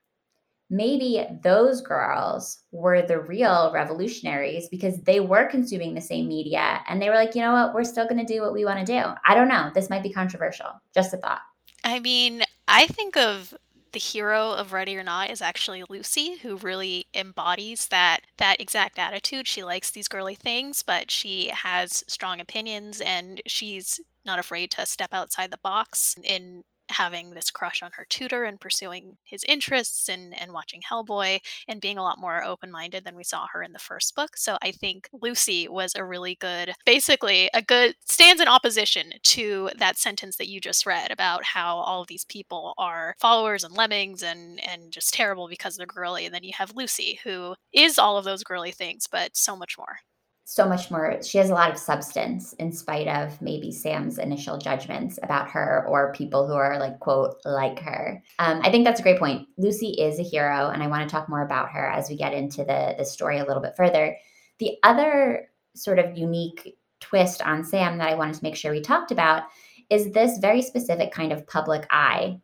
maybe 0.74 1.24
those 1.44 1.82
girls 1.82 2.64
were 2.72 3.04
the 3.04 3.20
real 3.20 3.72
revolutionaries 3.72 4.68
because 4.70 5.00
they 5.02 5.20
were 5.20 5.46
consuming 5.46 5.94
the 5.94 6.02
same 6.02 6.28
media 6.28 6.82
and 6.90 7.00
they 7.00 7.10
were 7.10 7.16
like, 7.16 7.36
you 7.36 7.42
know 7.42 7.54
what, 7.54 7.76
we're 7.76 7.84
still 7.84 8.08
going 8.08 8.26
to 8.26 8.34
do 8.34 8.42
what 8.42 8.54
we 8.54 8.66
want 8.66 8.80
to 8.80 8.86
do. 8.86 9.04
I 9.28 9.36
don't 9.36 9.48
know. 9.48 9.70
This 9.74 9.90
might 9.90 10.02
be 10.04 10.12
controversial. 10.12 10.68
Just 10.94 11.14
a 11.14 11.18
thought. 11.18 11.42
I 11.84 12.00
mean, 12.00 12.42
I 12.68 12.88
think 12.88 13.16
of 13.16 13.54
the 13.92 14.00
hero 14.00 14.54
of 14.54 14.74
Ready 14.74 14.98
or 14.98 15.04
Not 15.04 15.30
is 15.30 15.42
actually 15.42 15.84
Lucy, 15.88 16.38
who 16.38 16.58
really 16.58 17.06
embodies 17.14 17.88
that 17.90 18.22
that 18.38 18.60
exact 18.60 18.98
attitude. 18.98 19.48
She 19.48 19.64
likes 19.64 19.92
these 19.92 20.08
girly 20.08 20.34
things, 20.34 20.82
but 20.82 21.12
she 21.12 21.50
has 21.50 22.04
strong 22.08 22.40
opinions 22.40 23.00
and 23.00 23.42
she's 23.46 24.00
not 24.26 24.40
afraid 24.40 24.72
to 24.72 24.88
step 24.88 25.14
outside 25.14 25.52
the 25.52 25.60
box 25.62 26.16
in 26.24 26.64
having 26.90 27.32
this 27.32 27.52
crush 27.52 27.82
on 27.82 27.92
her 27.94 28.06
tutor 28.10 28.44
and 28.44 28.60
pursuing 28.60 29.18
his 29.24 29.44
interests 29.48 30.10
and, 30.10 30.40
and 30.40 30.52
watching 30.52 30.82
Hellboy 30.82 31.40
and 31.68 31.82
being 31.82 31.98
a 31.98 32.04
lot 32.04 32.20
more 32.20 32.44
open 32.44 32.72
minded 32.72 33.04
than 33.04 33.16
we 33.16 33.24
saw 33.24 33.48
her 33.52 33.64
in 33.64 33.74
the 33.74 33.80
first 33.80 34.16
book. 34.16 34.36
So 34.38 34.58
I 34.62 34.72
think 34.72 35.08
Lucy 35.14 35.68
was 35.68 35.96
a 35.96 36.04
really 36.04 36.36
good, 36.36 36.74
basically, 36.86 37.50
a 37.54 37.62
good 37.62 37.96
stands 38.06 38.42
in 38.42 38.48
opposition 38.48 39.14
to 39.24 39.70
that 39.78 39.98
sentence 39.98 40.38
that 40.38 40.50
you 40.50 40.60
just 40.60 40.86
read 40.86 41.12
about 41.12 41.44
how 41.44 41.78
all 41.78 42.06
these 42.06 42.26
people 42.26 42.74
are 42.78 43.16
followers 43.20 43.64
and 43.64 43.76
lemmings 43.76 44.24
and, 44.24 44.60
and 44.68 44.92
just 44.92 45.14
terrible 45.14 45.48
because 45.48 45.78
they're 45.78 45.86
girly. 45.86 46.26
And 46.26 46.34
then 46.34 46.44
you 46.44 46.54
have 46.58 46.76
Lucy, 46.76 47.20
who 47.24 47.56
is 47.72 47.98
all 47.98 48.18
of 48.18 48.26
those 48.26 48.44
girly 48.44 48.72
things, 48.72 49.08
but 49.08 49.36
so 49.36 49.56
much 49.56 49.78
more 49.78 49.98
so 50.46 50.68
much 50.68 50.92
more 50.92 51.22
she 51.24 51.38
has 51.38 51.50
a 51.50 51.54
lot 51.54 51.72
of 51.72 51.78
substance 51.78 52.54
in 52.54 52.72
spite 52.72 53.08
of 53.08 53.42
maybe 53.42 53.72
sam's 53.72 54.18
initial 54.18 54.58
judgments 54.58 55.18
about 55.24 55.50
her 55.50 55.86
or 55.88 56.14
people 56.14 56.46
who 56.46 56.54
are 56.54 56.78
like 56.80 57.00
quote 57.00 57.36
like 57.46 57.80
her. 57.80 58.22
Um, 58.40 58.60
i 58.64 58.70
think 58.70 58.86
that's 58.86 59.00
a 59.00 59.04
great 59.04 59.20
point. 59.20 59.48
Lucy 59.58 59.90
is 59.90 60.20
a 60.20 60.24
hero 60.24 60.70
and 60.70 60.84
i 60.84 60.88
want 60.88 61.08
to 61.08 61.12
talk 61.12 61.30
more 61.30 61.44
about 61.44 61.70
her 61.70 61.88
as 61.88 62.10
we 62.10 62.18
get 62.18 62.34
into 62.34 62.66
the 62.66 62.96
the 62.98 63.06
story 63.06 63.40
a 63.40 63.46
little 63.46 63.62
bit 63.62 63.78
further. 63.78 64.18
The 64.60 64.78
other 64.84 65.50
sort 65.76 66.00
of 66.00 66.18
unique 66.18 66.76
twist 67.00 67.42
on 67.42 67.64
sam 67.64 67.98
that 67.98 68.10
i 68.10 68.16
wanted 68.16 68.36
to 68.36 68.44
make 68.44 68.56
sure 68.56 68.72
we 68.72 68.82
talked 68.82 69.12
about 69.12 69.44
is 69.90 70.12
this 70.12 70.38
very 70.38 70.62
specific 70.62 71.12
kind 71.12 71.32
of 71.32 71.46
public 71.48 71.86
eye 71.90 72.40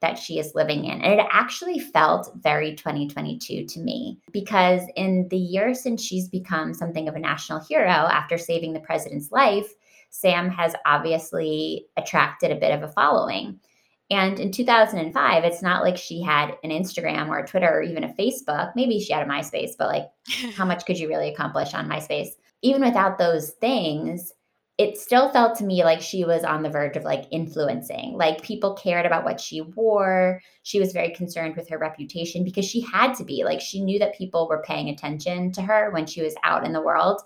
that 0.00 0.18
she 0.18 0.38
is 0.38 0.54
living 0.54 0.84
in. 0.84 1.02
And 1.02 1.20
it 1.20 1.26
actually 1.30 1.78
felt 1.78 2.32
very 2.36 2.74
2022 2.74 3.66
to 3.66 3.80
me 3.80 4.18
because 4.32 4.82
in 4.96 5.28
the 5.28 5.36
year 5.36 5.74
since 5.74 6.02
she's 6.02 6.28
become 6.28 6.72
something 6.72 7.08
of 7.08 7.16
a 7.16 7.20
national 7.20 7.60
hero 7.60 7.88
after 7.90 8.38
saving 8.38 8.72
the 8.72 8.80
president's 8.80 9.30
life, 9.30 9.72
Sam 10.10 10.50
has 10.50 10.74
obviously 10.86 11.86
attracted 11.96 12.50
a 12.50 12.56
bit 12.56 12.72
of 12.72 12.82
a 12.82 12.92
following. 12.92 13.60
And 14.10 14.40
in 14.40 14.50
2005, 14.50 15.44
it's 15.44 15.62
not 15.62 15.84
like 15.84 15.96
she 15.96 16.20
had 16.20 16.56
an 16.64 16.70
Instagram 16.70 17.28
or 17.28 17.38
a 17.38 17.46
Twitter 17.46 17.68
or 17.68 17.82
even 17.82 18.02
a 18.02 18.14
Facebook. 18.14 18.72
Maybe 18.74 18.98
she 18.98 19.12
had 19.12 19.24
a 19.24 19.30
MySpace, 19.30 19.72
but 19.78 19.88
like, 19.88 20.10
how 20.56 20.64
much 20.64 20.84
could 20.84 20.98
you 20.98 21.08
really 21.08 21.32
accomplish 21.32 21.74
on 21.74 21.88
MySpace? 21.88 22.30
Even 22.62 22.82
without 22.82 23.18
those 23.18 23.50
things, 23.50 24.32
it 24.80 24.96
still 24.96 25.28
felt 25.28 25.58
to 25.58 25.64
me 25.64 25.84
like 25.84 26.00
she 26.00 26.24
was 26.24 26.42
on 26.42 26.62
the 26.62 26.70
verge 26.70 26.96
of 26.96 27.04
like 27.04 27.26
influencing. 27.30 28.14
Like 28.14 28.40
people 28.40 28.72
cared 28.72 29.04
about 29.04 29.24
what 29.24 29.38
she 29.38 29.60
wore. 29.60 30.40
She 30.62 30.80
was 30.80 30.94
very 30.94 31.10
concerned 31.10 31.54
with 31.54 31.68
her 31.68 31.76
reputation 31.76 32.44
because 32.44 32.64
she 32.64 32.80
had 32.80 33.12
to 33.16 33.24
be. 33.24 33.44
Like 33.44 33.60
she 33.60 33.82
knew 33.82 33.98
that 33.98 34.16
people 34.16 34.48
were 34.48 34.62
paying 34.62 34.88
attention 34.88 35.52
to 35.52 35.60
her 35.60 35.90
when 35.90 36.06
she 36.06 36.22
was 36.22 36.34
out 36.44 36.64
in 36.64 36.72
the 36.72 36.80
world. 36.80 37.20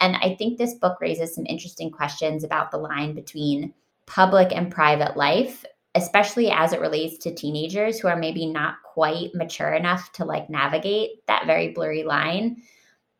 And 0.00 0.16
I 0.16 0.36
think 0.36 0.56
this 0.56 0.72
book 0.72 0.96
raises 0.98 1.34
some 1.34 1.44
interesting 1.44 1.90
questions 1.90 2.44
about 2.44 2.70
the 2.70 2.78
line 2.78 3.14
between 3.14 3.74
public 4.06 4.50
and 4.56 4.72
private 4.72 5.18
life, 5.18 5.66
especially 5.94 6.50
as 6.50 6.72
it 6.72 6.80
relates 6.80 7.18
to 7.18 7.34
teenagers 7.34 8.00
who 8.00 8.08
are 8.08 8.16
maybe 8.16 8.46
not 8.46 8.76
quite 8.94 9.34
mature 9.34 9.74
enough 9.74 10.12
to 10.12 10.24
like 10.24 10.48
navigate 10.48 11.26
that 11.26 11.44
very 11.44 11.72
blurry 11.72 12.04
line. 12.04 12.62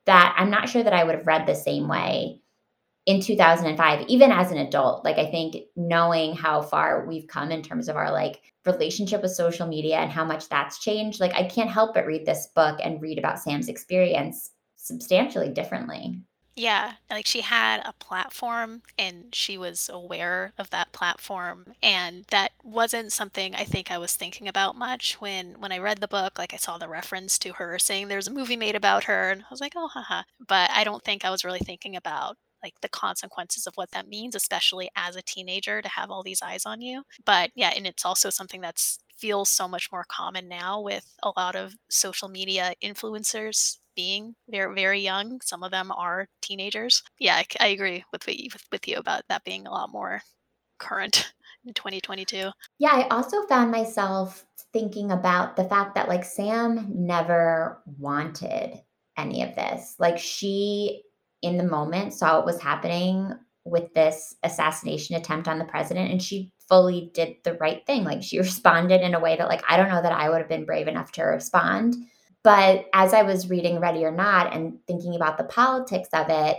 That 0.06 0.34
I'm 0.38 0.48
not 0.48 0.70
sure 0.70 0.82
that 0.82 0.94
I 0.94 1.04
would 1.04 1.16
have 1.16 1.26
read 1.26 1.46
the 1.46 1.54
same 1.54 1.88
way 1.88 2.40
in 3.06 3.20
2005 3.20 4.04
even 4.08 4.30
as 4.32 4.50
an 4.50 4.58
adult 4.58 5.04
like 5.04 5.18
i 5.18 5.30
think 5.30 5.56
knowing 5.76 6.34
how 6.34 6.60
far 6.60 7.06
we've 7.06 7.28
come 7.28 7.50
in 7.50 7.62
terms 7.62 7.88
of 7.88 7.96
our 7.96 8.12
like 8.12 8.42
relationship 8.64 9.22
with 9.22 9.30
social 9.30 9.66
media 9.66 9.96
and 9.96 10.10
how 10.10 10.24
much 10.24 10.48
that's 10.48 10.78
changed 10.78 11.20
like 11.20 11.34
i 11.34 11.44
can't 11.44 11.70
help 11.70 11.94
but 11.94 12.06
read 12.06 12.26
this 12.26 12.48
book 12.54 12.78
and 12.82 13.00
read 13.00 13.18
about 13.18 13.38
sam's 13.38 13.68
experience 13.68 14.50
substantially 14.76 15.48
differently 15.48 16.20
yeah, 16.58 16.94
like 17.10 17.26
she 17.26 17.42
had 17.42 17.82
a 17.84 17.92
platform 17.92 18.80
and 18.98 19.34
she 19.34 19.58
was 19.58 19.90
aware 19.92 20.54
of 20.56 20.70
that 20.70 20.90
platform 20.90 21.74
and 21.82 22.24
that 22.30 22.52
wasn't 22.64 23.12
something 23.12 23.54
I 23.54 23.64
think 23.64 23.90
I 23.90 23.98
was 23.98 24.16
thinking 24.16 24.48
about 24.48 24.74
much 24.74 25.20
when 25.20 25.60
when 25.60 25.70
I 25.70 25.78
read 25.78 26.00
the 26.00 26.08
book 26.08 26.38
like 26.38 26.54
I 26.54 26.56
saw 26.56 26.78
the 26.78 26.88
reference 26.88 27.38
to 27.40 27.52
her 27.54 27.78
saying 27.78 28.08
there's 28.08 28.28
a 28.28 28.32
movie 28.32 28.56
made 28.56 28.74
about 28.74 29.04
her 29.04 29.30
and 29.30 29.42
I 29.42 29.46
was 29.50 29.60
like, 29.60 29.74
"Oh, 29.76 29.88
haha." 29.88 30.22
But 30.48 30.70
I 30.70 30.82
don't 30.82 31.04
think 31.04 31.26
I 31.26 31.30
was 31.30 31.44
really 31.44 31.58
thinking 31.58 31.94
about 31.94 32.38
like 32.66 32.80
the 32.82 32.88
consequences 32.88 33.66
of 33.66 33.74
what 33.76 33.92
that 33.92 34.08
means, 34.08 34.34
especially 34.34 34.90
as 34.96 35.14
a 35.14 35.22
teenager 35.22 35.80
to 35.80 35.88
have 35.88 36.10
all 36.10 36.24
these 36.24 36.42
eyes 36.42 36.66
on 36.66 36.80
you. 36.80 37.02
But 37.24 37.50
yeah, 37.54 37.72
and 37.76 37.86
it's 37.86 38.04
also 38.04 38.28
something 38.28 38.60
that's 38.60 38.98
feels 39.16 39.48
so 39.48 39.66
much 39.66 39.88
more 39.90 40.04
common 40.08 40.46
now 40.46 40.80
with 40.80 41.06
a 41.22 41.32
lot 41.38 41.56
of 41.56 41.74
social 41.88 42.28
media 42.28 42.74
influencers 42.84 43.78
being 43.94 44.34
very 44.50 44.74
very 44.74 45.00
young. 45.00 45.40
Some 45.42 45.62
of 45.62 45.70
them 45.70 45.92
are 45.92 46.26
teenagers. 46.42 47.02
Yeah, 47.18 47.36
I, 47.36 47.46
I 47.60 47.68
agree 47.68 48.04
with, 48.12 48.26
with 48.26 48.66
with 48.72 48.88
you 48.88 48.96
about 48.96 49.22
that 49.28 49.44
being 49.44 49.66
a 49.66 49.70
lot 49.70 49.90
more 49.90 50.20
current 50.78 51.32
in 51.64 51.72
2022. 51.72 52.50
Yeah, 52.78 52.90
I 52.92 53.06
also 53.08 53.46
found 53.46 53.70
myself 53.70 54.44
thinking 54.72 55.12
about 55.12 55.54
the 55.54 55.64
fact 55.64 55.94
that 55.94 56.08
like 56.08 56.24
Sam 56.24 56.88
never 56.90 57.80
wanted 57.98 58.82
any 59.16 59.42
of 59.42 59.54
this. 59.54 59.94
Like 59.98 60.18
she 60.18 61.04
in 61.42 61.56
the 61.56 61.64
moment 61.64 62.14
saw 62.14 62.36
what 62.36 62.46
was 62.46 62.60
happening 62.60 63.32
with 63.64 63.92
this 63.94 64.34
assassination 64.42 65.16
attempt 65.16 65.48
on 65.48 65.58
the 65.58 65.64
president 65.64 66.10
and 66.10 66.22
she 66.22 66.52
fully 66.68 67.10
did 67.14 67.36
the 67.44 67.54
right 67.54 67.84
thing. 67.86 68.04
Like 68.04 68.22
she 68.22 68.38
responded 68.48 69.02
in 69.02 69.14
a 69.14 69.20
way 69.20 69.36
that 69.36 69.48
like 69.48 69.62
i 69.68 69.76
don't 69.76 69.88
know 69.88 70.02
that 70.02 70.12
i 70.12 70.28
would 70.28 70.38
have 70.38 70.48
been 70.48 70.64
brave 70.64 70.88
enough 70.88 71.12
to 71.12 71.22
respond. 71.22 71.96
But 72.42 72.86
as 72.92 73.12
i 73.12 73.22
was 73.22 73.50
reading 73.50 73.80
ready 73.80 74.04
or 74.04 74.12
not 74.12 74.54
and 74.54 74.78
thinking 74.86 75.16
about 75.16 75.36
the 75.36 75.44
politics 75.44 76.08
of 76.12 76.26
it 76.28 76.58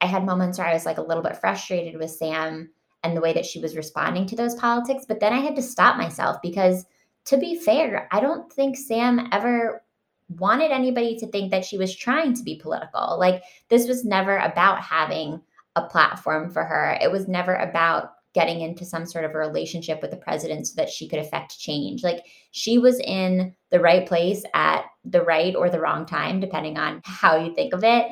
i 0.00 0.06
had 0.06 0.26
moments 0.26 0.58
where 0.58 0.66
i 0.66 0.74
was 0.74 0.84
like 0.84 0.98
a 0.98 1.02
little 1.02 1.22
bit 1.22 1.36
frustrated 1.36 1.96
with 1.96 2.10
sam 2.10 2.70
and 3.04 3.16
the 3.16 3.20
way 3.20 3.32
that 3.32 3.46
she 3.46 3.60
was 3.60 3.76
responding 3.76 4.26
to 4.26 4.36
those 4.36 4.56
politics 4.56 5.04
but 5.06 5.20
then 5.20 5.32
i 5.32 5.38
had 5.38 5.54
to 5.54 5.62
stop 5.62 5.96
myself 5.96 6.38
because 6.42 6.84
to 7.24 7.36
be 7.36 7.56
fair 7.56 8.08
i 8.10 8.18
don't 8.18 8.52
think 8.52 8.76
sam 8.76 9.28
ever 9.30 9.84
wanted 10.28 10.70
anybody 10.70 11.16
to 11.18 11.26
think 11.26 11.50
that 11.50 11.64
she 11.64 11.78
was 11.78 11.94
trying 11.94 12.34
to 12.34 12.42
be 12.42 12.56
political. 12.56 13.18
Like 13.18 13.42
this 13.68 13.86
was 13.86 14.04
never 14.04 14.38
about 14.38 14.80
having 14.80 15.40
a 15.76 15.82
platform 15.82 16.50
for 16.50 16.64
her. 16.64 16.98
It 17.00 17.10
was 17.10 17.28
never 17.28 17.54
about 17.54 18.12
getting 18.34 18.62
into 18.62 18.84
some 18.84 19.04
sort 19.04 19.24
of 19.24 19.34
a 19.34 19.38
relationship 19.38 20.00
with 20.00 20.10
the 20.10 20.16
president 20.16 20.66
so 20.66 20.74
that 20.76 20.88
she 20.88 21.06
could 21.06 21.18
affect 21.18 21.58
change. 21.58 22.02
Like 22.02 22.24
she 22.50 22.78
was 22.78 22.98
in 23.00 23.54
the 23.70 23.80
right 23.80 24.06
place 24.06 24.42
at 24.54 24.84
the 25.04 25.22
right 25.22 25.54
or 25.54 25.68
the 25.68 25.80
wrong 25.80 26.06
time, 26.06 26.40
depending 26.40 26.78
on 26.78 27.02
how 27.04 27.36
you 27.36 27.54
think 27.54 27.74
of 27.74 27.84
it. 27.84 28.06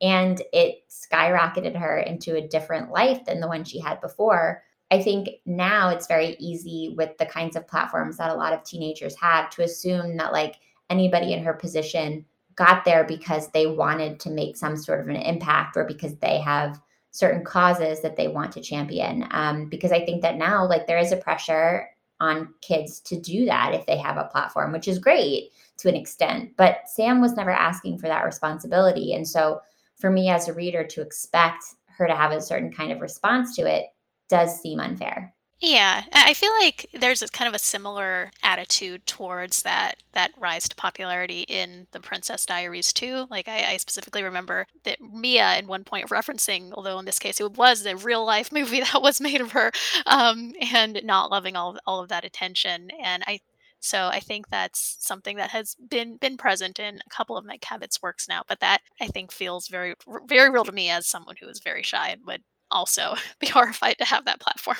And 0.00 0.40
it 0.52 0.84
skyrocketed 0.88 1.76
her 1.76 1.98
into 1.98 2.36
a 2.36 2.46
different 2.46 2.90
life 2.90 3.24
than 3.24 3.40
the 3.40 3.48
one 3.48 3.64
she 3.64 3.80
had 3.80 4.00
before. 4.00 4.62
I 4.90 5.02
think 5.02 5.28
now 5.44 5.88
it's 5.88 6.06
very 6.06 6.36
easy 6.38 6.94
with 6.96 7.16
the 7.18 7.26
kinds 7.26 7.56
of 7.56 7.66
platforms 7.66 8.16
that 8.18 8.30
a 8.30 8.34
lot 8.34 8.52
of 8.52 8.62
teenagers 8.62 9.16
have 9.16 9.50
to 9.50 9.62
assume 9.62 10.16
that, 10.18 10.32
like, 10.32 10.56
anybody 10.90 11.32
in 11.32 11.42
her 11.42 11.54
position 11.54 12.24
got 12.56 12.84
there 12.84 13.04
because 13.04 13.48
they 13.48 13.66
wanted 13.66 14.20
to 14.20 14.30
make 14.30 14.56
some 14.56 14.76
sort 14.76 15.00
of 15.00 15.08
an 15.08 15.16
impact 15.16 15.76
or 15.76 15.84
because 15.84 16.16
they 16.16 16.38
have 16.38 16.80
certain 17.10 17.44
causes 17.44 18.00
that 18.02 18.16
they 18.16 18.28
want 18.28 18.52
to 18.52 18.60
champion. 18.60 19.26
Um, 19.30 19.68
because 19.68 19.92
I 19.92 20.04
think 20.04 20.22
that 20.22 20.36
now, 20.36 20.66
like, 20.66 20.86
there 20.86 20.98
is 20.98 21.12
a 21.12 21.16
pressure 21.16 21.88
on 22.20 22.54
kids 22.60 23.00
to 23.00 23.20
do 23.20 23.44
that 23.46 23.74
if 23.74 23.86
they 23.86 23.96
have 23.98 24.16
a 24.16 24.24
platform, 24.24 24.72
which 24.72 24.88
is 24.88 24.98
great 24.98 25.50
to 25.78 25.88
an 25.88 25.96
extent. 25.96 26.52
But 26.56 26.88
Sam 26.88 27.20
was 27.20 27.34
never 27.34 27.50
asking 27.50 27.98
for 27.98 28.06
that 28.06 28.24
responsibility. 28.24 29.14
And 29.14 29.26
so, 29.26 29.60
for 29.96 30.10
me 30.10 30.28
as 30.28 30.48
a 30.48 30.54
reader 30.54 30.84
to 30.84 31.02
expect 31.02 31.64
her 31.86 32.06
to 32.06 32.16
have 32.16 32.32
a 32.32 32.40
certain 32.40 32.72
kind 32.72 32.92
of 32.92 33.00
response 33.00 33.54
to 33.56 33.62
it 33.62 33.86
does 34.28 34.60
seem 34.60 34.80
unfair. 34.80 35.33
Yeah, 35.60 36.02
I 36.12 36.34
feel 36.34 36.50
like 36.60 36.86
there's 36.92 37.22
a 37.22 37.28
kind 37.28 37.48
of 37.48 37.54
a 37.54 37.58
similar 37.58 38.30
attitude 38.42 39.06
towards 39.06 39.62
that 39.62 40.02
that 40.12 40.32
rise 40.36 40.68
to 40.68 40.76
popularity 40.76 41.42
in 41.48 41.86
the 41.92 42.00
Princess 42.00 42.44
Diaries 42.44 42.92
too. 42.92 43.26
Like 43.30 43.48
I, 43.48 43.72
I 43.72 43.76
specifically 43.78 44.22
remember 44.22 44.66
that 44.84 45.00
Mia 45.00 45.42
at 45.42 45.66
one 45.66 45.84
point 45.84 46.10
referencing, 46.10 46.72
although 46.72 46.98
in 46.98 47.06
this 47.06 47.18
case 47.18 47.40
it 47.40 47.52
was 47.56 47.86
a 47.86 47.96
real 47.96 48.24
life 48.26 48.52
movie 48.52 48.80
that 48.80 49.00
was 49.00 49.20
made 49.20 49.40
of 49.40 49.52
her, 49.52 49.72
um, 50.06 50.52
and 50.60 51.00
not 51.04 51.30
loving 51.30 51.56
all 51.56 51.70
of, 51.70 51.78
all 51.86 52.00
of 52.00 52.08
that 52.10 52.24
attention. 52.24 52.90
And 53.02 53.22
I 53.26 53.40
so 53.80 54.08
I 54.08 54.20
think 54.20 54.48
that's 54.50 54.96
something 55.00 55.36
that 55.36 55.50
has 55.50 55.76
been 55.88 56.16
been 56.18 56.36
present 56.36 56.78
in 56.78 56.96
a 57.06 57.10
couple 57.10 57.36
of 57.38 57.44
Meg 57.46 57.60
Cabot's 57.62 58.02
works 58.02 58.28
now. 58.28 58.42
But 58.46 58.60
that 58.60 58.82
I 59.00 59.06
think 59.06 59.32
feels 59.32 59.68
very 59.68 59.94
very 60.26 60.50
real 60.50 60.64
to 60.64 60.72
me 60.72 60.90
as 60.90 61.06
someone 61.06 61.36
who 61.40 61.48
is 61.48 61.60
very 61.60 61.82
shy 61.82 62.10
and 62.10 62.26
would 62.26 62.42
also 62.70 63.14
be 63.38 63.46
horrified 63.46 63.96
to 63.98 64.04
have 64.04 64.26
that 64.26 64.40
platform. 64.40 64.76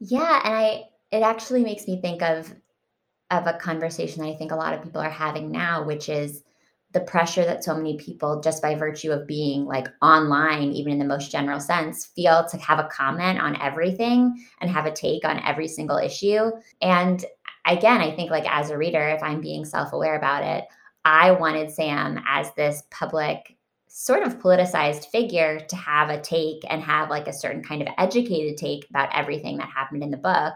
Yeah, 0.00 0.40
and 0.44 0.54
I 0.54 0.84
it 1.10 1.22
actually 1.22 1.62
makes 1.64 1.86
me 1.86 2.00
think 2.00 2.22
of 2.22 2.52
of 3.30 3.46
a 3.46 3.54
conversation 3.54 4.22
that 4.22 4.30
I 4.30 4.36
think 4.36 4.52
a 4.52 4.56
lot 4.56 4.74
of 4.74 4.82
people 4.82 5.00
are 5.02 5.10
having 5.10 5.50
now, 5.50 5.84
which 5.84 6.08
is 6.08 6.44
the 6.92 7.00
pressure 7.00 7.44
that 7.44 7.64
so 7.64 7.74
many 7.76 7.98
people, 7.98 8.40
just 8.40 8.62
by 8.62 8.74
virtue 8.74 9.12
of 9.12 9.26
being 9.26 9.66
like 9.66 9.88
online, 10.02 10.72
even 10.72 10.92
in 10.92 10.98
the 11.00 11.04
most 11.06 11.32
general 11.32 11.60
sense, 11.60 12.06
feel 12.06 12.46
to 12.50 12.58
have 12.58 12.78
a 12.78 12.88
comment 12.92 13.40
on 13.40 13.60
everything 13.60 14.44
and 14.60 14.70
have 14.70 14.86
a 14.86 14.92
take 14.92 15.24
on 15.24 15.42
every 15.44 15.68
single 15.68 15.98
issue. 15.98 16.50
And 16.82 17.24
again, 17.66 18.00
I 18.00 18.14
think 18.16 18.30
like 18.30 18.46
as 18.50 18.70
a 18.70 18.78
reader, 18.78 19.08
if 19.08 19.22
I'm 19.22 19.40
being 19.40 19.64
self 19.64 19.92
aware 19.92 20.16
about 20.16 20.44
it, 20.44 20.66
I 21.04 21.32
wanted 21.32 21.70
Sam 21.70 22.20
as 22.28 22.52
this 22.54 22.82
public 22.90 23.55
sort 23.98 24.22
of 24.22 24.38
politicized 24.38 25.06
figure 25.06 25.58
to 25.58 25.74
have 25.74 26.10
a 26.10 26.20
take 26.20 26.62
and 26.68 26.82
have 26.82 27.08
like 27.08 27.26
a 27.26 27.32
certain 27.32 27.62
kind 27.62 27.80
of 27.80 27.88
educated 27.96 28.58
take 28.58 28.86
about 28.90 29.08
everything 29.16 29.56
that 29.56 29.70
happened 29.70 30.02
in 30.02 30.10
the 30.10 30.18
book. 30.18 30.52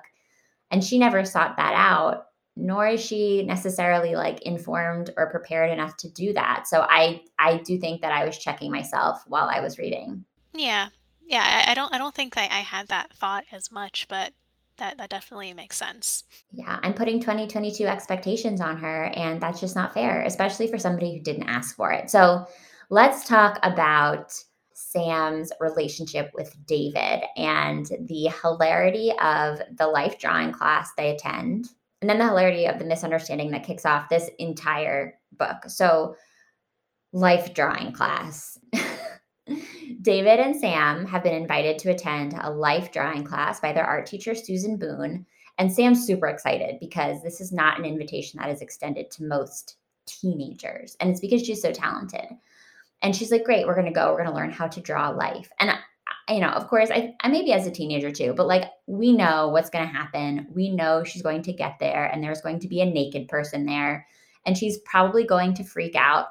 And 0.71 0.85
she 0.85 0.99
never 0.99 1.25
sought 1.25 1.57
that 1.57 1.73
out, 1.75 2.27
nor 2.55 2.87
is 2.87 3.01
she 3.01 3.43
necessarily 3.45 4.15
like 4.15 4.43
informed 4.43 5.09
or 5.17 5.31
prepared 5.31 5.71
enough 5.71 5.97
to 5.97 6.11
do 6.11 6.35
that. 6.35 6.69
So 6.69 6.83
I 6.83 7.23
I 7.39 7.57
do 7.57 7.79
think 7.79 8.03
that 8.03 8.13
I 8.13 8.27
was 8.27 8.37
checking 8.37 8.71
myself 8.71 9.25
while 9.27 9.49
I 9.49 9.61
was 9.61 9.79
reading. 9.79 10.27
Yeah. 10.53 10.91
Yeah, 11.27 11.65
I, 11.67 11.71
I 11.71 11.75
don't 11.75 11.95
I 11.95 11.97
don't 11.97 12.15
think 12.15 12.37
I, 12.37 12.43
I 12.43 12.61
had 12.61 12.89
that 12.89 13.11
thought 13.15 13.45
as 13.53 13.73
much, 13.73 14.07
but 14.11 14.35
that 14.77 14.99
that 14.99 15.09
definitely 15.09 15.55
makes 15.55 15.79
sense. 15.79 16.25
Yeah, 16.53 16.79
I'm 16.83 16.93
putting 16.93 17.21
2022 17.21 17.87
expectations 17.87 18.61
on 18.61 18.77
her, 18.77 19.05
and 19.15 19.41
that's 19.41 19.61
just 19.61 19.77
not 19.77 19.95
fair, 19.95 20.21
especially 20.25 20.67
for 20.67 20.77
somebody 20.77 21.15
who 21.15 21.23
didn't 21.23 21.49
ask 21.49 21.75
for 21.75 21.91
it. 21.91 22.11
So 22.11 22.47
let's 22.91 23.27
talk 23.27 23.59
about 23.63 24.35
Sam's 24.75 25.53
relationship 25.61 26.33
with 26.35 26.55
David 26.67 27.23
and 27.37 27.87
the 27.87 28.31
hilarity 28.43 29.13
of 29.23 29.61
the 29.77 29.87
life 29.87 30.19
drawing 30.19 30.53
class 30.53 30.91
they 30.97 31.11
attend, 31.11 31.69
and 32.01 32.11
then 32.11 32.19
the 32.19 32.27
hilarity 32.27 32.67
of 32.67 32.79
the 32.79 32.85
misunderstanding 32.85 33.53
that 33.53 33.65
kicks 33.65 33.87
off 33.87 34.09
this 34.09 34.29
entire 34.39 35.15
book. 35.39 35.59
So, 35.69 36.17
life 37.13 37.55
drawing 37.55 37.93
class. 37.93 38.59
David 40.03 40.41
and 40.41 40.57
Sam 40.57 41.05
have 41.07 41.23
been 41.23 41.35
invited 41.35 41.79
to 41.79 41.91
attend 41.91 42.35
a 42.41 42.51
life 42.51 42.93
drawing 42.93 43.25
class 43.25 43.61
by 43.61 43.73
their 43.73 43.85
art 43.85 44.07
teacher, 44.07 44.35
Susan 44.35 44.77
Boone. 44.77 45.27
And 45.59 45.71
Sam's 45.71 46.07
super 46.07 46.29
excited 46.29 46.79
because 46.81 47.23
this 47.23 47.41
is 47.41 47.53
not 47.53 47.79
an 47.79 47.85
invitation 47.85 48.41
that 48.41 48.51
is 48.51 48.63
extended 48.63 49.11
to 49.11 49.25
most 49.25 49.77
teenagers. 50.07 50.97
And 51.01 51.11
it's 51.11 51.21
because 51.21 51.45
she's 51.45 51.61
so 51.61 51.73
talented. 51.73 52.27
And 53.03 53.15
she's 53.15 53.31
like, 53.31 53.45
Great, 53.45 53.67
we're 53.67 53.75
going 53.75 53.87
to 53.87 53.93
go. 53.93 54.11
We're 54.11 54.23
going 54.23 54.31
to 54.31 54.35
learn 54.35 54.51
how 54.51 54.69
to 54.69 54.81
draw 54.81 55.11
life. 55.11 55.51
And, 55.59 55.71
I, 55.71 56.35
you 56.35 56.41
know, 56.41 56.49
of 56.49 56.69
course, 56.69 56.91
I, 56.91 57.15
I 57.21 57.29
maybe 57.29 57.53
as 57.53 57.67
a 57.67 57.71
teenager 57.71 58.11
too, 58.11 58.35
but 58.37 58.47
like 58.47 58.65
we 58.87 59.13
know 59.13 59.49
what's 59.49 59.71
going 59.71 59.87
to 59.87 59.93
happen. 59.93 60.47
We 60.55 60.71
know 60.71 61.03
she's 61.03 61.23
going 61.23 61.43
to 61.43 61.53
get 61.53 61.77
there 61.81 62.07
and 62.07 62.23
there's 62.23 62.41
going 62.41 62.61
to 62.61 62.69
be 62.69 62.81
a 62.81 62.87
naked 62.87 63.29
person 63.29 63.67
there. 63.67 64.07
And 64.47 64.57
she's 64.57 64.79
probably 64.85 65.25
going 65.25 65.55
to 65.55 65.65
freak 65.65 65.97
out. 65.97 66.27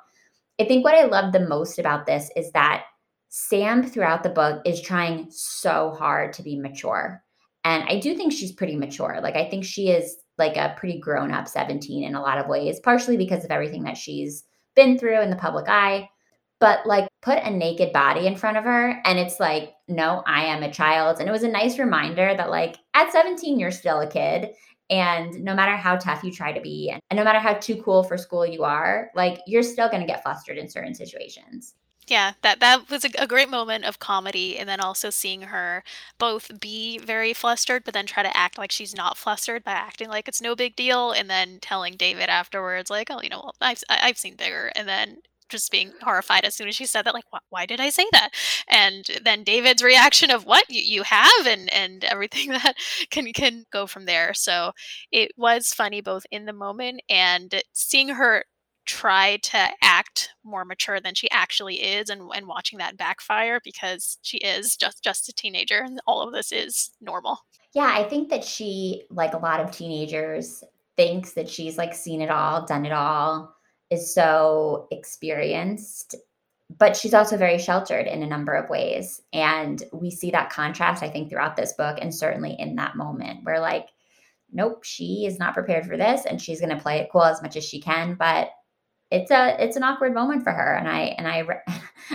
I 0.60 0.66
think 0.66 0.84
what 0.84 0.96
I 0.96 1.06
love 1.06 1.32
the 1.32 1.48
most 1.48 1.80
about 1.80 2.06
this 2.06 2.30
is 2.36 2.52
that 2.52 2.86
Sam 3.30 3.84
throughout 3.84 4.24
the 4.24 4.30
book 4.30 4.62
is 4.66 4.82
trying 4.82 5.28
so 5.30 5.96
hard 5.98 6.34
to 6.34 6.44
be 6.44 6.58
mature. 6.58 7.24
And 7.64 7.84
I 7.88 8.00
do 8.00 8.16
think 8.16 8.34
she's 8.34 8.52
pretty 8.52 8.76
mature. 8.76 9.20
Like, 9.22 9.36
I 9.36 9.50
think 9.50 9.64
she 9.64 9.90
is 9.90 10.18
like 10.38 10.58
a 10.58 10.74
pretty 10.78 11.00
grown 11.00 11.32
up 11.32 11.48
17 11.48 12.04
in 12.04 12.16
a 12.16 12.22
lot 12.22 12.38
of 12.38 12.48
ways, 12.48 12.80
partially 12.80 13.18
because 13.18 13.44
of 13.44 13.52
everything 13.52 13.84
that 13.84 13.98
she's 13.98 14.46
been 14.76 14.98
through 14.98 15.22
in 15.22 15.30
the 15.30 15.36
public 15.36 15.68
eye. 15.68 16.10
But 16.60 16.86
like, 16.86 17.08
put 17.22 17.38
a 17.40 17.50
naked 17.50 17.94
body 17.94 18.28
in 18.28 18.36
front 18.36 18.58
of 18.58 18.66
her, 18.66 19.02
and 19.06 19.18
it's 19.18 19.40
like, 19.40 19.74
no, 19.88 20.24
I 20.28 20.46
am 20.46 20.64
a 20.64 20.72
child. 20.72 21.20
And 21.20 21.30
it 21.30 21.32
was 21.32 21.44
a 21.44 21.48
nice 21.48 21.80
reminder 21.80 22.34
that, 22.36 22.50
like, 22.50 22.78
at 22.94 23.12
17, 23.12 23.60
you're 23.60 23.72
still 23.72 24.02
a 24.02 24.08
kid. 24.10 24.50
And 24.90 25.44
no 25.44 25.54
matter 25.56 25.76
how 25.78 25.98
tough 25.98 26.24
you 26.24 26.32
try 26.32 26.52
to 26.52 26.62
be, 26.62 26.90
and 26.90 27.18
no 27.18 27.24
matter 27.24 27.40
how 27.40 27.54
too 27.54 27.82
cool 27.84 28.04
for 28.04 28.18
school 28.18 28.46
you 28.46 28.64
are, 28.64 29.12
like, 29.16 29.40
you're 29.48 29.64
still 29.64 29.88
going 29.90 30.02
to 30.02 30.08
get 30.08 30.24
flustered 30.24 30.58
in 30.58 30.68
certain 30.68 30.96
situations. 30.96 31.76
Yeah, 32.08 32.34
that 32.42 32.60
that 32.60 32.90
was 32.90 33.06
a, 33.06 33.28
great 33.28 33.50
moment 33.50 33.86
of 33.86 34.00
comedy, 34.00 34.58
and 34.58 34.68
then 34.68 34.80
also 34.80 35.12
seeing 35.12 35.44
her 35.44 35.84
both 36.18 36.60
be 36.60 36.98
very 36.98 37.34
flustered, 37.34 37.84
but 37.84 37.94
then 37.94 38.08
try 38.08 38.24
to 38.24 38.36
act 38.36 38.58
like 38.58 38.72
she's 38.72 38.96
not 38.96 39.16
flustered 39.18 39.64
by 39.64 39.74
acting 39.74 40.10
like 40.10 40.28
it's 40.28 40.42
no 40.42 40.56
big 40.56 40.76
deal, 40.76 41.12
and 41.12 41.30
then 41.30 41.60
telling 41.62 41.96
David 41.98 42.30
afterwards, 42.30 42.90
like, 42.90 43.10
"Oh, 43.12 43.22
you 43.22 43.30
know, 43.30 43.52
I've 43.62 43.84
I've 43.90 44.18
seen 44.18 44.36
bigger," 44.36 44.72
and 44.76 44.88
then 44.88 45.20
just 45.50 45.72
being 45.72 45.92
horrified 46.02 46.46
as 46.46 46.56
soon 46.56 46.68
as 46.68 46.76
she 46.76 46.86
said 46.86 47.04
that, 47.04 47.14
like, 47.14 47.26
"Why, 47.50 47.66
did 47.66 47.80
I 47.80 47.90
say 47.90 48.06
that?" 48.12 48.32
And 48.68 49.06
then 49.24 49.44
David's 49.44 49.84
reaction 49.84 50.32
of, 50.32 50.46
"What 50.46 50.70
you, 50.70 50.82
you 50.82 51.04
have?" 51.04 51.48
and 51.48 51.72
and 51.74 52.04
everything 52.04 52.50
that 52.50 52.76
can 53.10 53.32
can 53.34 53.66
go 53.72 53.88
from 53.88 54.06
there. 54.06 54.34
So 54.34 54.74
it 55.12 55.32
was 55.38 55.74
funny 55.74 56.02
both 56.02 56.26
in 56.32 56.46
the 56.46 56.54
moment 56.54 57.02
and 57.10 57.62
seeing 57.74 58.10
her 58.10 58.46
try 58.90 59.38
to 59.38 59.70
act 59.84 60.30
more 60.44 60.66
mature 60.66 61.00
than 61.00 61.14
she 61.14 61.30
actually 61.30 61.76
is 61.76 62.10
and, 62.10 62.24
and 62.34 62.48
watching 62.48 62.80
that 62.80 62.98
backfire 62.98 63.60
because 63.64 64.18
she 64.24 64.38
is 64.38 64.76
just 64.76 65.04
just 65.04 65.30
a 65.30 65.34
teenager 65.34 65.78
and 65.78 66.02
all 66.08 66.24
of 66.24 66.34
this 66.34 66.52
is 66.52 66.90
normal 67.00 67.38
yeah 67.76 67.94
i 67.94 68.04
think 68.04 68.30
that 68.30 68.44
she 68.44 69.04
like 69.12 69.36
a 69.36 69.38
lot 69.38 69.60
of 69.60 69.70
teenagers 69.70 70.64
thinks 70.98 71.34
that 71.34 71.48
she's 71.48 71.78
like 71.78 71.94
seen 71.94 72.20
it 72.20 72.32
all 72.32 72.66
done 72.66 72.84
it 72.84 72.92
all 72.92 73.56
is 73.90 74.14
so 74.14 74.88
experienced 74.92 76.16
but 76.78 76.96
she's 76.96 77.16
also 77.16 77.36
very 77.36 77.58
sheltered 77.58 78.06
in 78.06 78.22
a 78.22 78.28
number 78.28 78.54
of 78.54 78.70
ways. 78.70 79.24
And 79.34 79.82
we 79.92 80.12
see 80.12 80.30
that 80.32 80.52
contrast 80.52 81.04
i 81.04 81.10
think 81.10 81.30
throughout 81.30 81.56
this 81.56 81.74
book 81.74 81.98
and 82.02 82.14
certainly 82.14 82.56
in 82.60 82.76
that 82.76 82.96
moment 82.96 83.44
where 83.44 83.60
like 83.60 83.88
nope 84.52 84.84
she 84.84 85.26
is 85.26 85.40
not 85.40 85.54
prepared 85.54 85.86
for 85.86 85.98
this 85.98 86.26
and 86.26 86.42
she's 86.42 86.60
going 86.60 86.76
to 86.76 86.82
play 86.82 87.00
it 87.00 87.10
cool 87.12 87.24
as 87.24 87.42
much 87.42 87.56
as 87.56 87.64
she 87.66 87.82
can 87.82 88.16
but 88.16 88.50
it's 89.12 89.32
a 89.32 89.56
it's 89.64 89.76
an 89.76 89.84
awkward 89.84 90.14
moment 90.14 90.44
for 90.44 90.52
her. 90.52 90.76
And 90.76 90.88
i 90.88 91.16
and 91.18 91.28
i 91.28 91.44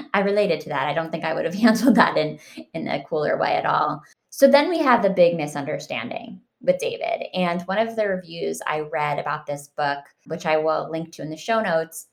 i 0.14 0.20
related 0.20 0.60
to 0.62 0.68
that. 0.70 0.88
I 0.88 0.94
don't 0.94 1.10
think 1.10 1.24
i 1.24 1.34
would 1.34 1.44
have 1.44 1.54
handled 1.66 1.96
that 1.96 2.16
in 2.16 2.38
in 2.72 2.88
a 2.88 3.04
cooler 3.04 3.36
way 3.38 3.54
at 3.54 3.66
all. 3.66 4.02
So 4.30 4.48
then 4.48 4.68
we 4.68 4.78
have 4.78 5.02
the 5.02 5.10
big 5.10 5.36
misunderstanding 5.36 6.40
with 6.64 6.78
david 6.78 7.26
and 7.34 7.62
one 7.62 7.78
of 7.78 7.96
the 7.96 8.06
reviews 8.06 8.60
i 8.66 8.80
read 8.80 9.18
about 9.18 9.46
this 9.46 9.68
book 9.68 9.98
which 10.26 10.46
i 10.46 10.56
will 10.56 10.90
link 10.90 11.12
to 11.12 11.22
in 11.22 11.30
the 11.30 11.36
show 11.36 11.60
notes 11.60 12.06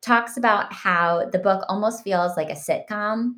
talks 0.00 0.36
about 0.36 0.72
how 0.72 1.28
the 1.30 1.38
book 1.38 1.64
almost 1.68 2.04
feels 2.04 2.36
like 2.36 2.50
a 2.50 2.54
sitcom 2.54 3.34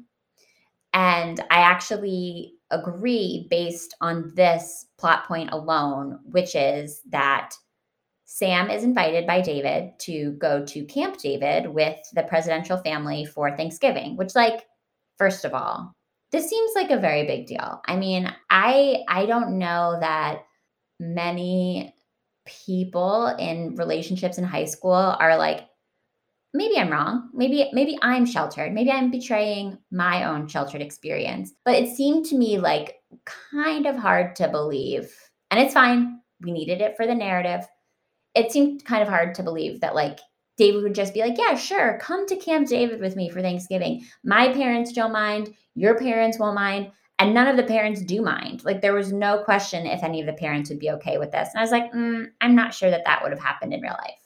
and 0.92 1.40
i 1.50 1.60
actually 1.60 2.54
agree 2.70 3.46
based 3.50 3.96
on 4.00 4.32
this 4.34 4.86
plot 4.98 5.26
point 5.26 5.50
alone 5.52 6.18
which 6.24 6.54
is 6.54 7.00
that 7.08 7.54
Sam 8.32 8.70
is 8.70 8.84
invited 8.84 9.26
by 9.26 9.40
David 9.40 9.98
to 10.02 10.30
go 10.38 10.64
to 10.64 10.84
Camp 10.84 11.18
David 11.18 11.66
with 11.66 11.98
the 12.14 12.22
presidential 12.22 12.78
family 12.78 13.24
for 13.24 13.56
Thanksgiving, 13.56 14.16
which 14.16 14.36
like 14.36 14.66
first 15.18 15.44
of 15.44 15.52
all, 15.52 15.92
this 16.30 16.48
seems 16.48 16.70
like 16.76 16.92
a 16.92 16.96
very 16.96 17.26
big 17.26 17.46
deal. 17.46 17.80
I 17.86 17.96
mean, 17.96 18.32
I 18.48 19.02
I 19.08 19.26
don't 19.26 19.58
know 19.58 19.98
that 20.00 20.44
many 21.00 21.94
people 22.46 23.26
in 23.38 23.74
relationships 23.74 24.38
in 24.38 24.44
high 24.44 24.64
school 24.64 24.92
are 24.92 25.36
like 25.36 25.66
maybe 26.54 26.78
I'm 26.78 26.90
wrong. 26.90 27.30
Maybe 27.34 27.68
maybe 27.72 27.98
I'm 28.02 28.26
sheltered. 28.26 28.72
Maybe 28.72 28.92
I'm 28.92 29.10
betraying 29.10 29.78
my 29.90 30.24
own 30.24 30.46
sheltered 30.46 30.82
experience. 30.82 31.52
But 31.64 31.74
it 31.74 31.96
seemed 31.96 32.26
to 32.26 32.36
me 32.36 32.58
like 32.58 32.96
kind 33.24 33.86
of 33.86 33.96
hard 33.96 34.36
to 34.36 34.48
believe. 34.48 35.12
And 35.50 35.60
it's 35.60 35.74
fine. 35.74 36.20
We 36.40 36.52
needed 36.52 36.80
it 36.80 36.96
for 36.96 37.06
the 37.06 37.14
narrative 37.14 37.66
it 38.34 38.52
seemed 38.52 38.84
kind 38.84 39.02
of 39.02 39.08
hard 39.08 39.34
to 39.34 39.42
believe 39.42 39.80
that 39.80 39.94
like 39.94 40.20
David 40.56 40.82
would 40.82 40.94
just 40.94 41.14
be 41.14 41.20
like, 41.20 41.38
yeah, 41.38 41.54
sure, 41.54 41.98
come 42.00 42.26
to 42.26 42.36
Camp 42.36 42.68
David 42.68 43.00
with 43.00 43.16
me 43.16 43.30
for 43.30 43.40
Thanksgiving. 43.40 44.04
My 44.24 44.52
parents 44.52 44.92
don't 44.92 45.12
mind, 45.12 45.54
your 45.74 45.98
parents 45.98 46.38
won't 46.38 46.54
mind, 46.54 46.92
and 47.20 47.34
none 47.34 47.46
of 47.46 47.56
the 47.58 47.62
parents 47.62 48.00
do 48.00 48.22
mind. 48.22 48.64
Like 48.64 48.80
there 48.80 48.94
was 48.94 49.12
no 49.12 49.38
question 49.44 49.86
if 49.86 50.02
any 50.02 50.20
of 50.20 50.26
the 50.26 50.32
parents 50.32 50.70
would 50.70 50.78
be 50.78 50.90
okay 50.92 51.18
with 51.18 51.30
this. 51.30 51.50
And 51.50 51.58
I 51.58 51.62
was 51.62 51.70
like, 51.70 51.92
mm, 51.92 52.30
I'm 52.40 52.54
not 52.54 52.72
sure 52.72 52.90
that 52.90 53.04
that 53.04 53.22
would 53.22 53.30
have 53.30 53.40
happened 53.40 53.74
in 53.74 53.82
real 53.82 53.96
life. 54.02 54.16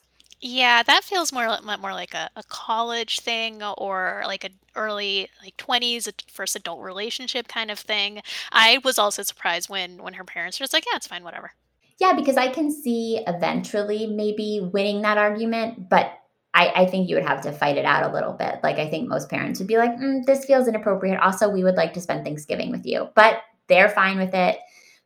Yeah, 0.41 0.83
that 0.85 1.03
feels 1.03 1.33
more 1.33 1.59
more 1.63 1.93
like 1.93 2.15
a, 2.15 2.31
a 2.37 2.43
college 2.45 3.21
thing 3.21 3.63
or 3.63 4.23
like 4.27 4.45
an 4.45 4.53
early 4.77 5.29
like 5.43 5.57
20s 5.57 6.09
first 6.31 6.55
adult 6.55 6.83
relationship 6.83 7.49
kind 7.49 7.71
of 7.71 7.79
thing. 7.79 8.23
I 8.53 8.79
was 8.85 8.99
also 8.99 9.23
surprised 9.23 9.69
when 9.69 10.01
when 10.03 10.15
her 10.15 10.25
parents 10.25 10.61
were 10.61 10.65
just 10.65 10.73
like, 10.73 10.85
yeah, 10.87 10.97
it's 10.97 11.09
fine, 11.09 11.25
whatever. 11.25 11.53
Yeah, 11.99 12.13
because 12.13 12.37
I 12.37 12.49
can 12.49 12.71
see 12.71 13.21
eventually 13.27 14.07
maybe 14.07 14.61
winning 14.73 15.03
that 15.03 15.19
argument, 15.19 15.89
but 15.89 16.13
I, 16.55 16.69
I 16.69 16.87
think 16.87 17.09
you 17.09 17.17
would 17.17 17.27
have 17.27 17.41
to 17.43 17.53
fight 17.53 17.77
it 17.77 17.85
out 17.85 18.09
a 18.09 18.15
little 18.15 18.33
bit. 18.33 18.61
Like, 18.63 18.79
I 18.79 18.89
think 18.89 19.09
most 19.09 19.29
parents 19.29 19.59
would 19.59 19.67
be 19.67 19.77
like, 19.77 19.91
mm, 19.97 20.25
this 20.25 20.45
feels 20.45 20.69
inappropriate. 20.69 21.19
Also, 21.19 21.51
we 21.51 21.65
would 21.65 21.75
like 21.75 21.93
to 21.95 22.01
spend 22.01 22.25
Thanksgiving 22.25 22.71
with 22.71 22.87
you, 22.87 23.09
but 23.17 23.41
they're 23.67 23.89
fine 23.89 24.19
with 24.19 24.35
it. 24.35 24.59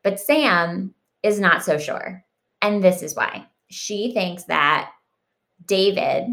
But 0.02 0.20
Sam 0.20 0.94
is 1.22 1.40
not 1.40 1.64
so 1.64 1.78
sure. 1.78 2.22
And 2.60 2.84
this 2.84 3.02
is 3.02 3.16
why. 3.16 3.46
She 3.70 4.12
thinks 4.12 4.44
that 4.44 4.90
David 5.64 6.26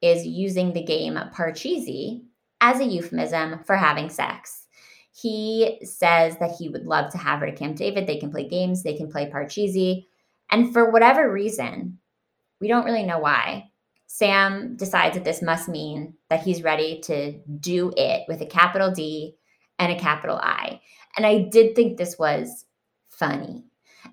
is 0.00 0.24
using 0.24 0.72
the 0.72 0.84
game 0.84 1.18
Parcheesi 1.34 2.22
as 2.60 2.80
a 2.80 2.84
euphemism 2.84 3.64
for 3.64 3.76
having 3.76 4.08
sex. 4.08 4.66
He 5.12 5.80
says 5.82 6.38
that 6.38 6.56
he 6.58 6.68
would 6.68 6.86
love 6.86 7.10
to 7.12 7.18
have 7.18 7.40
her 7.40 7.46
to 7.46 7.52
Camp 7.52 7.76
David. 7.76 8.06
They 8.06 8.18
can 8.18 8.30
play 8.30 8.48
games, 8.48 8.82
they 8.82 8.96
can 8.96 9.10
play 9.10 9.28
Parcheesi. 9.28 10.06
And 10.50 10.72
for 10.72 10.90
whatever 10.90 11.30
reason, 11.30 11.98
we 12.60 12.68
don't 12.68 12.84
really 12.84 13.04
know 13.04 13.18
why, 13.18 13.69
Sam 14.12 14.74
decides 14.74 15.14
that 15.14 15.22
this 15.22 15.40
must 15.40 15.68
mean 15.68 16.14
that 16.30 16.42
he's 16.42 16.64
ready 16.64 17.00
to 17.02 17.38
do 17.60 17.92
it 17.96 18.24
with 18.26 18.40
a 18.40 18.46
capital 18.46 18.90
D 18.90 19.36
and 19.78 19.92
a 19.92 19.98
capital 19.98 20.36
I. 20.42 20.80
And 21.16 21.24
I 21.24 21.42
did 21.42 21.76
think 21.76 21.96
this 21.96 22.18
was 22.18 22.66
funny. 23.08 23.62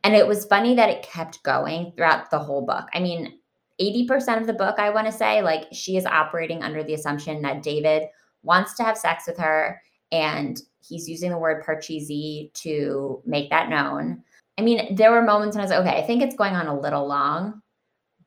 And 0.04 0.14
it 0.14 0.28
was 0.28 0.46
funny 0.46 0.76
that 0.76 0.92
it 0.92 1.02
kept 1.02 1.42
going 1.42 1.94
throughout 1.96 2.30
the 2.30 2.38
whole 2.38 2.64
book. 2.64 2.86
I 2.94 3.00
mean, 3.00 3.40
80% 3.82 4.40
of 4.40 4.46
the 4.46 4.54
book, 4.54 4.76
I 4.78 4.92
want 4.92 5.08
to 5.08 5.12
say, 5.12 5.42
like 5.42 5.66
she 5.72 5.98
is 5.98 6.06
operating 6.06 6.62
under 6.62 6.84
the 6.84 6.94
assumption 6.94 7.42
that 7.42 7.64
David 7.64 8.04
wants 8.44 8.76
to 8.76 8.84
have 8.84 9.00
sex 9.00 9.24
with 9.26 9.40
her 9.40 9.82
and 10.12 10.62
he's 10.80 11.10
using 11.10 11.32
the 11.32 11.40
word 11.40 11.66
Parcheesi 11.66 12.54
to 12.54 13.24
make 13.26 13.50
that 13.50 13.70
known. 13.70 14.24
I 14.60 14.62
mean, 14.62 14.94
there 14.94 15.12
were 15.12 15.24
moments 15.24 15.56
when 15.56 15.62
I 15.62 15.66
was 15.66 15.72
like, 15.72 15.88
okay, 15.88 15.98
I 16.00 16.06
think 16.06 16.22
it's 16.22 16.36
going 16.36 16.54
on 16.54 16.68
a 16.68 16.80
little 16.80 17.08
long, 17.08 17.64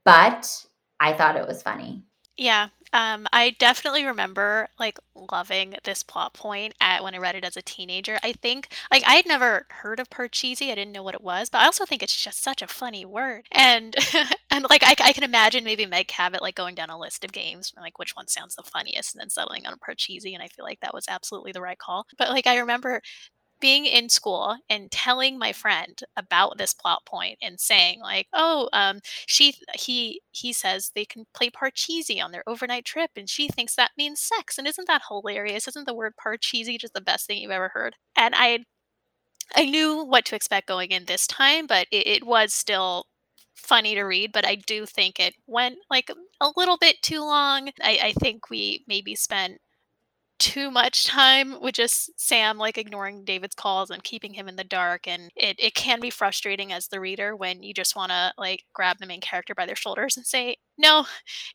but 0.04 0.66
I 1.00 1.14
thought 1.14 1.34
it 1.34 1.48
was 1.48 1.62
funny. 1.64 2.04
Yeah, 2.36 2.68
um, 2.94 3.26
I 3.34 3.50
definitely 3.58 4.06
remember 4.06 4.68
like 4.78 4.98
loving 5.14 5.74
this 5.84 6.02
plot 6.02 6.32
point 6.32 6.74
at 6.80 7.02
when 7.04 7.14
I 7.14 7.18
read 7.18 7.34
it 7.34 7.44
as 7.44 7.56
a 7.56 7.62
teenager. 7.62 8.18
I 8.22 8.32
think 8.32 8.68
like 8.90 9.02
I 9.06 9.14
had 9.16 9.26
never 9.26 9.66
heard 9.68 10.00
of 10.00 10.08
Parcheesi. 10.08 10.70
I 10.72 10.74
didn't 10.74 10.92
know 10.92 11.02
what 11.02 11.14
it 11.14 11.20
was, 11.20 11.50
but 11.50 11.58
I 11.60 11.66
also 11.66 11.84
think 11.84 12.02
it's 12.02 12.16
just 12.16 12.42
such 12.42 12.62
a 12.62 12.66
funny 12.66 13.04
word. 13.04 13.46
And 13.52 13.94
and 14.50 14.64
like 14.70 14.82
I, 14.82 14.94
I 15.04 15.12
can 15.12 15.22
imagine 15.22 15.64
maybe 15.64 15.84
Meg 15.84 16.08
Cabot 16.08 16.40
like 16.40 16.54
going 16.54 16.74
down 16.74 16.88
a 16.88 16.98
list 16.98 17.24
of 17.24 17.32
games, 17.32 17.74
like 17.78 17.98
which 17.98 18.16
one 18.16 18.26
sounds 18.28 18.54
the 18.56 18.62
funniest, 18.62 19.14
and 19.14 19.20
then 19.20 19.28
settling 19.30 19.66
on 19.66 19.76
Parcheesi. 19.78 20.32
And 20.32 20.42
I 20.42 20.48
feel 20.48 20.64
like 20.64 20.80
that 20.80 20.94
was 20.94 21.04
absolutely 21.08 21.52
the 21.52 21.60
right 21.60 21.78
call. 21.78 22.06
But 22.16 22.30
like 22.30 22.46
I 22.46 22.58
remember 22.58 23.02
being 23.60 23.86
in 23.86 24.08
school 24.08 24.56
and 24.68 24.90
telling 24.90 25.38
my 25.38 25.52
friend 25.52 26.00
about 26.16 26.58
this 26.58 26.74
plot 26.74 27.04
point 27.06 27.38
and 27.42 27.60
saying 27.60 28.00
like 28.00 28.26
oh 28.32 28.68
um 28.72 29.00
she 29.26 29.54
he 29.74 30.20
he 30.32 30.52
says 30.52 30.90
they 30.94 31.04
can 31.04 31.24
play 31.34 31.50
parcheesi 31.50 32.22
on 32.22 32.32
their 32.32 32.44
overnight 32.48 32.84
trip 32.84 33.10
and 33.16 33.28
she 33.28 33.48
thinks 33.48 33.74
that 33.76 33.90
means 33.98 34.20
sex 34.20 34.58
and 34.58 34.66
isn't 34.66 34.86
that 34.86 35.02
hilarious? 35.08 35.68
Isn't 35.68 35.86
the 35.86 35.94
word 35.94 36.14
parcheesi 36.24 36.78
just 36.78 36.94
the 36.94 37.00
best 37.00 37.26
thing 37.26 37.38
you've 37.38 37.50
ever 37.50 37.70
heard? 37.74 37.96
And 38.16 38.34
i 38.36 38.60
i 39.56 39.64
knew 39.64 40.04
what 40.04 40.24
to 40.24 40.36
expect 40.36 40.68
going 40.68 40.90
in 40.90 41.04
this 41.06 41.26
time 41.26 41.66
but 41.66 41.86
it, 41.90 42.06
it 42.06 42.24
was 42.26 42.52
still 42.52 43.06
funny 43.54 43.94
to 43.94 44.02
read 44.02 44.32
but 44.32 44.46
i 44.46 44.54
do 44.54 44.86
think 44.86 45.18
it 45.20 45.34
went 45.46 45.76
like 45.90 46.10
a 46.40 46.50
little 46.56 46.78
bit 46.78 47.02
too 47.02 47.20
long. 47.20 47.68
I, 47.82 47.98
I 48.02 48.12
think 48.18 48.48
we 48.50 48.84
maybe 48.88 49.14
spent 49.14 49.58
too 50.40 50.70
much 50.70 51.04
time 51.04 51.60
with 51.60 51.74
just 51.74 52.10
Sam 52.18 52.58
like 52.58 52.78
ignoring 52.78 53.24
David's 53.24 53.54
calls 53.54 53.90
and 53.90 54.02
keeping 54.02 54.34
him 54.34 54.48
in 54.48 54.56
the 54.56 54.64
dark 54.64 55.06
and 55.06 55.30
it, 55.36 55.56
it 55.58 55.74
can 55.74 56.00
be 56.00 56.10
frustrating 56.10 56.72
as 56.72 56.88
the 56.88 56.98
reader 57.00 57.36
when 57.36 57.62
you 57.62 57.74
just 57.74 57.94
want 57.94 58.10
to 58.10 58.32
like 58.38 58.64
grab 58.74 58.98
the 58.98 59.06
main 59.06 59.20
character 59.20 59.54
by 59.54 59.66
their 59.66 59.76
shoulders 59.76 60.16
and 60.16 60.26
say 60.26 60.56
no 60.78 61.06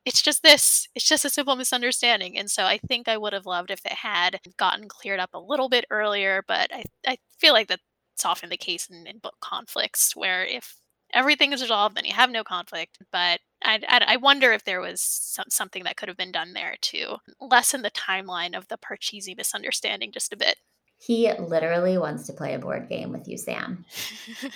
it's 0.05 0.21
just 0.21 0.43
this 0.43 0.87
it's 0.95 1.07
just 1.07 1.25
a 1.25 1.29
simple 1.29 1.55
misunderstanding 1.55 2.37
and 2.37 2.49
so 2.49 2.63
I 2.65 2.77
think 2.77 3.07
I 3.07 3.17
would 3.17 3.33
have 3.33 3.45
loved 3.45 3.71
if 3.71 3.85
it 3.85 3.93
had 3.93 4.39
gotten 4.57 4.87
cleared 4.87 5.19
up 5.19 5.31
a 5.33 5.39
little 5.39 5.69
bit 5.69 5.85
earlier 5.89 6.43
but 6.47 6.69
I, 6.73 6.83
I 7.07 7.17
feel 7.39 7.53
like 7.53 7.67
that's 7.67 7.81
often 8.25 8.49
the 8.49 8.57
case 8.57 8.87
in, 8.89 9.07
in 9.07 9.17
book 9.19 9.35
conflicts 9.41 10.15
where 10.15 10.45
if 10.45 10.75
everything 11.13 11.53
is 11.53 11.61
resolved, 11.61 11.95
then 11.95 12.05
you 12.05 12.13
have 12.13 12.29
no 12.31 12.43
conflict. 12.43 12.97
But 13.11 13.39
I, 13.65 13.79
I 13.89 14.17
wonder 14.17 14.51
if 14.51 14.63
there 14.63 14.79
was 14.79 15.01
some, 15.01 15.45
something 15.49 15.83
that 15.83 15.97
could 15.97 16.07
have 16.07 16.17
been 16.17 16.31
done 16.31 16.53
there 16.53 16.75
to 16.81 17.17
lessen 17.41 17.81
the 17.81 17.91
timeline 17.91 18.55
of 18.55 18.67
the 18.67 18.77
Parcheesi 18.77 19.35
misunderstanding 19.35 20.11
just 20.11 20.31
a 20.31 20.37
bit. 20.37 20.57
He 20.97 21.31
literally 21.33 21.97
wants 21.97 22.27
to 22.27 22.33
play 22.33 22.53
a 22.53 22.59
board 22.59 22.87
game 22.87 23.11
with 23.11 23.27
you, 23.27 23.37
Sam. 23.37 23.85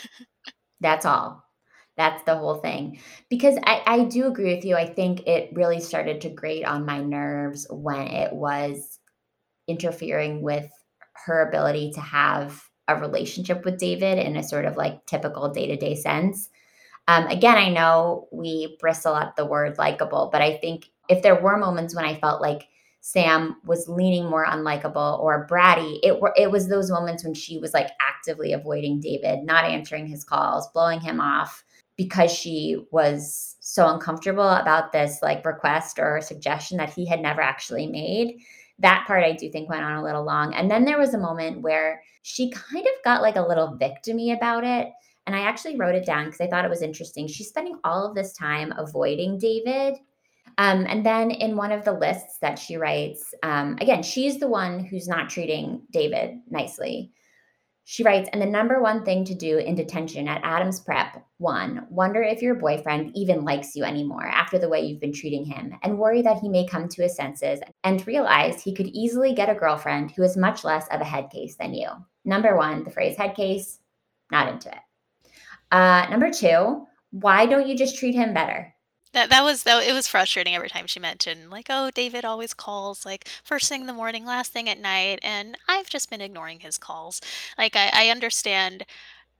That's 0.79 1.05
all. 1.05 1.43
That's 1.97 2.23
the 2.23 2.37
whole 2.37 2.55
thing. 2.55 3.01
Because 3.29 3.57
I, 3.63 3.81
I 3.85 4.03
do 4.05 4.27
agree 4.27 4.55
with 4.55 4.63
you. 4.63 4.77
I 4.77 4.85
think 4.85 5.27
it 5.27 5.49
really 5.53 5.81
started 5.81 6.21
to 6.21 6.29
grate 6.29 6.65
on 6.65 6.85
my 6.85 7.01
nerves 7.01 7.67
when 7.69 8.07
it 8.07 8.31
was 8.31 8.99
interfering 9.67 10.41
with 10.41 10.69
her 11.25 11.47
ability 11.47 11.91
to 11.95 12.01
have 12.01 12.61
a 12.87 12.95
relationship 12.95 13.65
with 13.65 13.77
David 13.77 14.17
in 14.17 14.37
a 14.37 14.43
sort 14.43 14.65
of 14.65 14.77
like 14.77 15.05
typical 15.05 15.49
day 15.49 15.67
to 15.67 15.75
day 15.75 15.95
sense. 15.95 16.49
Um, 17.09 17.25
again, 17.25 17.57
I 17.57 17.69
know 17.69 18.27
we 18.31 18.77
bristle 18.79 19.15
at 19.15 19.35
the 19.35 19.43
word 19.43 19.79
likable, 19.79 20.29
but 20.31 20.43
I 20.43 20.57
think 20.57 20.91
if 21.09 21.23
there 21.23 21.41
were 21.41 21.57
moments 21.57 21.95
when 21.95 22.05
I 22.05 22.19
felt 22.19 22.39
like 22.39 22.67
Sam 23.01 23.55
was 23.65 23.89
leaning 23.89 24.29
more 24.29 24.45
unlikable 24.45 25.19
or 25.19 25.47
bratty, 25.47 25.97
it 26.03 26.21
were 26.21 26.35
it 26.37 26.51
was 26.51 26.69
those 26.69 26.91
moments 26.91 27.23
when 27.23 27.33
she 27.33 27.57
was 27.57 27.73
like 27.73 27.89
actively 27.99 28.53
avoiding 28.53 28.99
David, 28.99 29.43
not 29.43 29.63
answering 29.65 30.05
his 30.05 30.23
calls, 30.23 30.69
blowing 30.71 31.01
him 31.01 31.19
off 31.19 31.63
because 31.97 32.31
she 32.31 32.77
was 32.91 33.55
so 33.59 33.91
uncomfortable 33.91 34.47
about 34.47 34.91
this 34.91 35.17
like 35.23 35.43
request 35.43 35.97
or 35.97 36.21
suggestion 36.21 36.77
that 36.77 36.93
he 36.93 37.07
had 37.07 37.21
never 37.21 37.41
actually 37.41 37.87
made 37.87 38.37
that 38.79 39.05
part 39.05 39.23
I 39.23 39.33
do 39.33 39.49
think 39.51 39.69
went 39.69 39.83
on 39.83 39.97
a 39.97 40.03
little 40.03 40.23
long. 40.23 40.53
And 40.53 40.71
then 40.71 40.85
there 40.85 40.97
was 40.97 41.13
a 41.13 41.19
moment 41.19 41.61
where 41.61 42.01
she 42.23 42.51
kind 42.51 42.85
of 42.85 43.03
got 43.03 43.21
like 43.21 43.35
a 43.35 43.45
little 43.45 43.77
victimy 43.79 44.35
about 44.35 44.63
it. 44.63 44.89
And 45.29 45.35
I 45.35 45.41
actually 45.41 45.77
wrote 45.77 45.93
it 45.93 46.07
down 46.07 46.25
because 46.25 46.41
I 46.41 46.47
thought 46.47 46.65
it 46.65 46.71
was 46.71 46.81
interesting. 46.81 47.27
She's 47.27 47.49
spending 47.49 47.77
all 47.83 48.03
of 48.03 48.15
this 48.15 48.33
time 48.33 48.73
avoiding 48.75 49.37
David. 49.37 49.99
Um, 50.57 50.87
and 50.89 51.05
then 51.05 51.29
in 51.29 51.55
one 51.55 51.71
of 51.71 51.85
the 51.85 51.93
lists 51.93 52.39
that 52.41 52.57
she 52.57 52.77
writes, 52.77 53.31
um, 53.43 53.77
again, 53.79 54.01
she's 54.01 54.39
the 54.39 54.47
one 54.47 54.79
who's 54.83 55.07
not 55.07 55.29
treating 55.29 55.83
David 55.91 56.39
nicely. 56.49 57.11
She 57.83 58.01
writes, 58.01 58.27
and 58.33 58.41
the 58.41 58.47
number 58.47 58.81
one 58.81 59.05
thing 59.05 59.23
to 59.25 59.35
do 59.35 59.59
in 59.59 59.75
detention 59.75 60.27
at 60.27 60.41
Adams 60.43 60.79
Prep 60.79 61.23
one, 61.37 61.85
wonder 61.91 62.23
if 62.23 62.41
your 62.41 62.55
boyfriend 62.55 63.11
even 63.13 63.45
likes 63.45 63.75
you 63.75 63.83
anymore 63.83 64.25
after 64.25 64.57
the 64.57 64.67
way 64.67 64.81
you've 64.81 64.99
been 64.99 65.13
treating 65.13 65.45
him, 65.45 65.77
and 65.83 65.99
worry 65.99 66.23
that 66.23 66.39
he 66.39 66.49
may 66.49 66.65
come 66.65 66.89
to 66.89 67.03
his 67.03 67.15
senses 67.15 67.59
and 67.83 68.07
realize 68.07 68.63
he 68.63 68.73
could 68.73 68.87
easily 68.87 69.35
get 69.35 69.47
a 69.47 69.53
girlfriend 69.53 70.09
who 70.09 70.23
is 70.23 70.35
much 70.35 70.63
less 70.63 70.87
of 70.87 71.01
a 71.01 71.05
head 71.05 71.29
case 71.29 71.55
than 71.55 71.75
you. 71.75 71.87
Number 72.25 72.57
one, 72.57 72.83
the 72.83 72.89
phrase 72.89 73.15
head 73.15 73.35
case, 73.35 73.77
not 74.31 74.51
into 74.51 74.69
it. 74.69 74.79
Uh, 75.71 76.07
number 76.09 76.31
two, 76.31 76.85
why 77.11 77.45
don't 77.45 77.67
you 77.67 77.75
just 77.77 77.97
treat 77.97 78.15
him 78.15 78.33
better? 78.33 78.73
That 79.13 79.29
that 79.31 79.43
was 79.43 79.63
though 79.63 79.79
it 79.79 79.93
was 79.93 80.07
frustrating 80.07 80.55
every 80.55 80.69
time 80.69 80.85
she 80.85 80.99
mentioned 80.99 81.49
like 81.49 81.65
oh 81.69 81.89
David 81.89 82.25
always 82.25 82.53
calls 82.53 83.05
like 83.07 83.27
first 83.43 83.67
thing 83.67 83.81
in 83.81 83.87
the 83.87 83.93
morning 83.93 84.23
last 84.23 84.51
thing 84.53 84.69
at 84.69 84.79
night 84.79 85.19
and 85.23 85.57
I've 85.67 85.89
just 85.89 86.11
been 86.11 86.21
ignoring 86.21 86.59
his 86.59 86.77
calls. 86.77 87.19
Like 87.57 87.75
I, 87.75 87.89
I 87.91 88.09
understand 88.09 88.85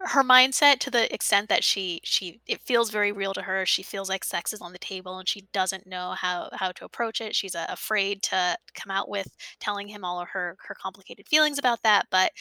her 0.02 0.24
mindset 0.24 0.80
to 0.80 0.92
the 0.92 1.14
extent 1.14 1.50
that 1.50 1.64
she 1.64 2.02
she 2.04 2.42
it 2.48 2.62
feels 2.62 2.90
very 2.92 3.12
real 3.12 3.34
to 3.34 3.44
her. 3.44 3.66
She 3.66 3.84
feels 3.84 4.10
like 4.10 4.24
sex 4.24 4.54
is 4.54 4.62
on 4.62 4.74
the 4.74 4.80
table 4.80 5.20
and 5.20 5.28
she 5.30 5.48
doesn't 5.54 5.88
know 5.88 6.12
how 6.18 6.50
how 6.54 6.72
to 6.74 6.86
approach 6.86 7.22
it. 7.22 7.36
She's 7.36 7.56
uh, 7.56 7.66
afraid 7.70 8.24
to 8.24 8.58
come 8.76 8.92
out 8.92 9.10
with 9.10 9.28
telling 9.60 9.88
him 9.88 10.04
all 10.06 10.20
of 10.22 10.30
her 10.30 10.58
her 10.68 10.76
complicated 10.76 11.28
feelings 11.28 11.60
about 11.60 11.84
that 11.84 12.08
but 12.10 12.32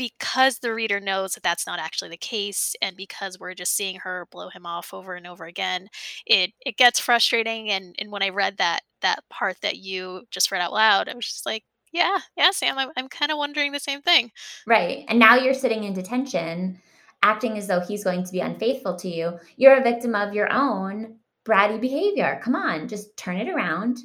because 0.00 0.60
the 0.60 0.72
reader 0.72 0.98
knows 0.98 1.34
that 1.34 1.42
that's 1.42 1.66
not 1.66 1.78
actually 1.78 2.08
the 2.08 2.16
case 2.16 2.74
and 2.80 2.96
because 2.96 3.38
we're 3.38 3.52
just 3.52 3.76
seeing 3.76 3.96
her 3.96 4.26
blow 4.30 4.48
him 4.48 4.64
off 4.64 4.94
over 4.94 5.12
and 5.12 5.26
over 5.26 5.44
again 5.44 5.90
it 6.24 6.52
it 6.64 6.78
gets 6.78 6.98
frustrating 6.98 7.68
and 7.68 7.94
and 7.98 8.10
when 8.10 8.22
i 8.22 8.30
read 8.30 8.56
that 8.56 8.80
that 9.02 9.22
part 9.28 9.58
that 9.60 9.76
you 9.76 10.22
just 10.30 10.50
read 10.50 10.62
out 10.62 10.72
loud 10.72 11.06
i 11.06 11.14
was 11.14 11.26
just 11.26 11.44
like 11.44 11.64
yeah 11.92 12.16
yeah 12.34 12.50
sam 12.50 12.78
i'm, 12.78 12.88
I'm 12.96 13.08
kind 13.08 13.30
of 13.30 13.36
wondering 13.36 13.72
the 13.72 13.78
same 13.78 14.00
thing. 14.00 14.30
Right 14.66 15.04
and 15.08 15.18
now 15.18 15.34
you're 15.34 15.52
sitting 15.52 15.84
in 15.84 15.92
detention 15.92 16.80
acting 17.22 17.58
as 17.58 17.66
though 17.66 17.80
he's 17.80 18.02
going 18.02 18.24
to 18.24 18.32
be 18.32 18.40
unfaithful 18.40 18.96
to 18.96 19.06
you. 19.06 19.38
You're 19.58 19.76
a 19.76 19.82
victim 19.82 20.14
of 20.14 20.32
your 20.32 20.50
own 20.50 21.16
bratty 21.44 21.78
behavior. 21.78 22.40
Come 22.42 22.56
on 22.56 22.88
just 22.88 23.14
turn 23.18 23.36
it 23.36 23.50
around 23.50 23.98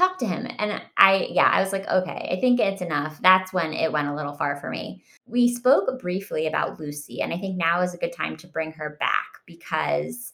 talk 0.00 0.18
to 0.18 0.26
him. 0.26 0.46
And 0.58 0.82
I, 0.96 1.28
yeah, 1.30 1.50
I 1.52 1.60
was 1.60 1.72
like, 1.72 1.86
okay, 1.88 2.28
I 2.32 2.40
think 2.40 2.58
it's 2.58 2.82
enough. 2.82 3.20
That's 3.22 3.52
when 3.52 3.72
it 3.72 3.92
went 3.92 4.08
a 4.08 4.14
little 4.14 4.34
far 4.34 4.56
for 4.56 4.70
me. 4.70 5.04
We 5.26 5.52
spoke 5.54 6.00
briefly 6.00 6.46
about 6.46 6.80
Lucy, 6.80 7.20
and 7.20 7.32
I 7.32 7.38
think 7.38 7.56
now 7.56 7.82
is 7.82 7.94
a 7.94 7.98
good 7.98 8.12
time 8.12 8.36
to 8.38 8.48
bring 8.48 8.72
her 8.72 8.96
back 8.98 9.38
because 9.46 10.32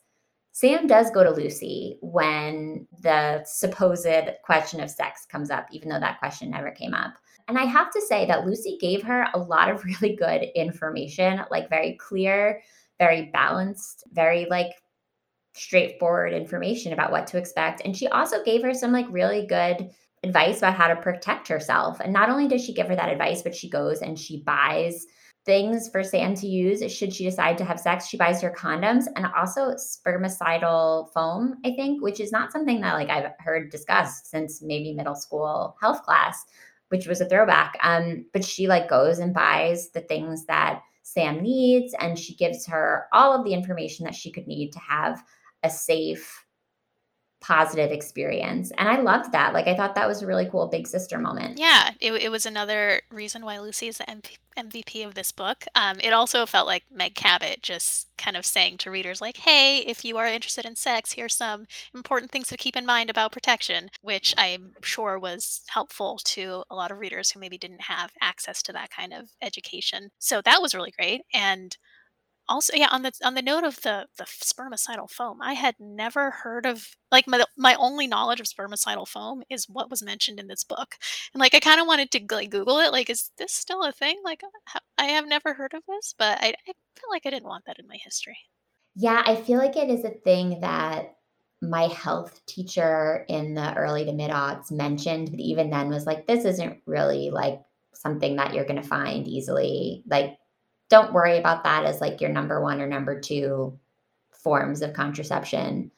Sam 0.53 0.87
does 0.87 1.11
go 1.11 1.23
to 1.23 1.31
Lucy 1.31 1.99
when 2.01 2.87
the 3.03 3.45
supposed 3.45 4.07
question 4.43 4.81
of 4.81 4.91
sex 4.91 5.27
comes 5.27 5.51
up, 5.51 5.67
even 5.71 5.89
though 5.89 6.01
that 6.01 6.19
question 6.19 6.51
never 6.51 6.71
came 6.71 6.95
up. 6.95 7.15
And 7.49 7.59
I 7.59 7.65
have 7.65 7.93
to 7.93 8.01
say 8.01 8.27
that 8.27 8.47
Lucy 8.47 8.79
gave 8.81 9.03
her 9.03 9.27
a 9.35 9.39
lot 9.39 9.69
of 9.69 9.85
really 10.01 10.17
good 10.17 10.45
information, 10.55 11.43
like 11.51 11.69
very 11.69 11.99
clear, 12.01 12.63
very 12.99 13.31
balanced, 13.33 14.05
very 14.13 14.47
like 14.49 14.73
straightforward 15.57 16.33
information 16.33 16.93
about 16.93 17.11
what 17.11 17.27
to 17.29 17.39
expect. 17.39 17.83
And 17.85 17.97
she 17.97 18.07
also 18.09 18.43
gave 18.45 18.63
her 18.63 18.75
some 18.75 18.93
like 18.93 19.07
really 19.11 19.47
good 19.47 19.91
advice 20.23 20.59
about 20.59 20.75
how 20.75 20.89
to 20.89 20.97
protect 20.97 21.49
herself. 21.49 22.01
And 22.01 22.13
not 22.13 22.31
only 22.31 22.49
does 22.49 22.65
she 22.65 22.75
give 22.75 22.89
her 22.89 22.97
that 22.97 23.11
advice, 23.11 23.43
but 23.43 23.55
she 23.55 23.69
goes 23.69 24.03
and 24.03 24.19
she 24.19 24.43
buys 24.43 25.07
things 25.45 25.89
for 25.89 26.03
Sam 26.03 26.35
to 26.35 26.47
use 26.47 26.93
should 26.93 27.15
she 27.15 27.25
decide 27.25 27.57
to 27.59 27.65
have 27.65 27.79
sex. 27.79 28.07
She 28.07 28.17
buys 28.17 28.43
her 28.43 28.51
condoms 28.51 29.07
and 29.15 29.27
also 29.27 29.75
spermicidal 29.75 31.13
foam, 31.13 31.59
I 31.65 31.71
think, 31.71 32.03
which 32.03 32.19
is 32.19 32.33
not 32.33 32.53
something 32.53 32.81
that 32.81 32.95
like 32.95 33.09
I've 33.09 33.31
heard 33.39 33.71
discussed 33.71 34.29
since 34.29 34.61
maybe 34.61 34.93
middle 34.93 35.15
school 35.15 35.77
health 35.81 36.03
class, 36.03 36.45
which 36.89 37.07
was 37.07 37.21
a 37.21 37.29
throwback. 37.29 37.79
Um, 37.81 38.27
but 38.33 38.45
she 38.45 38.67
like 38.67 38.89
goes 38.89 39.21
and 39.21 39.33
buys 39.33 39.91
the 39.91 40.01
things 40.01 40.47
that 40.47 40.83
Sam 41.03 41.41
needs 41.41 41.95
and 42.01 42.19
she 42.19 42.35
gives 42.35 42.67
her 42.67 43.07
all 43.13 43.33
of 43.33 43.45
the 43.45 43.55
information 43.55 44.05
that 44.05 44.15
she 44.17 44.33
could 44.33 44.49
need 44.49 44.73
to 44.73 44.81
have 44.81 45.23
a 45.67 45.71
safe 45.71 46.45
positive 47.43 47.93
experience. 47.93 48.73
And 48.79 48.89
i 48.89 49.01
loved 49.01 49.33
that. 49.33 49.53
Like 49.53 49.69
i 49.69 49.77
thought 49.77 49.95
that 49.95 50.09
was 50.09 50.23
a 50.23 50.27
really 50.27 50.49
cool 50.51 50.67
big 50.67 50.87
sister 50.87 51.19
moment. 51.19 51.59
Yeah 51.59 51.91
it, 52.01 52.13
it 52.13 52.31
was 52.31 52.47
another 52.47 53.03
reason 53.11 53.45
why 53.45 53.59
lucy 53.59 53.89
is 53.89 53.99
the 53.99 54.05
MP, 54.05 54.37
mvp 54.57 55.07
of 55.07 55.15
this 55.15 55.33
book. 55.33 55.65
Um, 55.75 55.99
it 56.01 56.13
also 56.13 56.47
felt 56.47 56.67
like 56.67 56.85
meg 56.91 57.15
cabot 57.15 57.63
just 57.63 58.09
kind 58.17 58.37
of 58.37 58.47
saying 58.47 58.79
to 58.79 58.91
readers 58.91 59.21
like 59.21 59.37
hey 59.37 59.81
if 59.81 60.05
you 60.05 60.17
are 60.17 60.27
interested 60.27 60.65
in 60.65 60.75
sex 60.75 61.13
here's 61.13 61.35
some 61.35 61.67
important 61.95 62.33
things 62.33 62.49
to 62.49 62.57
keep 62.57 62.75
in 62.75 62.87
mind 62.87 63.11
about 63.11 63.31
protection 63.31 63.91
which 64.01 64.35
i'm 64.39 64.73
sure 64.83 65.19
was 65.19 65.61
helpful 65.69 66.19
to 66.25 66.65
a 66.71 66.75
lot 66.75 66.91
of 66.91 66.99
readers 66.99 67.31
who 67.31 67.39
maybe 67.39 67.59
didn't 67.59 67.83
have 67.83 68.11
access 68.23 68.63
to 68.63 68.73
that 68.73 68.91
kind 68.91 69.13
of 69.13 69.29
education. 69.43 70.11
So 70.19 70.41
that 70.43 70.63
was 70.63 70.75
really 70.75 70.93
great. 70.93 71.23
And 71.33 71.77
Also, 72.49 72.77
yeah, 72.77 72.89
on 72.93 73.03
the 73.03 73.13
on 73.25 73.35
the 73.35 73.43
note 73.43 73.65
of 73.65 73.81
the 73.83 74.07
the 74.19 74.25
spermicidal 74.25 75.11
foam, 75.11 75.43
I 75.43 75.55
had 75.55 75.75
never 75.81 76.31
heard 76.31 76.65
of 76.65 76.87
like 77.11 77.27
my 77.27 77.45
my 77.57 77.75
only 77.77 78.07
knowledge 78.07 78.41
of 78.41 78.47
spermicidal 78.47 79.09
foam 79.09 79.43
is 79.51 79.69
what 79.69 79.91
was 79.91 80.03
mentioned 80.03 80.39
in 80.39 80.47
this 80.47 80.63
book, 80.63 80.95
and 81.35 81.41
like 81.41 81.55
I 81.55 81.61
kind 81.61 81.81
of 81.81 81.87
wanted 81.87 82.11
to 82.13 82.35
like 82.35 82.51
Google 82.51 82.79
it. 82.79 82.93
Like, 82.93 83.11
is 83.11 83.31
this 83.39 83.53
still 83.53 83.83
a 83.83 83.93
thing? 83.93 84.21
Like, 84.25 84.43
uh, 84.45 84.79
I 84.99 85.07
have 85.07 85.27
never 85.27 85.55
heard 85.55 85.75
of 85.75 85.83
this, 85.89 86.15
but 86.17 86.39
I, 86.41 86.49
I 86.69 86.73
feel 86.95 87.11
like 87.11 87.27
I 87.27 87.31
didn't 87.31 87.49
want 87.49 87.65
that 87.67 87.79
in 87.79 87.89
my 87.89 87.99
history. 88.03 88.39
Yeah, 88.95 89.23
I 89.27 89.37
feel 89.37 89.59
like 89.59 89.77
it 89.77 89.91
is 89.91 90.05
a 90.05 90.11
thing 90.11 90.61
that 90.61 91.17
my 91.63 91.89
health 91.89 92.41
teacher 92.47 93.25
in 93.29 93.55
the 93.55 93.75
early 93.75 94.05
to 94.05 94.13
mid 94.13 94.31
aughts 94.31 94.71
mentioned, 94.71 95.31
but 95.31 95.41
even 95.41 95.71
then 95.71 95.89
was 95.89 96.07
like, 96.07 96.27
this 96.27 96.45
isn't 96.45 96.81
really 96.87 97.31
like 97.31 97.61
something 97.95 98.37
that 98.37 98.55
you're 98.55 98.65
going 98.65 98.81
to 98.81 98.89
find 98.89 99.27
easily. 99.27 100.03
Like, 100.07 100.39
don't 100.89 101.13
worry 101.13 101.39
about 101.39 101.65
that 101.65 101.85
as 101.85 102.01
like 102.01 102.21
your 102.21 102.31
number 102.31 102.63
one 102.63 102.81
or 102.81 102.87
number 102.87 103.21
two 103.21 103.79
forms 104.31 104.83
of 104.83 104.93
contraception. 104.93 105.91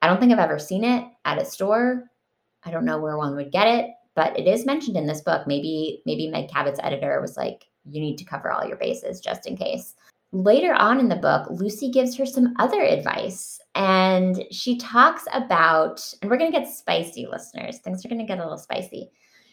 I 0.00 0.08
don't 0.08 0.18
think 0.18 0.32
I've 0.32 0.38
ever 0.38 0.58
seen 0.58 0.84
it 0.84 1.04
at 1.24 1.40
a 1.40 1.44
store. 1.44 2.04
I 2.64 2.70
don't 2.70 2.84
know 2.84 3.00
where 3.00 3.16
one 3.16 3.36
would 3.36 3.52
get 3.52 3.68
it, 3.68 3.90
but 4.14 4.38
it 4.38 4.46
is 4.46 4.66
mentioned 4.66 4.96
in 4.96 5.06
this 5.06 5.20
book. 5.20 5.46
Maybe 5.46 6.02
maybe 6.06 6.28
Meg 6.28 6.48
Cabot's 6.48 6.80
editor 6.82 7.20
was 7.20 7.36
like, 7.36 7.66
you 7.88 8.00
need 8.00 8.18
to 8.18 8.24
cover 8.24 8.50
all 8.50 8.66
your 8.66 8.76
bases 8.76 9.20
just 9.20 9.46
in 9.46 9.56
case. 9.56 9.94
Later 10.32 10.74
on 10.74 10.98
in 10.98 11.08
the 11.08 11.16
book, 11.16 11.46
Lucy 11.50 11.90
gives 11.90 12.16
her 12.16 12.24
some 12.24 12.54
other 12.58 12.82
advice 12.82 13.60
and 13.74 14.44
she 14.50 14.78
talks 14.78 15.24
about, 15.32 16.02
and 16.20 16.30
we're 16.30 16.38
going 16.38 16.50
to 16.50 16.58
get 16.58 16.68
spicy, 16.68 17.26
listeners. 17.26 17.78
Things 17.78 18.04
are 18.04 18.08
going 18.08 18.20
to 18.20 18.26
get 18.26 18.38
a 18.38 18.42
little 18.42 18.58
spicy. 18.58 19.10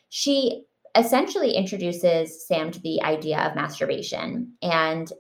She 0.10 0.64
essentially 0.96 1.54
introduces 1.54 2.48
Sam 2.48 2.72
to 2.72 2.80
the 2.80 3.02
idea 3.04 3.40
of 3.40 3.56
masturbation. 3.56 4.54
And 4.62 5.12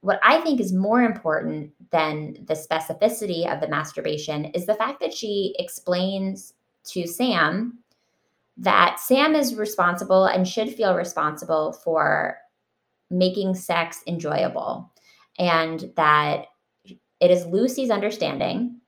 what 0.00 0.20
I 0.22 0.40
think 0.40 0.60
is 0.60 0.72
more 0.72 1.02
important 1.02 1.72
than 1.90 2.36
the 2.44 2.54
specificity 2.54 3.52
of 3.52 3.60
the 3.60 3.68
masturbation 3.68 4.46
is 4.46 4.66
the 4.66 4.74
fact 4.74 5.00
that 5.00 5.14
she 5.14 5.54
explains 5.58 6.54
to 6.88 7.06
Sam 7.06 7.78
that 8.58 8.98
Sam 9.00 9.34
is 9.34 9.54
responsible 9.54 10.26
and 10.26 10.48
should 10.48 10.72
feel 10.72 10.94
responsible 10.94 11.72
for 11.72 12.38
making 13.10 13.54
sex 13.54 14.02
enjoyable. 14.06 14.90
And 15.38 15.92
that 15.96 16.46
it 17.20 17.30
is 17.30 17.46
Lucy's 17.46 17.90
understanding 17.90 18.80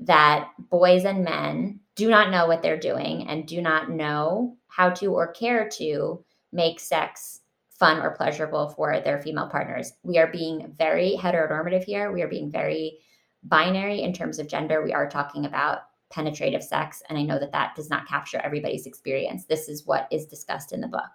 that 0.00 0.48
boys 0.70 1.04
and 1.04 1.24
men 1.24 1.80
do 1.94 2.08
not 2.08 2.30
know 2.30 2.46
what 2.46 2.62
they're 2.62 2.78
doing 2.78 3.28
and 3.28 3.46
do 3.46 3.60
not 3.60 3.90
know 3.90 4.56
how 4.74 4.88
to 4.88 5.12
or 5.12 5.32
care 5.32 5.68
to 5.68 6.24
make 6.52 6.80
sex 6.80 7.40
fun 7.78 8.00
or 8.00 8.12
pleasurable 8.12 8.68
for 8.70 9.00
their 9.00 9.20
female 9.20 9.48
partners. 9.48 9.92
We 10.02 10.18
are 10.18 10.30
being 10.30 10.72
very 10.78 11.16
heteronormative 11.18 11.84
here. 11.84 12.12
We 12.12 12.22
are 12.22 12.28
being 12.28 12.50
very 12.50 12.98
binary 13.42 14.02
in 14.02 14.12
terms 14.12 14.38
of 14.38 14.48
gender. 14.48 14.82
We 14.82 14.92
are 14.92 15.08
talking 15.08 15.44
about 15.44 15.80
penetrative 16.10 16.62
sex. 16.62 17.02
And 17.08 17.18
I 17.18 17.22
know 17.22 17.38
that 17.38 17.52
that 17.52 17.74
does 17.74 17.90
not 17.90 18.06
capture 18.06 18.38
everybody's 18.38 18.86
experience. 18.86 19.44
This 19.44 19.68
is 19.68 19.86
what 19.86 20.06
is 20.10 20.26
discussed 20.26 20.72
in 20.72 20.80
the 20.80 20.88
book. 20.88 21.10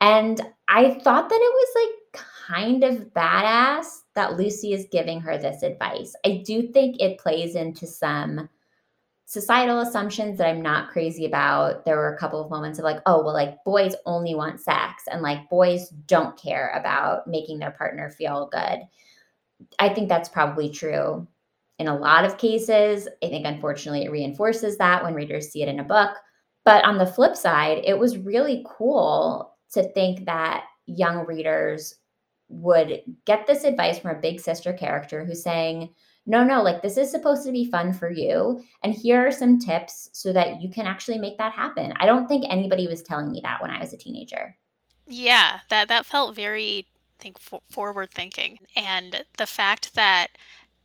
And 0.00 0.40
I 0.68 0.94
thought 0.94 1.28
that 1.28 1.34
it 1.34 1.38
was 1.38 1.68
like 2.14 2.24
kind 2.46 2.84
of 2.84 3.12
badass 3.12 3.86
that 4.14 4.36
Lucy 4.36 4.72
is 4.72 4.86
giving 4.90 5.20
her 5.20 5.36
this 5.38 5.62
advice. 5.62 6.14
I 6.24 6.42
do 6.44 6.68
think 6.68 6.96
it 6.98 7.18
plays 7.18 7.54
into 7.54 7.86
some 7.86 8.48
societal 9.26 9.80
assumptions 9.80 10.38
that 10.38 10.48
I'm 10.48 10.62
not 10.62 10.90
crazy 10.90 11.26
about. 11.26 11.84
There 11.84 11.96
were 11.96 12.14
a 12.14 12.18
couple 12.18 12.40
of 12.40 12.48
moments 12.48 12.78
of 12.78 12.84
like, 12.84 13.00
oh, 13.06 13.24
well, 13.24 13.34
like 13.34 13.62
boys 13.64 13.94
only 14.06 14.36
want 14.36 14.60
sex 14.60 15.02
and 15.10 15.20
like 15.20 15.50
boys 15.50 15.88
don't 16.06 16.40
care 16.40 16.72
about 16.76 17.26
making 17.26 17.58
their 17.58 17.72
partner 17.72 18.08
feel 18.08 18.48
good. 18.52 18.82
I 19.80 19.88
think 19.88 20.08
that's 20.08 20.28
probably 20.28 20.70
true 20.70 21.26
in 21.80 21.88
a 21.88 21.98
lot 21.98 22.24
of 22.24 22.38
cases. 22.38 23.08
I 23.22 23.26
think 23.26 23.46
unfortunately 23.46 24.04
it 24.04 24.12
reinforces 24.12 24.78
that 24.78 25.02
when 25.02 25.14
readers 25.14 25.50
see 25.50 25.62
it 25.62 25.68
in 25.68 25.80
a 25.80 25.84
book. 25.84 26.10
But 26.64 26.84
on 26.84 26.96
the 26.96 27.06
flip 27.06 27.36
side, 27.36 27.82
it 27.84 27.98
was 27.98 28.18
really 28.18 28.64
cool 28.68 29.56
to 29.72 29.92
think 29.92 30.24
that 30.26 30.64
young 30.86 31.26
readers 31.26 31.96
would 32.48 33.02
get 33.24 33.44
this 33.46 33.64
advice 33.64 33.98
from 33.98 34.12
a 34.12 34.20
big 34.20 34.38
sister 34.38 34.72
character 34.72 35.24
who's 35.24 35.42
saying, 35.42 35.92
no, 36.26 36.42
no, 36.42 36.62
like 36.62 36.82
this 36.82 36.96
is 36.96 37.10
supposed 37.10 37.44
to 37.46 37.52
be 37.52 37.70
fun 37.70 37.92
for 37.92 38.10
you. 38.10 38.62
And 38.82 38.92
here 38.92 39.26
are 39.26 39.32
some 39.32 39.58
tips 39.58 40.10
so 40.12 40.32
that 40.32 40.60
you 40.60 40.68
can 40.68 40.86
actually 40.86 41.18
make 41.18 41.38
that 41.38 41.52
happen. 41.52 41.92
I 41.96 42.06
don't 42.06 42.26
think 42.26 42.44
anybody 42.48 42.88
was 42.88 43.02
telling 43.02 43.30
me 43.30 43.40
that 43.42 43.62
when 43.62 43.70
I 43.70 43.78
was 43.78 43.92
a 43.92 43.96
teenager. 43.96 44.56
Yeah, 45.06 45.60
that 45.70 45.88
that 45.88 46.04
felt 46.04 46.34
very 46.34 46.86
I 47.18 47.22
think 47.22 47.38
forward 47.70 48.10
thinking. 48.10 48.58
And 48.74 49.24
the 49.38 49.46
fact 49.46 49.94
that 49.94 50.28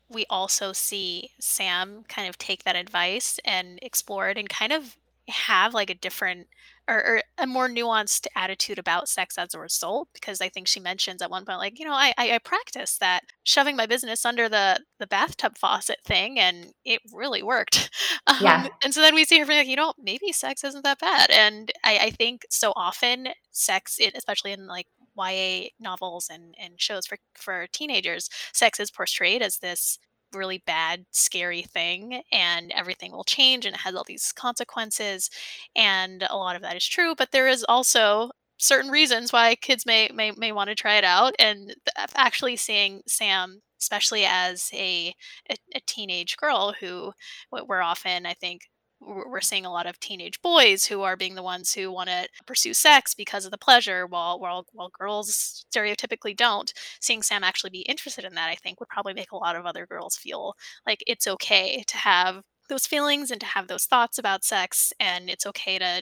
we 0.09 0.25
also 0.29 0.73
see 0.73 1.31
Sam 1.39 2.03
kind 2.07 2.29
of 2.29 2.37
take 2.37 2.63
that 2.63 2.75
advice 2.75 3.39
and 3.43 3.79
explore 3.81 4.29
it 4.29 4.37
and 4.37 4.47
kind 4.47 4.71
of 4.71 4.95
have 5.27 5.73
like 5.73 5.89
a 5.89 5.95
different 5.95 6.47
or, 6.91 6.97
or, 7.05 7.21
a 7.37 7.47
more 7.47 7.67
nuanced 7.67 8.27
attitude 8.35 8.77
about 8.77 9.09
sex 9.09 9.37
as 9.37 9.53
a 9.53 9.59
result 9.59 10.07
because 10.13 10.41
i 10.41 10.49
think 10.49 10.67
she 10.67 10.79
mentions 10.79 11.21
at 11.21 11.31
one 11.31 11.45
point 11.45 11.57
like 11.57 11.79
you 11.79 11.85
know 11.85 11.93
i 11.93 12.13
i, 12.17 12.33
I 12.33 12.37
practiced 12.39 12.99
that 12.99 13.23
shoving 13.43 13.75
my 13.75 13.85
business 13.85 14.25
under 14.25 14.47
the 14.47 14.79
the 14.99 15.07
bathtub 15.07 15.57
faucet 15.57 15.97
thing 16.05 16.39
and 16.39 16.73
it 16.85 17.01
really 17.13 17.41
worked 17.41 17.89
um, 18.27 18.37
yeah. 18.41 18.67
and 18.83 18.93
so 18.93 19.01
then 19.01 19.15
we 19.15 19.25
see 19.25 19.39
her 19.39 19.45
being 19.45 19.59
like 19.59 19.67
you 19.67 19.75
know 19.75 19.93
maybe 19.97 20.31
sex 20.31 20.63
isn't 20.63 20.83
that 20.83 20.99
bad 20.99 21.31
and 21.31 21.71
i 21.83 21.97
i 21.97 22.09
think 22.11 22.45
so 22.49 22.73
often 22.75 23.29
sex 23.51 23.99
especially 24.15 24.51
in 24.51 24.67
like 24.67 24.87
YA 25.17 25.67
novels 25.79 26.29
and, 26.31 26.55
and 26.57 26.79
shows 26.79 27.05
for, 27.05 27.17
for 27.35 27.67
teenagers, 27.73 28.29
sex 28.53 28.79
is 28.79 28.91
portrayed 28.91 29.41
as 29.41 29.57
this 29.57 29.99
really 30.33 30.63
bad, 30.65 31.05
scary 31.11 31.63
thing, 31.63 32.21
and 32.31 32.71
everything 32.75 33.11
will 33.11 33.23
change 33.23 33.65
and 33.65 33.75
it 33.75 33.81
has 33.81 33.95
all 33.95 34.03
these 34.07 34.31
consequences. 34.33 35.29
And 35.75 36.23
a 36.29 36.37
lot 36.37 36.55
of 36.55 36.61
that 36.63 36.75
is 36.77 36.87
true, 36.87 37.15
but 37.15 37.31
there 37.31 37.47
is 37.47 37.65
also 37.67 38.31
certain 38.57 38.91
reasons 38.91 39.33
why 39.33 39.55
kids 39.55 39.85
may 39.85 40.09
may, 40.13 40.31
may 40.37 40.51
want 40.51 40.69
to 40.69 40.75
try 40.75 40.95
it 40.97 41.03
out. 41.03 41.33
And 41.39 41.75
uh, 41.97 42.07
actually 42.15 42.55
seeing 42.57 43.01
Sam, 43.07 43.61
especially 43.81 44.25
as 44.25 44.69
a, 44.73 45.13
a, 45.49 45.55
a 45.75 45.81
teenage 45.87 46.37
girl 46.37 46.73
who 46.79 47.11
we're 47.51 47.81
often, 47.81 48.25
I 48.25 48.33
think, 48.33 48.61
we're 49.01 49.41
seeing 49.41 49.65
a 49.65 49.71
lot 49.71 49.87
of 49.87 49.99
teenage 49.99 50.41
boys 50.41 50.85
who 50.85 51.01
are 51.01 51.17
being 51.17 51.35
the 51.35 51.43
ones 51.43 51.73
who 51.73 51.91
want 51.91 52.09
to 52.09 52.27
pursue 52.45 52.73
sex 52.73 53.13
because 53.15 53.45
of 53.45 53.51
the 53.51 53.57
pleasure 53.57 54.05
while 54.05 54.39
while 54.39 54.65
while 54.73 54.91
girls 54.97 55.65
stereotypically 55.73 56.35
don't. 56.35 56.73
Seeing 56.99 57.21
sam 57.23 57.43
actually 57.43 57.71
be 57.71 57.81
interested 57.81 58.23
in 58.23 58.35
that 58.35 58.49
i 58.49 58.55
think 58.55 58.79
would 58.79 58.89
probably 58.89 59.13
make 59.13 59.31
a 59.31 59.37
lot 59.37 59.55
of 59.55 59.65
other 59.65 59.85
girls 59.85 60.15
feel 60.15 60.55
like 60.85 61.03
it's 61.07 61.27
okay 61.27 61.83
to 61.87 61.97
have 61.97 62.41
those 62.69 62.87
feelings 62.87 63.31
and 63.31 63.41
to 63.41 63.47
have 63.47 63.67
those 63.67 63.85
thoughts 63.85 64.17
about 64.17 64.43
sex 64.43 64.93
and 64.99 65.29
it's 65.29 65.45
okay 65.45 65.77
to 65.77 66.01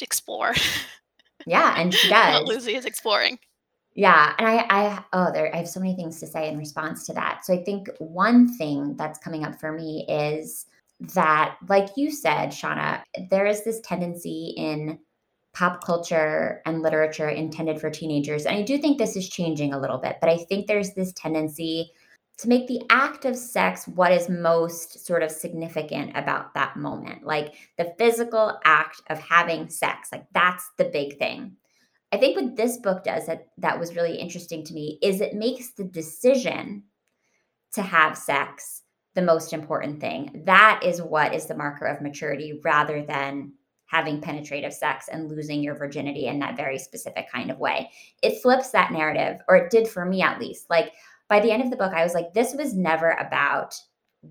explore. 0.00 0.54
Yeah 1.46 1.74
and 1.78 1.92
she 1.92 2.08
does. 2.10 2.40
what 2.40 2.48
lucy 2.48 2.74
is 2.74 2.84
exploring. 2.84 3.38
Yeah, 3.94 4.34
and 4.38 4.46
I, 4.46 4.66
I, 4.68 5.04
oh, 5.14 5.32
there, 5.32 5.52
I 5.54 5.56
have 5.56 5.68
so 5.68 5.80
many 5.80 5.96
things 5.96 6.20
to 6.20 6.26
say 6.26 6.50
in 6.50 6.58
response 6.58 7.06
to 7.06 7.14
that. 7.14 7.46
So 7.46 7.54
I 7.54 7.64
think 7.64 7.88
one 7.98 8.54
thing 8.58 8.94
that's 8.94 9.18
coming 9.18 9.42
up 9.42 9.58
for 9.58 9.72
me 9.72 10.04
is 10.06 10.66
that, 11.00 11.56
like 11.68 11.88
you 11.96 12.10
said, 12.10 12.50
Shauna, 12.50 13.02
there 13.30 13.46
is 13.46 13.64
this 13.64 13.80
tendency 13.80 14.54
in 14.56 14.98
pop 15.54 15.82
culture 15.84 16.60
and 16.66 16.82
literature 16.82 17.28
intended 17.28 17.80
for 17.80 17.90
teenagers. 17.90 18.44
And 18.44 18.56
I 18.56 18.62
do 18.62 18.78
think 18.78 18.98
this 18.98 19.16
is 19.16 19.28
changing 19.28 19.72
a 19.72 19.80
little 19.80 19.98
bit, 19.98 20.16
but 20.20 20.28
I 20.28 20.36
think 20.36 20.66
there's 20.66 20.92
this 20.92 21.12
tendency 21.14 21.92
to 22.38 22.48
make 22.48 22.68
the 22.68 22.82
act 22.90 23.24
of 23.24 23.36
sex 23.36 23.88
what 23.88 24.12
is 24.12 24.28
most 24.28 25.06
sort 25.06 25.22
of 25.22 25.30
significant 25.30 26.12
about 26.14 26.52
that 26.52 26.76
moment. 26.76 27.24
Like 27.24 27.54
the 27.78 27.94
physical 27.98 28.58
act 28.64 29.00
of 29.08 29.18
having 29.18 29.70
sex, 29.70 30.10
like 30.12 30.26
that's 30.32 30.70
the 30.76 30.84
big 30.84 31.18
thing. 31.18 31.56
I 32.12 32.18
think 32.18 32.36
what 32.36 32.56
this 32.56 32.76
book 32.76 33.02
does 33.04 33.26
that 33.26 33.48
that 33.58 33.80
was 33.80 33.96
really 33.96 34.16
interesting 34.16 34.62
to 34.64 34.74
me 34.74 34.98
is 35.02 35.20
it 35.20 35.34
makes 35.34 35.72
the 35.72 35.84
decision 35.84 36.84
to 37.72 37.82
have 37.82 38.18
sex 38.18 38.82
the 39.16 39.22
most 39.22 39.52
important 39.52 40.00
thing. 40.00 40.42
That 40.44 40.80
is 40.84 41.02
what 41.02 41.34
is 41.34 41.46
the 41.46 41.56
marker 41.56 41.86
of 41.86 42.00
maturity 42.00 42.60
rather 42.62 43.02
than 43.02 43.52
having 43.86 44.20
penetrative 44.20 44.72
sex 44.72 45.08
and 45.08 45.28
losing 45.28 45.62
your 45.62 45.74
virginity 45.74 46.26
in 46.26 46.38
that 46.40 46.56
very 46.56 46.78
specific 46.78 47.30
kind 47.32 47.50
of 47.50 47.58
way. 47.58 47.90
It 48.22 48.42
flips 48.42 48.70
that 48.70 48.92
narrative, 48.92 49.40
or 49.48 49.56
it 49.56 49.70
did 49.70 49.88
for 49.88 50.04
me 50.04 50.22
at 50.22 50.38
least. 50.38 50.70
Like 50.70 50.92
by 51.28 51.40
the 51.40 51.50
end 51.50 51.62
of 51.62 51.70
the 51.70 51.76
book, 51.76 51.92
I 51.92 52.04
was 52.04 52.14
like, 52.14 52.34
this 52.34 52.54
was 52.54 52.74
never 52.74 53.10
about 53.12 53.74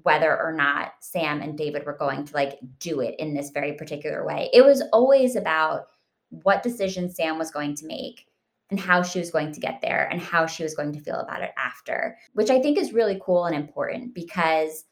whether 0.03 0.39
or 0.39 0.51
not 0.51 0.93
Sam 0.99 1.41
and 1.41 1.57
David 1.57 1.85
were 1.85 1.97
going 1.97 2.25
to 2.25 2.33
like 2.33 2.59
do 2.79 2.99
it 2.99 3.15
in 3.17 3.33
this 3.33 3.49
very 3.49 3.73
particular 3.73 4.25
way. 4.25 4.49
It 4.53 4.63
was 4.63 4.83
always 4.93 5.35
about 5.35 5.87
what 6.29 6.63
decision 6.63 7.09
Sam 7.09 7.37
was 7.37 7.51
going 7.51 7.75
to 7.75 7.87
make 7.87 8.27
and 8.71 8.79
how 8.79 9.03
she 9.03 9.19
was 9.19 9.31
going 9.31 9.51
to 9.53 9.59
get 9.59 9.79
there 9.81 10.07
and 10.11 10.19
how 10.19 10.45
she 10.45 10.63
was 10.63 10.73
going 10.73 10.91
to 10.93 10.99
feel 10.99 11.19
about 11.19 11.41
it 11.41 11.51
after, 11.57 12.17
which 12.33 12.49
I 12.49 12.61
think 12.61 12.77
is 12.77 12.93
really 12.93 13.19
cool 13.23 13.45
and 13.45 13.55
important 13.55 14.13
because 14.13 14.85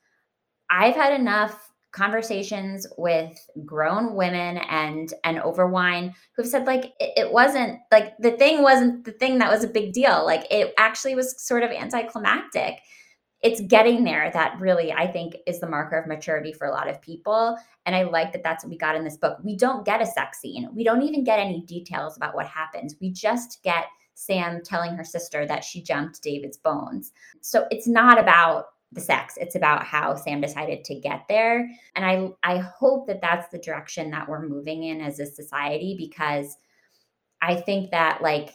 I've 0.70 0.96
had 0.96 1.20
enough 1.20 1.72
conversations 1.92 2.88
with 2.98 3.38
grown 3.66 4.16
women 4.16 4.58
and 4.58 5.14
and 5.24 5.40
over 5.40 5.68
wine 5.68 6.14
who've 6.36 6.48
said 6.48 6.66
like 6.66 6.86
it, 7.00 7.14
it, 7.16 7.32
wasn't 7.32 7.80
like 7.92 8.18
the 8.18 8.32
thing 8.32 8.64
wasn't 8.64 9.06
the 9.06 9.12
thing 9.12 9.38
that 9.38 9.52
was 9.52 9.64
a 9.64 9.68
big 9.68 9.94
deal. 9.94 10.26
Like 10.26 10.46
it 10.50 10.74
actually 10.80 11.14
was 11.14 11.40
sort 11.46 11.62
of 11.62 11.70
anticlimactic 11.70 12.80
it's 13.44 13.62
getting 13.62 14.04
there 14.04 14.32
that 14.32 14.60
really 14.60 14.92
i 14.94 15.06
think 15.06 15.36
is 15.46 15.60
the 15.60 15.70
marker 15.70 15.98
of 15.98 16.08
maturity 16.08 16.52
for 16.52 16.68
a 16.68 16.72
lot 16.72 16.90
of 16.90 17.02
people 17.02 17.58
and 17.86 17.96
i 17.96 18.04
like 18.04 18.32
that 18.32 18.44
that's 18.44 18.64
what 18.64 18.72
we 18.72 18.78
got 18.78 18.96
in 18.96 19.04
this 19.04 19.18
book 19.18 19.38
we 19.44 19.56
don't 19.56 19.86
get 19.86 20.02
a 20.02 20.06
sex 20.06 20.40
scene 20.40 20.70
we 20.74 20.84
don't 20.84 21.04
even 21.04 21.24
get 21.24 21.40
any 21.40 21.62
details 21.62 22.18
about 22.18 22.36
what 22.36 22.48
happens 22.48 22.96
we 23.02 23.12
just 23.12 23.62
get 23.64 23.86
sam 24.16 24.62
telling 24.64 24.96
her 24.96 25.04
sister 25.04 25.46
that 25.46 25.64
she 25.64 25.82
jumped 25.82 26.22
david's 26.22 26.58
bones 26.58 27.12
so 27.42 27.68
it's 27.72 27.88
not 27.88 28.20
about 28.20 28.66
the 28.94 29.02
sex. 29.02 29.38
It's 29.38 29.56
about 29.56 29.84
how 29.84 30.16
Sam 30.16 30.42
decided 30.42 30.84
to 30.86 30.96
get 30.96 31.26
there. 31.28 31.70
And 31.96 32.06
I 32.06 32.30
I 32.44 32.58
hope 32.58 33.08
that 33.08 33.22
that's 33.22 33.50
the 33.50 33.58
direction 33.58 34.12
that 34.12 34.28
we're 34.28 34.48
moving 34.48 34.84
in 34.84 35.02
as 35.02 35.20
a 35.20 35.26
society 35.26 35.96
because 35.98 36.58
I 37.42 37.56
think 37.56 37.92
that 37.92 38.22
like 38.22 38.52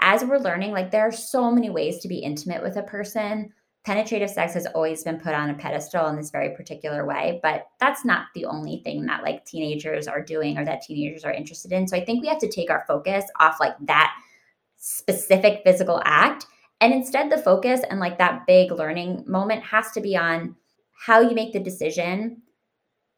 as 0.00 0.24
we're 0.24 0.38
learning 0.38 0.72
like 0.72 0.90
there 0.90 1.06
are 1.06 1.12
so 1.12 1.50
many 1.50 1.70
ways 1.70 1.98
to 1.98 2.08
be 2.08 2.18
intimate 2.18 2.62
with 2.62 2.76
a 2.76 2.82
person. 2.82 3.52
Penetrative 3.86 4.28
sex 4.28 4.54
has 4.54 4.66
always 4.66 5.02
been 5.02 5.18
put 5.18 5.34
on 5.34 5.50
a 5.50 5.54
pedestal 5.54 6.06
in 6.08 6.16
this 6.16 6.30
very 6.30 6.54
particular 6.54 7.06
way, 7.06 7.40
but 7.42 7.68
that's 7.80 8.04
not 8.04 8.26
the 8.34 8.44
only 8.44 8.82
thing 8.84 9.06
that 9.06 9.22
like 9.22 9.44
teenagers 9.46 10.06
are 10.06 10.22
doing 10.22 10.58
or 10.58 10.64
that 10.64 10.82
teenagers 10.82 11.24
are 11.24 11.32
interested 11.32 11.72
in. 11.72 11.88
So 11.88 11.96
I 11.96 12.04
think 12.04 12.22
we 12.22 12.28
have 12.28 12.40
to 12.40 12.50
take 12.50 12.70
our 12.70 12.84
focus 12.86 13.24
off 13.40 13.58
like 13.58 13.74
that 13.86 14.14
specific 14.76 15.62
physical 15.64 16.02
act 16.04 16.46
and 16.80 16.94
instead, 16.94 17.30
the 17.30 17.38
focus 17.38 17.82
and 17.90 18.00
like 18.00 18.18
that 18.18 18.46
big 18.46 18.72
learning 18.72 19.24
moment 19.26 19.62
has 19.64 19.90
to 19.92 20.00
be 20.00 20.16
on 20.16 20.56
how 21.06 21.20
you 21.20 21.34
make 21.34 21.52
the 21.52 21.60
decision, 21.60 22.42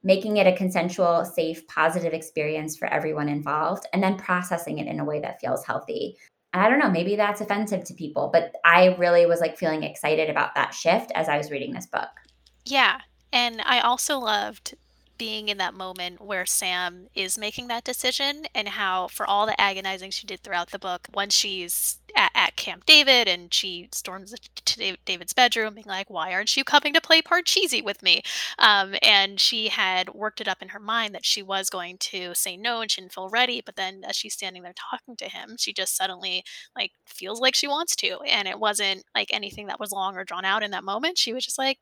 making 0.02 0.36
it 0.38 0.48
a 0.48 0.56
consensual, 0.56 1.24
safe, 1.24 1.66
positive 1.68 2.12
experience 2.12 2.76
for 2.76 2.86
everyone 2.88 3.28
involved, 3.28 3.86
and 3.92 4.02
then 4.02 4.18
processing 4.18 4.78
it 4.78 4.88
in 4.88 4.98
a 4.98 5.04
way 5.04 5.20
that 5.20 5.40
feels 5.40 5.64
healthy. 5.64 6.16
I 6.54 6.68
don't 6.68 6.78
know, 6.78 6.90
maybe 6.90 7.16
that's 7.16 7.40
offensive 7.40 7.84
to 7.84 7.94
people, 7.94 8.30
but 8.32 8.54
I 8.64 8.94
really 8.98 9.26
was 9.26 9.40
like 9.40 9.56
feeling 9.56 9.82
excited 9.82 10.28
about 10.28 10.54
that 10.54 10.74
shift 10.74 11.10
as 11.14 11.28
I 11.28 11.38
was 11.38 11.50
reading 11.50 11.72
this 11.72 11.86
book. 11.86 12.10
Yeah. 12.64 13.00
And 13.32 13.62
I 13.62 13.80
also 13.80 14.18
loved 14.18 14.74
being 15.22 15.48
in 15.48 15.58
that 15.58 15.72
moment 15.72 16.20
where 16.20 16.44
Sam 16.44 17.06
is 17.14 17.38
making 17.38 17.68
that 17.68 17.84
decision 17.84 18.42
and 18.56 18.66
how, 18.66 19.06
for 19.06 19.24
all 19.24 19.46
the 19.46 19.60
agonizing 19.60 20.10
she 20.10 20.26
did 20.26 20.40
throughout 20.40 20.72
the 20.72 20.80
book, 20.80 21.06
once 21.14 21.32
she's 21.32 22.00
at, 22.16 22.32
at 22.34 22.56
Camp 22.56 22.86
David 22.86 23.28
and 23.28 23.54
she 23.54 23.88
storms 23.92 24.34
to 24.64 24.96
David's 25.04 25.32
bedroom, 25.32 25.74
being 25.74 25.86
like, 25.86 26.10
Why 26.10 26.32
aren't 26.32 26.56
you 26.56 26.64
coming 26.64 26.92
to 26.94 27.00
play 27.00 27.22
Parcheesi 27.22 27.84
with 27.84 28.02
me? 28.02 28.22
Um, 28.58 28.96
and 29.00 29.38
she 29.38 29.68
had 29.68 30.12
worked 30.12 30.40
it 30.40 30.48
up 30.48 30.60
in 30.60 30.70
her 30.70 30.80
mind 30.80 31.14
that 31.14 31.24
she 31.24 31.40
was 31.40 31.70
going 31.70 31.98
to 31.98 32.34
say 32.34 32.56
no 32.56 32.80
and 32.80 32.90
she 32.90 33.00
didn't 33.00 33.14
feel 33.14 33.28
ready. 33.28 33.62
But 33.64 33.76
then 33.76 34.02
as 34.04 34.16
she's 34.16 34.34
standing 34.34 34.64
there 34.64 34.74
talking 34.90 35.16
to 35.18 35.28
him, 35.28 35.54
she 35.56 35.72
just 35.72 35.96
suddenly 35.96 36.42
like 36.74 36.90
feels 37.06 37.40
like 37.40 37.54
she 37.54 37.68
wants 37.68 37.94
to. 37.94 38.18
And 38.22 38.48
it 38.48 38.58
wasn't 38.58 39.04
like 39.14 39.28
anything 39.32 39.68
that 39.68 39.78
was 39.78 39.92
long 39.92 40.16
or 40.16 40.24
drawn 40.24 40.44
out 40.44 40.64
in 40.64 40.72
that 40.72 40.82
moment. 40.82 41.16
She 41.16 41.32
was 41.32 41.44
just 41.44 41.58
like, 41.58 41.78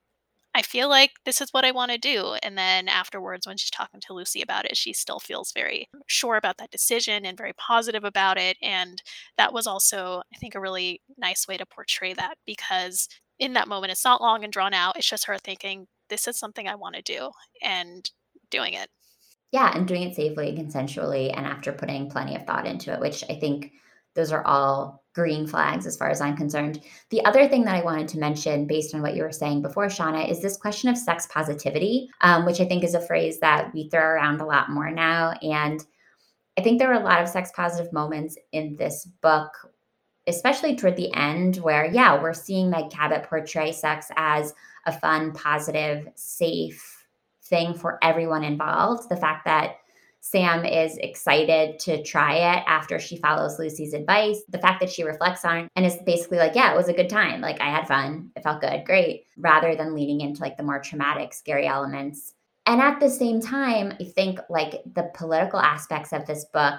I 0.53 0.61
feel 0.61 0.89
like 0.89 1.11
this 1.25 1.39
is 1.39 1.51
what 1.51 1.63
I 1.63 1.71
want 1.71 1.91
to 1.91 1.97
do. 1.97 2.35
And 2.43 2.57
then 2.57 2.89
afterwards, 2.89 3.47
when 3.47 3.57
she's 3.57 3.69
talking 3.69 4.01
to 4.01 4.13
Lucy 4.13 4.41
about 4.41 4.65
it, 4.65 4.75
she 4.75 4.91
still 4.91 5.19
feels 5.19 5.53
very 5.53 5.87
sure 6.07 6.35
about 6.35 6.57
that 6.57 6.71
decision 6.71 7.25
and 7.25 7.37
very 7.37 7.53
positive 7.53 8.03
about 8.03 8.37
it. 8.37 8.57
And 8.61 9.01
that 9.37 9.53
was 9.53 9.65
also, 9.65 10.21
I 10.33 10.37
think, 10.37 10.55
a 10.55 10.59
really 10.59 11.01
nice 11.17 11.47
way 11.47 11.55
to 11.57 11.65
portray 11.65 12.13
that 12.13 12.35
because 12.45 13.07
in 13.39 13.53
that 13.53 13.69
moment, 13.69 13.91
it's 13.91 14.05
not 14.05 14.21
long 14.21 14.43
and 14.43 14.51
drawn 14.51 14.73
out. 14.73 14.97
It's 14.97 15.09
just 15.09 15.25
her 15.25 15.37
thinking, 15.37 15.87
this 16.09 16.27
is 16.27 16.37
something 16.37 16.67
I 16.67 16.75
want 16.75 16.95
to 16.95 17.01
do 17.01 17.31
and 17.63 18.09
doing 18.49 18.73
it. 18.73 18.89
Yeah, 19.51 19.71
and 19.75 19.87
doing 19.87 20.03
it 20.03 20.15
safely 20.15 20.49
and 20.49 20.57
consensually 20.57 21.35
and 21.35 21.45
after 21.45 21.71
putting 21.71 22.09
plenty 22.09 22.35
of 22.35 22.45
thought 22.45 22.67
into 22.67 22.93
it, 22.93 22.99
which 22.99 23.23
I 23.29 23.35
think 23.35 23.71
those 24.15 24.31
are 24.31 24.45
all 24.45 25.00
green 25.13 25.45
flags 25.45 25.85
as 25.85 25.97
far 25.97 26.09
as 26.09 26.21
I'm 26.21 26.37
concerned. 26.37 26.81
The 27.09 27.23
other 27.25 27.47
thing 27.47 27.63
that 27.65 27.75
I 27.75 27.83
wanted 27.83 28.07
to 28.09 28.19
mention, 28.19 28.65
based 28.65 28.95
on 28.95 29.01
what 29.01 29.15
you 29.15 29.23
were 29.23 29.31
saying 29.31 29.61
before, 29.61 29.87
Shauna, 29.87 30.29
is 30.29 30.41
this 30.41 30.57
question 30.57 30.89
of 30.89 30.97
sex 30.97 31.27
positivity, 31.27 32.09
um, 32.21 32.45
which 32.45 32.61
I 32.61 32.65
think 32.65 32.83
is 32.83 32.93
a 32.93 33.05
phrase 33.05 33.39
that 33.39 33.73
we 33.73 33.89
throw 33.89 34.01
around 34.01 34.39
a 34.41 34.45
lot 34.45 34.69
more 34.69 34.89
now. 34.89 35.31
And 35.41 35.83
I 36.57 36.61
think 36.61 36.79
there 36.79 36.91
are 36.91 37.01
a 37.01 37.03
lot 37.03 37.21
of 37.21 37.27
sex 37.27 37.51
positive 37.55 37.91
moments 37.91 38.37
in 38.51 38.75
this 38.75 39.05
book, 39.21 39.51
especially 40.27 40.75
toward 40.75 40.95
the 40.95 41.13
end, 41.13 41.57
where, 41.57 41.85
yeah, 41.85 42.21
we're 42.21 42.33
seeing 42.33 42.69
Meg 42.69 42.89
Cabot 42.89 43.23
portray 43.23 43.71
sex 43.71 44.07
as 44.15 44.53
a 44.85 44.91
fun, 44.91 45.33
positive, 45.33 46.07
safe 46.15 47.05
thing 47.43 47.73
for 47.73 47.99
everyone 48.01 48.43
involved. 48.43 49.09
The 49.09 49.17
fact 49.17 49.45
that 49.45 49.75
Sam 50.23 50.63
is 50.65 50.97
excited 50.97 51.79
to 51.79 52.03
try 52.03 52.35
it 52.35 52.63
after 52.67 52.99
she 52.99 53.17
follows 53.17 53.57
Lucy's 53.57 53.95
advice. 53.95 54.43
The 54.49 54.59
fact 54.59 54.79
that 54.79 54.91
she 54.91 55.03
reflects 55.03 55.43
on 55.43 55.67
and 55.75 55.83
is 55.83 55.97
basically 56.05 56.37
like, 56.37 56.53
yeah, 56.53 56.71
it 56.71 56.77
was 56.77 56.89
a 56.89 56.93
good 56.93 57.09
time. 57.09 57.41
Like, 57.41 57.59
I 57.59 57.71
had 57.71 57.87
fun. 57.87 58.31
It 58.35 58.43
felt 58.43 58.61
good. 58.61 58.85
Great. 58.85 59.25
Rather 59.35 59.75
than 59.75 59.95
leading 59.95 60.21
into 60.21 60.41
like 60.41 60.57
the 60.57 60.63
more 60.63 60.79
traumatic, 60.79 61.33
scary 61.33 61.65
elements. 61.65 62.35
And 62.67 62.79
at 62.79 62.99
the 62.99 63.09
same 63.09 63.41
time, 63.41 63.93
I 63.99 64.03
think 64.03 64.39
like 64.47 64.83
the 64.93 65.09
political 65.15 65.59
aspects 65.59 66.13
of 66.13 66.27
this 66.27 66.45
book, 66.53 66.75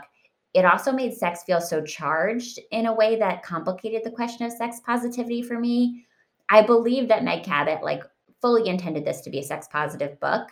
it 0.55 0.65
also 0.65 0.93
made 0.93 1.13
sex 1.13 1.43
feel 1.43 1.61
so 1.61 1.83
charged 1.83 2.61
in 2.71 2.87
a 2.87 2.95
way 2.95 3.17
that 3.17 3.43
complicated 3.43 4.03
the 4.05 4.11
question 4.13 4.47
of 4.47 4.53
sex 4.53 4.81
positivity 4.87 5.43
for 5.43 5.59
me. 5.59 6.07
I 6.49 6.63
believe 6.63 7.09
that 7.09 7.25
Meg 7.25 7.43
Cabot 7.43 7.83
like 7.83 8.05
fully 8.41 8.69
intended 8.69 9.05
this 9.05 9.21
to 9.23 9.31
be 9.31 9.41
a 9.41 9.43
sex 9.43 9.67
positive 9.73 10.21
book. 10.21 10.49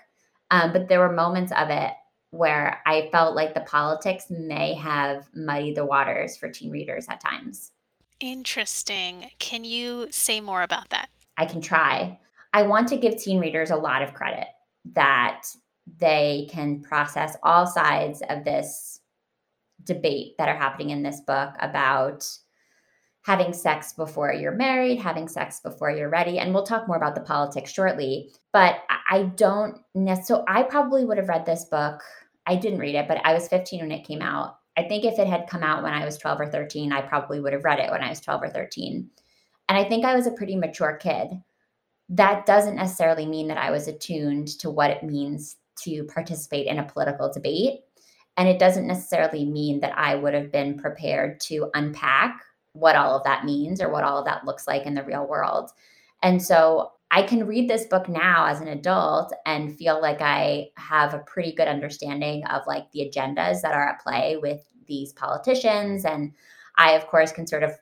Um, 0.50 0.72
but 0.72 0.88
there 0.88 0.98
were 0.98 1.12
moments 1.12 1.52
of 1.52 1.70
it 1.70 1.92
where 2.30 2.80
I 2.86 3.08
felt 3.10 3.34
like 3.34 3.54
the 3.54 3.60
politics 3.60 4.26
may 4.30 4.74
have 4.74 5.28
muddied 5.34 5.76
the 5.76 5.84
waters 5.84 6.36
for 6.36 6.48
teen 6.48 6.70
readers 6.70 7.06
at 7.08 7.20
times. 7.20 7.72
Interesting. 8.20 9.30
Can 9.38 9.64
you 9.64 10.06
say 10.10 10.40
more 10.40 10.62
about 10.62 10.90
that? 10.90 11.08
I 11.36 11.46
can 11.46 11.60
try. 11.60 12.18
I 12.52 12.62
want 12.62 12.88
to 12.88 12.96
give 12.96 13.16
teen 13.16 13.40
readers 13.40 13.70
a 13.70 13.76
lot 13.76 14.02
of 14.02 14.14
credit 14.14 14.46
that 14.92 15.42
they 15.98 16.48
can 16.50 16.82
process 16.82 17.36
all 17.42 17.66
sides 17.66 18.22
of 18.28 18.44
this 18.44 19.00
debate 19.84 20.36
that 20.38 20.48
are 20.48 20.56
happening 20.56 20.90
in 20.90 21.02
this 21.02 21.20
book 21.20 21.54
about 21.60 22.28
having 23.22 23.52
sex 23.52 23.92
before 23.92 24.32
you're 24.32 24.52
married, 24.52 24.98
having 24.98 25.28
sex 25.28 25.60
before 25.60 25.90
you're 25.90 26.08
ready. 26.08 26.38
And 26.38 26.54
we'll 26.54 26.64
talk 26.64 26.88
more 26.88 26.96
about 26.96 27.14
the 27.14 27.20
politics 27.20 27.72
shortly. 27.72 28.32
But 28.52 28.76
I 29.10 29.24
don't 29.36 29.78
necessarily, 29.94 30.44
so 30.44 30.44
I 30.48 30.62
probably 30.62 31.04
would 31.04 31.18
have 31.18 31.28
read 31.28 31.44
this 31.44 31.64
book 31.64 32.02
I 32.46 32.56
didn't 32.56 32.78
read 32.78 32.94
it, 32.94 33.08
but 33.08 33.20
I 33.24 33.34
was 33.34 33.48
15 33.48 33.80
when 33.80 33.92
it 33.92 34.06
came 34.06 34.22
out. 34.22 34.58
I 34.76 34.84
think 34.84 35.04
if 35.04 35.18
it 35.18 35.26
had 35.26 35.48
come 35.48 35.62
out 35.62 35.82
when 35.82 35.92
I 35.92 36.04
was 36.04 36.16
12 36.18 36.40
or 36.40 36.46
13, 36.46 36.92
I 36.92 37.02
probably 37.02 37.40
would 37.40 37.52
have 37.52 37.64
read 37.64 37.78
it 37.78 37.90
when 37.90 38.02
I 38.02 38.08
was 38.08 38.20
12 38.20 38.42
or 38.44 38.48
13. 38.48 39.10
And 39.68 39.78
I 39.78 39.84
think 39.84 40.04
I 40.04 40.16
was 40.16 40.26
a 40.26 40.32
pretty 40.32 40.56
mature 40.56 40.96
kid. 40.96 41.28
That 42.08 42.46
doesn't 42.46 42.76
necessarily 42.76 43.26
mean 43.26 43.48
that 43.48 43.58
I 43.58 43.70
was 43.70 43.88
attuned 43.88 44.48
to 44.60 44.70
what 44.70 44.90
it 44.90 45.02
means 45.02 45.56
to 45.82 46.04
participate 46.04 46.66
in 46.66 46.78
a 46.78 46.88
political 46.88 47.32
debate. 47.32 47.80
And 48.36 48.48
it 48.48 48.58
doesn't 48.58 48.86
necessarily 48.86 49.44
mean 49.44 49.80
that 49.80 49.96
I 49.96 50.14
would 50.14 50.34
have 50.34 50.50
been 50.50 50.78
prepared 50.78 51.40
to 51.40 51.70
unpack 51.74 52.42
what 52.72 52.96
all 52.96 53.16
of 53.16 53.24
that 53.24 53.44
means 53.44 53.80
or 53.80 53.90
what 53.90 54.04
all 54.04 54.18
of 54.18 54.24
that 54.24 54.44
looks 54.44 54.66
like 54.66 54.86
in 54.86 54.94
the 54.94 55.04
real 55.04 55.26
world. 55.26 55.70
And 56.22 56.42
so 56.42 56.92
I 57.10 57.22
can 57.22 57.46
read 57.46 57.68
this 57.68 57.86
book 57.86 58.08
now 58.08 58.46
as 58.46 58.60
an 58.60 58.68
adult 58.68 59.32
and 59.44 59.76
feel 59.76 60.00
like 60.00 60.20
I 60.20 60.68
have 60.76 61.12
a 61.12 61.18
pretty 61.18 61.52
good 61.52 61.66
understanding 61.66 62.44
of 62.46 62.62
like 62.66 62.90
the 62.92 63.00
agendas 63.00 63.62
that 63.62 63.74
are 63.74 63.88
at 63.88 64.00
play 64.00 64.36
with 64.36 64.64
these 64.86 65.12
politicians. 65.12 66.04
And 66.04 66.32
I, 66.76 66.92
of 66.92 67.06
course, 67.08 67.32
can 67.32 67.46
sort 67.46 67.64
of 67.64 67.72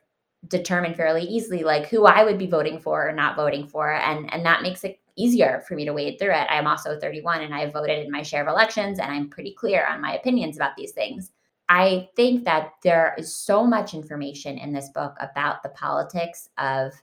determine 0.47 0.95
fairly 0.95 1.23
easily 1.23 1.63
like 1.63 1.87
who 1.87 2.05
I 2.05 2.23
would 2.23 2.39
be 2.39 2.47
voting 2.47 2.79
for 2.79 3.07
or 3.07 3.11
not 3.11 3.35
voting 3.35 3.67
for. 3.67 3.93
And, 3.93 4.33
and 4.33 4.45
that 4.45 4.63
makes 4.63 4.83
it 4.83 4.99
easier 5.15 5.63
for 5.67 5.75
me 5.75 5.85
to 5.85 5.93
wade 5.93 6.17
through 6.17 6.33
it. 6.33 6.47
I'm 6.49 6.65
also 6.65 6.99
31 6.99 7.41
and 7.41 7.53
I've 7.53 7.73
voted 7.73 8.03
in 8.03 8.11
my 8.11 8.23
share 8.23 8.41
of 8.41 8.47
elections 8.47 8.99
and 8.99 9.11
I'm 9.11 9.29
pretty 9.29 9.53
clear 9.53 9.85
on 9.85 10.01
my 10.01 10.15
opinions 10.15 10.55
about 10.55 10.75
these 10.75 10.93
things. 10.93 11.31
I 11.67 12.09
think 12.15 12.45
that 12.45 12.71
there 12.83 13.13
is 13.17 13.35
so 13.35 13.63
much 13.63 13.93
information 13.93 14.57
in 14.57 14.73
this 14.73 14.89
book 14.89 15.15
about 15.19 15.61
the 15.61 15.69
politics 15.69 16.49
of 16.57 16.93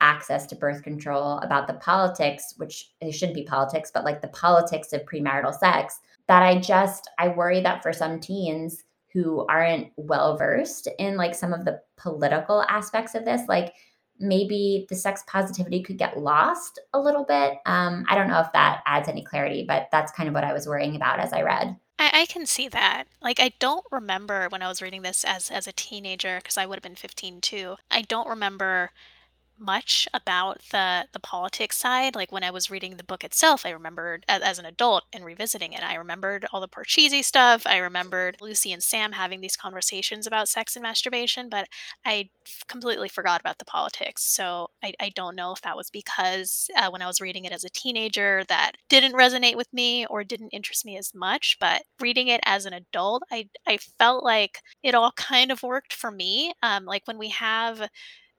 access 0.00 0.46
to 0.46 0.56
birth 0.56 0.82
control, 0.82 1.38
about 1.38 1.66
the 1.66 1.74
politics, 1.74 2.54
which 2.56 2.92
it 3.00 3.12
shouldn't 3.12 3.36
be 3.36 3.44
politics, 3.44 3.90
but 3.92 4.04
like 4.04 4.20
the 4.20 4.28
politics 4.28 4.92
of 4.92 5.04
premarital 5.04 5.54
sex, 5.54 6.00
that 6.28 6.42
I 6.42 6.58
just, 6.58 7.08
I 7.18 7.28
worry 7.28 7.60
that 7.60 7.82
for 7.82 7.92
some 7.92 8.20
teens 8.20 8.84
who 9.12 9.46
aren't 9.46 9.88
well 9.96 10.36
versed 10.36 10.88
in 10.98 11.16
like 11.16 11.34
some 11.34 11.52
of 11.52 11.64
the 11.64 11.80
political 11.96 12.62
aspects 12.68 13.14
of 13.14 13.24
this, 13.24 13.42
like 13.48 13.72
maybe 14.18 14.86
the 14.88 14.96
sex 14.96 15.22
positivity 15.26 15.82
could 15.82 15.98
get 15.98 16.18
lost 16.18 16.80
a 16.92 17.00
little 17.00 17.24
bit. 17.24 17.54
Um, 17.66 18.04
I 18.08 18.14
don't 18.14 18.28
know 18.28 18.40
if 18.40 18.52
that 18.52 18.82
adds 18.86 19.08
any 19.08 19.24
clarity, 19.24 19.64
but 19.66 19.88
that's 19.90 20.12
kind 20.12 20.28
of 20.28 20.34
what 20.34 20.44
I 20.44 20.52
was 20.52 20.66
worrying 20.66 20.96
about 20.96 21.20
as 21.20 21.32
I 21.32 21.42
read. 21.42 21.76
I, 21.98 22.22
I 22.22 22.26
can 22.26 22.46
see 22.46 22.68
that. 22.68 23.04
Like, 23.22 23.38
I 23.40 23.52
don't 23.60 23.84
remember 23.92 24.48
when 24.48 24.62
I 24.62 24.68
was 24.68 24.82
reading 24.82 25.02
this 25.02 25.24
as 25.24 25.50
as 25.50 25.66
a 25.66 25.72
teenager, 25.72 26.38
because 26.38 26.58
I 26.58 26.66
would 26.66 26.76
have 26.76 26.82
been 26.82 26.96
15 26.96 27.40
too. 27.40 27.76
I 27.90 28.02
don't 28.02 28.28
remember 28.28 28.90
much 29.58 30.08
about 30.12 30.60
the 30.70 31.06
the 31.12 31.20
politics 31.20 31.76
side. 31.76 32.14
Like 32.14 32.32
when 32.32 32.44
I 32.44 32.50
was 32.50 32.70
reading 32.70 32.96
the 32.96 33.04
book 33.04 33.24
itself, 33.24 33.64
I 33.64 33.70
remembered 33.70 34.24
as, 34.28 34.42
as, 34.42 34.58
an 34.58 34.66
adult 34.66 35.04
and 35.12 35.24
revisiting 35.24 35.72
it, 35.72 35.82
I 35.82 35.94
remembered 35.94 36.46
all 36.52 36.60
the 36.60 36.68
Parcheesi 36.68 37.22
stuff. 37.24 37.66
I 37.66 37.78
remembered 37.78 38.36
Lucy 38.40 38.72
and 38.72 38.82
Sam 38.82 39.12
having 39.12 39.40
these 39.40 39.56
conversations 39.56 40.26
about 40.26 40.48
sex 40.48 40.76
and 40.76 40.82
masturbation, 40.82 41.48
but 41.48 41.68
I 42.04 42.30
completely 42.68 43.08
forgot 43.08 43.40
about 43.40 43.58
the 43.58 43.64
politics. 43.64 44.24
So 44.24 44.70
I, 44.82 44.94
I 45.00 45.10
don't 45.10 45.36
know 45.36 45.52
if 45.52 45.62
that 45.62 45.76
was 45.76 45.90
because 45.90 46.68
uh, 46.76 46.90
when 46.90 47.02
I 47.02 47.06
was 47.06 47.20
reading 47.20 47.44
it 47.44 47.52
as 47.52 47.64
a 47.64 47.70
teenager 47.70 48.44
that 48.48 48.72
didn't 48.88 49.14
resonate 49.14 49.56
with 49.56 49.72
me 49.72 50.06
or 50.06 50.24
didn't 50.24 50.50
interest 50.50 50.84
me 50.84 50.96
as 50.96 51.14
much. 51.14 51.56
But 51.60 51.82
reading 52.00 52.28
it 52.28 52.40
as 52.44 52.66
an 52.66 52.72
adult, 52.72 53.22
I 53.30 53.48
I 53.66 53.78
felt 53.78 54.24
like 54.24 54.60
it 54.82 54.94
all 54.94 55.12
kind 55.12 55.50
of 55.50 55.62
worked 55.62 55.92
for 55.92 56.10
me. 56.10 56.52
Um, 56.62 56.84
like 56.84 57.02
when 57.06 57.18
we 57.18 57.28
have 57.30 57.88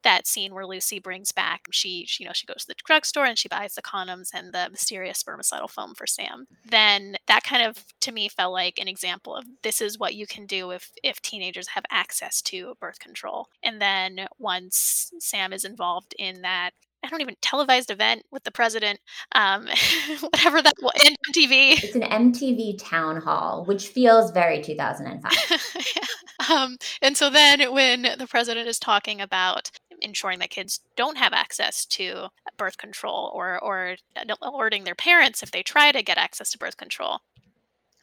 that 0.05 0.27
scene 0.27 0.53
where 0.53 0.65
Lucy 0.65 0.99
brings 0.99 1.33
back 1.33 1.67
she, 1.71 2.05
she 2.05 2.23
you 2.23 2.29
know 2.29 2.33
she 2.33 2.45
goes 2.47 2.61
to 2.61 2.67
the 2.67 2.75
drugstore 2.85 3.25
and 3.25 3.37
she 3.37 3.49
buys 3.49 3.73
the 3.73 3.81
condoms 3.81 4.29
and 4.33 4.53
the 4.53 4.69
mysterious 4.71 5.21
spermicidal 5.21 5.69
foam 5.69 5.93
for 5.93 6.07
Sam. 6.07 6.47
Then 6.63 7.17
that 7.27 7.43
kind 7.43 7.67
of 7.67 7.83
to 8.01 8.11
me 8.11 8.29
felt 8.29 8.53
like 8.53 8.79
an 8.79 8.87
example 8.87 9.35
of 9.35 9.45
this 9.63 9.81
is 9.81 9.99
what 9.99 10.15
you 10.15 10.25
can 10.25 10.45
do 10.45 10.71
if 10.71 10.91
if 11.03 11.21
teenagers 11.21 11.67
have 11.69 11.83
access 11.91 12.41
to 12.43 12.75
birth 12.79 12.99
control. 12.99 13.47
And 13.63 13.81
then 13.81 14.27
once 14.39 15.11
Sam 15.19 15.51
is 15.51 15.65
involved 15.65 16.15
in 16.17 16.41
that 16.43 16.71
I 17.05 17.07
don't 17.07 17.21
even 17.21 17.35
televised 17.41 17.91
event 17.91 18.23
with 18.31 18.43
the 18.43 18.51
president, 18.51 18.99
um, 19.33 19.67
whatever 20.21 20.61
that 20.61 20.73
was, 20.81 20.93
MTV. 21.29 21.83
It's 21.83 21.95
an 21.95 22.01
MTV 22.01 22.79
town 22.83 23.21
hall, 23.21 23.63
which 23.65 23.89
feels 23.89 24.31
very 24.31 24.61
2005. 24.61 25.31
yeah. 25.95 26.55
um, 26.55 26.77
and 27.01 27.15
so 27.15 27.29
then 27.29 27.71
when 27.71 28.07
the 28.17 28.27
president 28.27 28.67
is 28.67 28.79
talking 28.79 29.21
about 29.21 29.69
ensuring 30.01 30.39
that 30.39 30.49
kids 30.49 30.81
don't 30.95 31.17
have 31.17 31.33
access 31.33 31.85
to 31.85 32.27
birth 32.57 32.77
control 32.77 33.31
or 33.33 33.59
or 33.63 33.95
alerting 34.41 34.83
their 34.83 34.95
parents 34.95 35.43
if 35.43 35.51
they 35.51 35.63
try 35.63 35.91
to 35.91 36.03
get 36.03 36.17
access 36.17 36.51
to 36.51 36.57
birth 36.57 36.77
control 36.77 37.19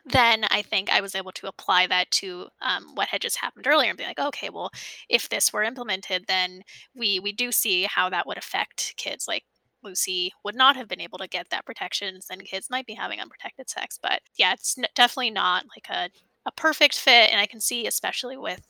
then 0.05 0.45
I 0.51 0.63
think 0.63 0.91
I 0.91 1.01
was 1.01 1.15
able 1.15 1.33
to 1.33 1.47
apply 1.47 1.87
that 1.87 2.11
to 2.13 2.49
um, 2.61 2.95
what 2.95 3.09
had 3.09 3.23
just 3.23 3.39
happened 3.39 3.67
earlier 3.67 3.91
and 3.91 3.99
be 3.99 4.05
like, 4.05 4.19
okay, 4.19 4.51
well, 4.51 4.71
if 5.09 5.29
this 5.29 5.53
were 5.53 5.63
implemented, 5.63 6.25
then 6.27 6.63
we 6.95 7.21
we 7.21 7.33
do 7.33 7.53
see 7.53 7.85
how 7.85 8.11
that 8.11 8.27
would 8.27 8.39
affect 8.39 8.95
kids. 8.97 9.29
Like 9.29 9.45
Lucy 9.83 10.33
would 10.45 10.57
not 10.57 10.77
have 10.77 10.89
been 10.89 11.01
able 11.01 11.19
to 11.19 11.29
get 11.29 11.51
that 11.51 11.65
protection, 11.65 12.19
and 12.31 12.45
kids 12.45 12.69
might 12.71 12.87
be 12.87 12.95
having 12.95 13.21
unprotected 13.21 13.71
sex. 13.71 13.99
But 14.03 14.23
yeah, 14.37 14.53
it's 14.55 14.77
n- 14.77 14.87
definitely 14.95 15.31
not 15.31 15.67
like 15.77 15.89
a 15.89 16.11
a 16.47 16.53
perfect 16.53 16.99
fit, 16.99 17.31
and 17.31 17.41
I 17.41 17.47
can 17.47 17.61
see 17.61 17.87
especially 17.87 18.37
with 18.37 18.63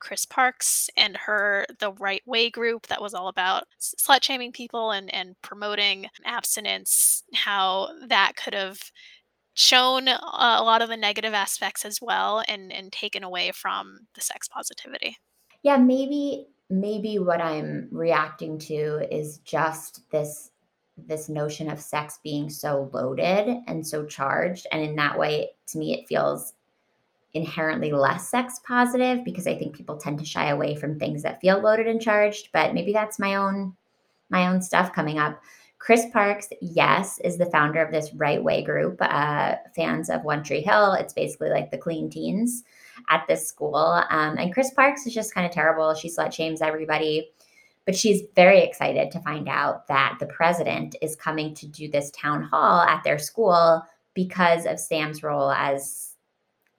Kris 0.00 0.24
Parks 0.24 0.90
and 0.96 1.16
her 1.16 1.66
the 1.78 1.92
right 1.92 2.22
way 2.26 2.50
group 2.50 2.86
that 2.88 3.02
was 3.02 3.14
all 3.14 3.28
about 3.28 3.64
slut 3.80 4.22
shaming 4.22 4.52
people 4.52 4.90
and 4.90 5.12
and 5.14 5.40
promoting 5.42 6.06
abstinence 6.24 7.24
how 7.34 7.88
that 8.06 8.32
could 8.36 8.54
have 8.54 8.78
shown 9.54 10.08
a 10.08 10.62
lot 10.62 10.82
of 10.82 10.88
the 10.88 10.96
negative 10.96 11.34
aspects 11.34 11.84
as 11.84 12.00
well 12.00 12.42
and 12.48 12.72
and 12.72 12.92
taken 12.92 13.24
away 13.24 13.50
from 13.52 14.00
the 14.14 14.20
sex 14.20 14.48
positivity. 14.48 15.16
Yeah 15.62 15.76
maybe 15.76 16.46
maybe 16.70 17.18
what 17.18 17.40
i'm 17.40 17.88
reacting 17.90 18.58
to 18.58 19.00
is 19.10 19.38
just 19.38 20.02
this 20.10 20.50
this 21.06 21.28
notion 21.28 21.70
of 21.70 21.80
sex 21.80 22.18
being 22.22 22.50
so 22.50 22.90
loaded 22.92 23.58
and 23.66 23.86
so 23.86 24.04
charged. 24.04 24.66
And 24.72 24.82
in 24.82 24.96
that 24.96 25.18
way 25.18 25.50
to 25.68 25.78
me 25.78 25.94
it 25.94 26.08
feels 26.08 26.54
inherently 27.38 27.92
less 27.92 28.28
sex 28.28 28.60
positive 28.66 29.24
because 29.24 29.46
I 29.46 29.56
think 29.56 29.76
people 29.76 29.96
tend 29.96 30.18
to 30.18 30.24
shy 30.24 30.48
away 30.50 30.74
from 30.74 30.98
things 30.98 31.22
that 31.22 31.40
feel 31.40 31.60
loaded 31.60 31.86
and 31.86 32.00
charged. 32.00 32.50
But 32.52 32.74
maybe 32.74 32.92
that's 32.92 33.18
my 33.18 33.36
own 33.36 33.74
my 34.30 34.48
own 34.48 34.60
stuff 34.60 34.92
coming 34.92 35.18
up. 35.18 35.40
Kris 35.78 36.06
Parks, 36.12 36.48
yes, 36.60 37.20
is 37.20 37.38
the 37.38 37.46
founder 37.46 37.80
of 37.80 37.92
this 37.92 38.12
right 38.14 38.42
way 38.42 38.62
group, 38.62 38.98
uh, 39.00 39.54
fans 39.76 40.10
of 40.10 40.24
One 40.24 40.42
Tree 40.42 40.60
Hill. 40.60 40.92
It's 40.94 41.14
basically 41.14 41.50
like 41.50 41.70
the 41.70 41.78
clean 41.78 42.10
teens 42.10 42.64
at 43.10 43.24
this 43.28 43.46
school. 43.46 44.02
Um, 44.10 44.36
and 44.38 44.52
Kris 44.52 44.72
Parks 44.74 45.06
is 45.06 45.14
just 45.14 45.32
kind 45.32 45.46
of 45.46 45.52
terrible. 45.52 45.94
She 45.94 46.08
slut 46.08 46.32
shames 46.32 46.60
everybody. 46.60 47.30
But 47.86 47.96
she's 47.96 48.24
very 48.34 48.60
excited 48.60 49.10
to 49.12 49.20
find 49.20 49.48
out 49.48 49.86
that 49.86 50.16
the 50.20 50.26
president 50.26 50.94
is 51.00 51.16
coming 51.16 51.54
to 51.54 51.66
do 51.66 51.88
this 51.88 52.10
town 52.10 52.42
hall 52.42 52.82
at 52.82 53.02
their 53.02 53.18
school 53.18 53.82
because 54.12 54.66
of 54.66 54.80
Sam's 54.80 55.22
role 55.22 55.52
as 55.52 56.07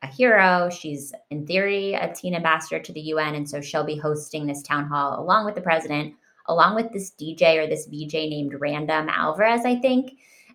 a 0.02 0.08
hero. 0.08 0.70
She's, 0.70 1.14
in 1.30 1.45
theory, 1.45 1.93
a 1.93 2.14
teen 2.14 2.36
ambassador 2.36 2.80
to 2.80 2.93
the 2.93 3.02
UN. 3.02 3.36
And 3.36 3.50
so 3.50 3.62
she'll 3.62 3.84
be 3.84 3.97
hosting 3.97 4.45
this 4.45 4.64
town 4.64 4.88
hall 4.88 5.20
along 5.20 5.45
with 5.45 5.56
the 5.56 5.62
president, 5.62 6.14
along 6.47 6.76
with 6.76 6.91
this 6.91 7.12
DJ 7.12 7.58
or 7.58 7.68
this 7.68 7.86
VJ 7.86 8.14
named 8.14 8.56
Random 8.60 9.10
Alvarez, 9.10 9.66
I 9.66 9.76
think. 9.76 10.14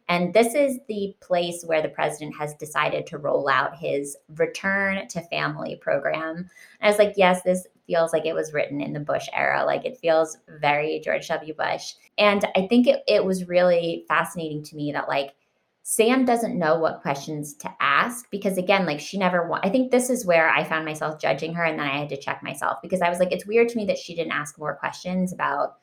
And 0.08 0.34
this 0.34 0.54
is 0.54 0.78
the 0.86 1.16
place 1.20 1.64
where 1.64 1.80
the 1.80 1.88
president 1.88 2.36
has 2.36 2.54
decided 2.54 3.06
to 3.06 3.18
roll 3.18 3.48
out 3.48 3.78
his 3.78 4.16
return 4.36 5.08
to 5.08 5.20
family 5.22 5.76
program. 5.76 6.36
And 6.36 6.48
I 6.82 6.88
was 6.88 6.98
like, 6.98 7.14
yes, 7.16 7.42
this 7.42 7.66
feels 7.86 8.12
like 8.12 8.26
it 8.26 8.34
was 8.34 8.52
written 8.52 8.80
in 8.80 8.92
the 8.92 9.00
Bush 9.00 9.28
era. 9.32 9.64
Like 9.64 9.84
it 9.84 9.98
feels 9.98 10.36
very 10.60 11.00
George 11.00 11.28
W. 11.28 11.54
Bush. 11.54 11.94
And 12.18 12.44
I 12.54 12.66
think 12.66 12.86
it, 12.86 13.02
it 13.08 13.24
was 13.24 13.48
really 13.48 14.04
fascinating 14.06 14.62
to 14.64 14.76
me 14.76 14.92
that, 14.92 15.08
like, 15.08 15.34
Sam 15.86 16.24
doesn't 16.24 16.58
know 16.58 16.78
what 16.78 17.02
questions 17.02 17.52
to 17.56 17.70
ask 17.78 18.30
because 18.30 18.56
again, 18.56 18.86
like 18.86 18.98
she 18.98 19.18
never 19.18 19.46
wa- 19.46 19.60
I 19.62 19.68
think 19.68 19.90
this 19.90 20.08
is 20.08 20.24
where 20.24 20.48
I 20.48 20.64
found 20.64 20.86
myself 20.86 21.20
judging 21.20 21.52
her 21.52 21.62
and 21.62 21.78
then 21.78 21.86
I 21.86 21.98
had 21.98 22.08
to 22.08 22.16
check 22.16 22.42
myself 22.42 22.78
because 22.82 23.02
I 23.02 23.10
was 23.10 23.18
like 23.18 23.32
it's 23.32 23.46
weird 23.46 23.68
to 23.68 23.76
me 23.76 23.84
that 23.84 23.98
she 23.98 24.14
didn't 24.14 24.32
ask 24.32 24.58
more 24.58 24.76
questions 24.76 25.30
about 25.30 25.76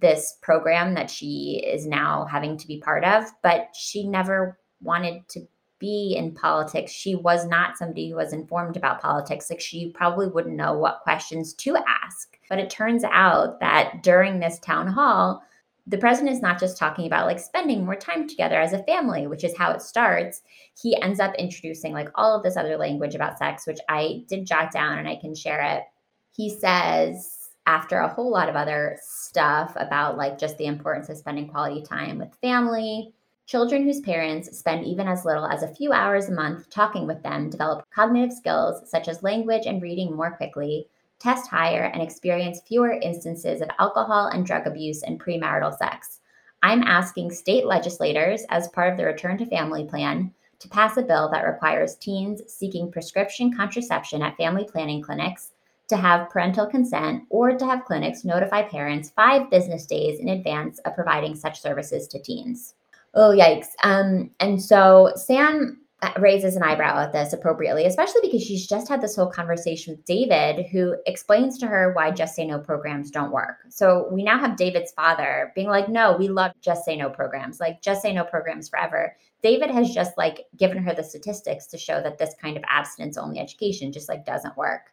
this 0.00 0.38
program 0.40 0.94
that 0.94 1.10
she 1.10 1.62
is 1.62 1.86
now 1.86 2.24
having 2.24 2.56
to 2.56 2.66
be 2.66 2.80
part 2.80 3.04
of, 3.04 3.24
but 3.42 3.68
she 3.76 4.08
never 4.08 4.58
wanted 4.80 5.28
to 5.28 5.46
be 5.78 6.14
in 6.16 6.32
politics. 6.32 6.90
She 6.90 7.14
was 7.14 7.46
not 7.46 7.76
somebody 7.76 8.08
who 8.08 8.16
was 8.16 8.32
informed 8.32 8.78
about 8.78 9.02
politics. 9.02 9.50
Like 9.50 9.60
she 9.60 9.90
probably 9.90 10.28
wouldn't 10.28 10.56
know 10.56 10.72
what 10.72 11.02
questions 11.02 11.52
to 11.52 11.76
ask. 11.86 12.38
But 12.48 12.60
it 12.60 12.70
turns 12.70 13.04
out 13.04 13.60
that 13.60 14.02
during 14.02 14.40
this 14.40 14.58
town 14.60 14.86
hall, 14.86 15.42
the 15.86 15.98
president 15.98 16.34
is 16.34 16.40
not 16.40 16.58
just 16.58 16.78
talking 16.78 17.06
about 17.06 17.26
like 17.26 17.38
spending 17.38 17.84
more 17.84 17.96
time 17.96 18.26
together 18.26 18.58
as 18.58 18.72
a 18.72 18.82
family, 18.84 19.26
which 19.26 19.44
is 19.44 19.56
how 19.56 19.70
it 19.70 19.82
starts. 19.82 20.42
He 20.80 21.00
ends 21.00 21.20
up 21.20 21.34
introducing 21.34 21.92
like 21.92 22.08
all 22.14 22.34
of 22.34 22.42
this 22.42 22.56
other 22.56 22.78
language 22.78 23.14
about 23.14 23.38
sex, 23.38 23.66
which 23.66 23.80
I 23.88 24.24
did 24.28 24.46
jot 24.46 24.72
down 24.72 24.98
and 24.98 25.08
I 25.08 25.16
can 25.16 25.34
share 25.34 25.60
it. 25.60 25.82
He 26.30 26.48
says, 26.48 27.50
after 27.66 27.98
a 27.98 28.08
whole 28.08 28.30
lot 28.30 28.48
of 28.48 28.56
other 28.56 28.98
stuff 29.02 29.72
about 29.76 30.16
like 30.16 30.38
just 30.38 30.56
the 30.58 30.66
importance 30.66 31.08
of 31.08 31.16
spending 31.16 31.48
quality 31.48 31.82
time 31.82 32.18
with 32.18 32.34
family, 32.42 33.12
children 33.46 33.84
whose 33.84 34.00
parents 34.00 34.56
spend 34.56 34.86
even 34.86 35.06
as 35.06 35.24
little 35.24 35.46
as 35.46 35.62
a 35.62 35.74
few 35.74 35.92
hours 35.92 36.28
a 36.28 36.32
month 36.32 36.68
talking 36.70 37.06
with 37.06 37.22
them 37.22 37.50
develop 37.50 37.84
cognitive 37.94 38.34
skills 38.34 38.88
such 38.90 39.06
as 39.06 39.22
language 39.22 39.66
and 39.66 39.82
reading 39.82 40.16
more 40.16 40.34
quickly 40.36 40.86
test 41.24 41.48
higher, 41.48 41.84
and 41.84 42.02
experience 42.02 42.60
fewer 42.68 42.92
instances 42.92 43.62
of 43.62 43.70
alcohol 43.78 44.26
and 44.26 44.44
drug 44.44 44.66
abuse 44.66 45.02
and 45.02 45.18
premarital 45.18 45.76
sex. 45.76 46.20
I'm 46.62 46.82
asking 46.82 47.30
state 47.30 47.66
legislators, 47.66 48.44
as 48.50 48.68
part 48.68 48.92
of 48.92 48.98
the 48.98 49.06
Return 49.06 49.38
to 49.38 49.46
Family 49.46 49.84
Plan, 49.84 50.32
to 50.58 50.68
pass 50.68 50.98
a 50.98 51.02
bill 51.02 51.30
that 51.32 51.46
requires 51.46 51.96
teens 51.96 52.42
seeking 52.46 52.92
prescription 52.92 53.54
contraception 53.54 54.22
at 54.22 54.36
family 54.36 54.64
planning 54.64 55.02
clinics 55.02 55.52
to 55.88 55.96
have 55.96 56.30
parental 56.30 56.66
consent 56.66 57.24
or 57.30 57.56
to 57.56 57.66
have 57.66 57.84
clinics 57.84 58.24
notify 58.24 58.62
parents 58.62 59.10
five 59.10 59.50
business 59.50 59.86
days 59.86 60.20
in 60.20 60.28
advance 60.28 60.78
of 60.80 60.94
providing 60.94 61.34
such 61.34 61.60
services 61.60 62.06
to 62.08 62.18
teens. 62.18 62.74
Oh, 63.14 63.30
yikes. 63.30 63.68
Um, 63.82 64.30
and 64.40 64.60
so 64.60 65.12
Sam 65.16 65.80
raises 66.18 66.56
an 66.56 66.62
eyebrow 66.62 66.98
at 67.02 67.12
this 67.12 67.32
appropriately, 67.32 67.84
especially 67.86 68.20
because 68.22 68.42
she's 68.42 68.66
just 68.66 68.88
had 68.88 69.00
this 69.00 69.16
whole 69.16 69.30
conversation 69.30 69.94
with 69.94 70.04
David, 70.04 70.66
who 70.66 70.96
explains 71.06 71.58
to 71.58 71.66
her 71.66 71.92
why 71.92 72.10
Just 72.10 72.34
Say 72.34 72.46
No 72.46 72.58
programs 72.58 73.10
don't 73.10 73.32
work. 73.32 73.58
So 73.68 74.08
we 74.10 74.22
now 74.22 74.38
have 74.38 74.56
David's 74.56 74.92
father 74.92 75.52
being 75.54 75.68
like, 75.68 75.88
no, 75.88 76.16
we 76.16 76.28
love 76.28 76.52
Just 76.60 76.84
Say 76.84 76.96
No 76.96 77.10
programs, 77.10 77.60
like 77.60 77.82
Just 77.82 78.02
Say 78.02 78.12
No 78.12 78.24
programs 78.24 78.68
forever. 78.68 79.16
David 79.42 79.70
has 79.70 79.92
just 79.92 80.16
like 80.16 80.46
given 80.56 80.78
her 80.78 80.94
the 80.94 81.04
statistics 81.04 81.66
to 81.66 81.78
show 81.78 82.00
that 82.00 82.18
this 82.18 82.34
kind 82.40 82.56
of 82.56 82.64
abstinence 82.68 83.18
only 83.18 83.38
education 83.38 83.92
just 83.92 84.08
like 84.08 84.24
doesn't 84.24 84.56
work. 84.56 84.92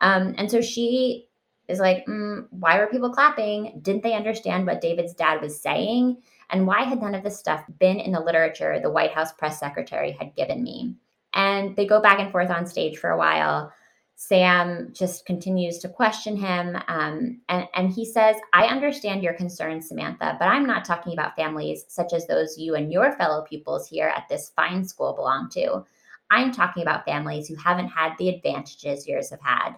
Um, 0.00 0.34
and 0.36 0.50
so 0.50 0.60
she 0.60 1.28
is 1.68 1.78
like, 1.78 2.04
mm, 2.06 2.46
why 2.50 2.78
were 2.78 2.88
people 2.88 3.12
clapping? 3.12 3.78
Didn't 3.80 4.02
they 4.02 4.14
understand 4.14 4.66
what 4.66 4.80
David's 4.80 5.14
dad 5.14 5.40
was 5.40 5.60
saying? 5.60 6.18
And 6.52 6.66
why 6.66 6.84
had 6.84 7.00
none 7.00 7.14
of 7.14 7.24
this 7.24 7.38
stuff 7.38 7.64
been 7.80 7.98
in 7.98 8.12
the 8.12 8.20
literature 8.20 8.78
the 8.78 8.90
White 8.90 9.12
House 9.12 9.32
press 9.32 9.58
secretary 9.58 10.12
had 10.12 10.36
given 10.36 10.62
me? 10.62 10.94
And 11.34 11.74
they 11.74 11.86
go 11.86 12.00
back 12.00 12.20
and 12.20 12.30
forth 12.30 12.50
on 12.50 12.66
stage 12.66 12.98
for 12.98 13.10
a 13.10 13.18
while. 13.18 13.72
Sam 14.16 14.90
just 14.92 15.26
continues 15.26 15.78
to 15.78 15.88
question 15.88 16.36
him. 16.36 16.76
Um, 16.86 17.40
and, 17.48 17.66
and 17.74 17.90
he 17.90 18.04
says, 18.04 18.36
I 18.52 18.66
understand 18.66 19.22
your 19.22 19.32
concerns, 19.32 19.88
Samantha, 19.88 20.36
but 20.38 20.46
I'm 20.46 20.66
not 20.66 20.84
talking 20.84 21.14
about 21.14 21.34
families 21.34 21.86
such 21.88 22.12
as 22.12 22.26
those 22.26 22.58
you 22.58 22.74
and 22.76 22.92
your 22.92 23.12
fellow 23.12 23.44
pupils 23.48 23.88
here 23.88 24.12
at 24.14 24.28
this 24.28 24.52
fine 24.54 24.84
school 24.84 25.14
belong 25.14 25.48
to. 25.54 25.84
I'm 26.30 26.52
talking 26.52 26.82
about 26.82 27.04
families 27.04 27.48
who 27.48 27.56
haven't 27.56 27.88
had 27.88 28.12
the 28.18 28.28
advantages 28.28 29.08
yours 29.08 29.30
have 29.30 29.42
had. 29.42 29.74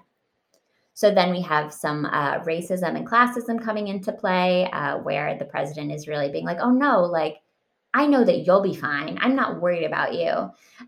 So 0.94 1.12
then 1.12 1.32
we 1.32 1.42
have 1.42 1.72
some 1.72 2.06
uh, 2.06 2.38
racism 2.40 2.96
and 2.96 3.06
classism 3.06 3.62
coming 3.62 3.88
into 3.88 4.12
play, 4.12 4.70
uh, 4.70 4.98
where 4.98 5.36
the 5.36 5.44
president 5.44 5.90
is 5.92 6.06
really 6.08 6.30
being 6.30 6.46
like, 6.46 6.58
"Oh 6.60 6.70
no, 6.70 7.02
like 7.02 7.38
I 7.92 8.06
know 8.06 8.24
that 8.24 8.46
you'll 8.46 8.62
be 8.62 8.74
fine. 8.74 9.18
I'm 9.20 9.34
not 9.34 9.60
worried 9.60 9.84
about 9.84 10.14
you." 10.14 10.30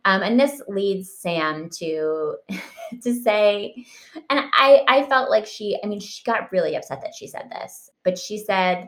Um, 0.04 0.22
and 0.22 0.38
this 0.38 0.62
leads 0.68 1.12
Sam 1.12 1.68
to 1.78 2.36
to 3.02 3.14
say, 3.14 3.84
and 4.30 4.40
I 4.54 4.84
I 4.88 5.02
felt 5.08 5.28
like 5.28 5.44
she, 5.44 5.78
I 5.82 5.88
mean, 5.88 6.00
she 6.00 6.22
got 6.24 6.52
really 6.52 6.76
upset 6.76 7.02
that 7.02 7.14
she 7.14 7.26
said 7.26 7.50
this, 7.50 7.90
but 8.04 8.16
she 8.16 8.38
said, 8.38 8.86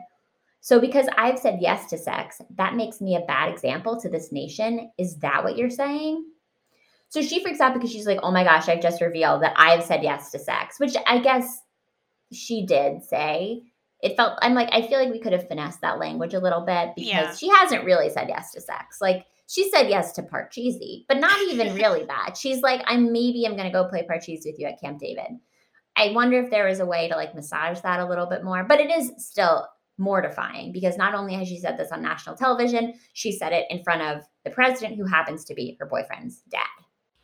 "So 0.61 0.79
because 0.79 1.07
I've 1.17 1.39
said 1.39 1.59
yes 1.61 1.89
to 1.89 1.97
sex, 1.97 2.41
that 2.55 2.75
makes 2.75 3.01
me 3.01 3.17
a 3.17 3.25
bad 3.27 3.51
example 3.51 3.99
to 3.99 4.09
this 4.09 4.31
nation. 4.31 4.91
Is 4.97 5.17
that 5.17 5.43
what 5.43 5.57
you're 5.57 5.69
saying?" 5.69 6.25
So 7.09 7.21
she 7.21 7.41
freaks 7.41 7.59
out 7.59 7.73
because 7.73 7.91
she's 7.91 8.05
like, 8.05 8.19
oh 8.21 8.31
my 8.31 8.43
gosh, 8.43 8.69
I've 8.69 8.81
just 8.81 9.01
revealed 9.01 9.41
that 9.41 9.53
I've 9.57 9.83
said 9.83 10.03
yes 10.03 10.31
to 10.31 10.39
sex, 10.39 10.79
which 10.79 10.95
I 11.07 11.19
guess 11.19 11.61
she 12.31 12.65
did 12.65 13.03
say. 13.03 13.63
It 14.01 14.15
felt, 14.15 14.39
I'm 14.41 14.53
like, 14.53 14.69
I 14.71 14.87
feel 14.87 14.99
like 14.99 15.11
we 15.11 15.19
could 15.19 15.33
have 15.33 15.47
finessed 15.47 15.81
that 15.81 15.99
language 15.99 16.33
a 16.33 16.39
little 16.39 16.61
bit 16.61 16.91
because 16.95 17.09
yeah. 17.09 17.33
she 17.33 17.49
hasn't 17.49 17.83
really 17.83 18.09
said 18.09 18.29
yes 18.29 18.51
to 18.53 18.61
sex. 18.61 18.99
Like, 19.01 19.25
she 19.49 19.69
said 19.71 19.89
yes 19.89 20.13
to 20.13 20.21
Parcheesi, 20.21 21.05
but 21.07 21.17
not 21.17 21.41
even 21.49 21.75
really 21.75 22.05
that. 22.05 22.37
She's 22.37 22.61
like, 22.61 22.81
I'm 22.85 23.11
maybe 23.11 23.45
I'm 23.45 23.57
gonna 23.57 23.71
go 23.71 23.89
play 23.89 24.07
Parcheesi 24.09 24.45
with 24.45 24.59
you 24.59 24.67
at 24.67 24.79
Camp 24.79 24.99
David. 24.99 25.39
I 25.97 26.11
wonder 26.11 26.41
if 26.41 26.51
there 26.51 26.67
is 26.67 26.79
a 26.79 26.85
way 26.85 27.09
to 27.09 27.15
like 27.15 27.35
massage 27.35 27.81
that 27.81 27.99
a 27.99 28.05
little 28.05 28.27
bit 28.27 28.43
more, 28.43 28.63
but 28.63 28.79
it 28.79 28.91
is 28.91 29.11
still 29.17 29.67
mortifying 29.97 30.71
because 30.71 30.97
not 30.97 31.13
only 31.15 31.33
has 31.33 31.47
she 31.47 31.59
said 31.59 31.77
this 31.77 31.91
on 31.91 32.01
national 32.01 32.37
television, 32.37 32.93
she 33.13 33.31
said 33.31 33.51
it 33.51 33.65
in 33.69 33.83
front 33.83 34.01
of 34.03 34.23
the 34.45 34.51
president 34.51 34.95
who 34.95 35.05
happens 35.05 35.43
to 35.45 35.55
be 35.55 35.75
her 35.79 35.85
boyfriend's 35.85 36.41
dad. 36.49 36.61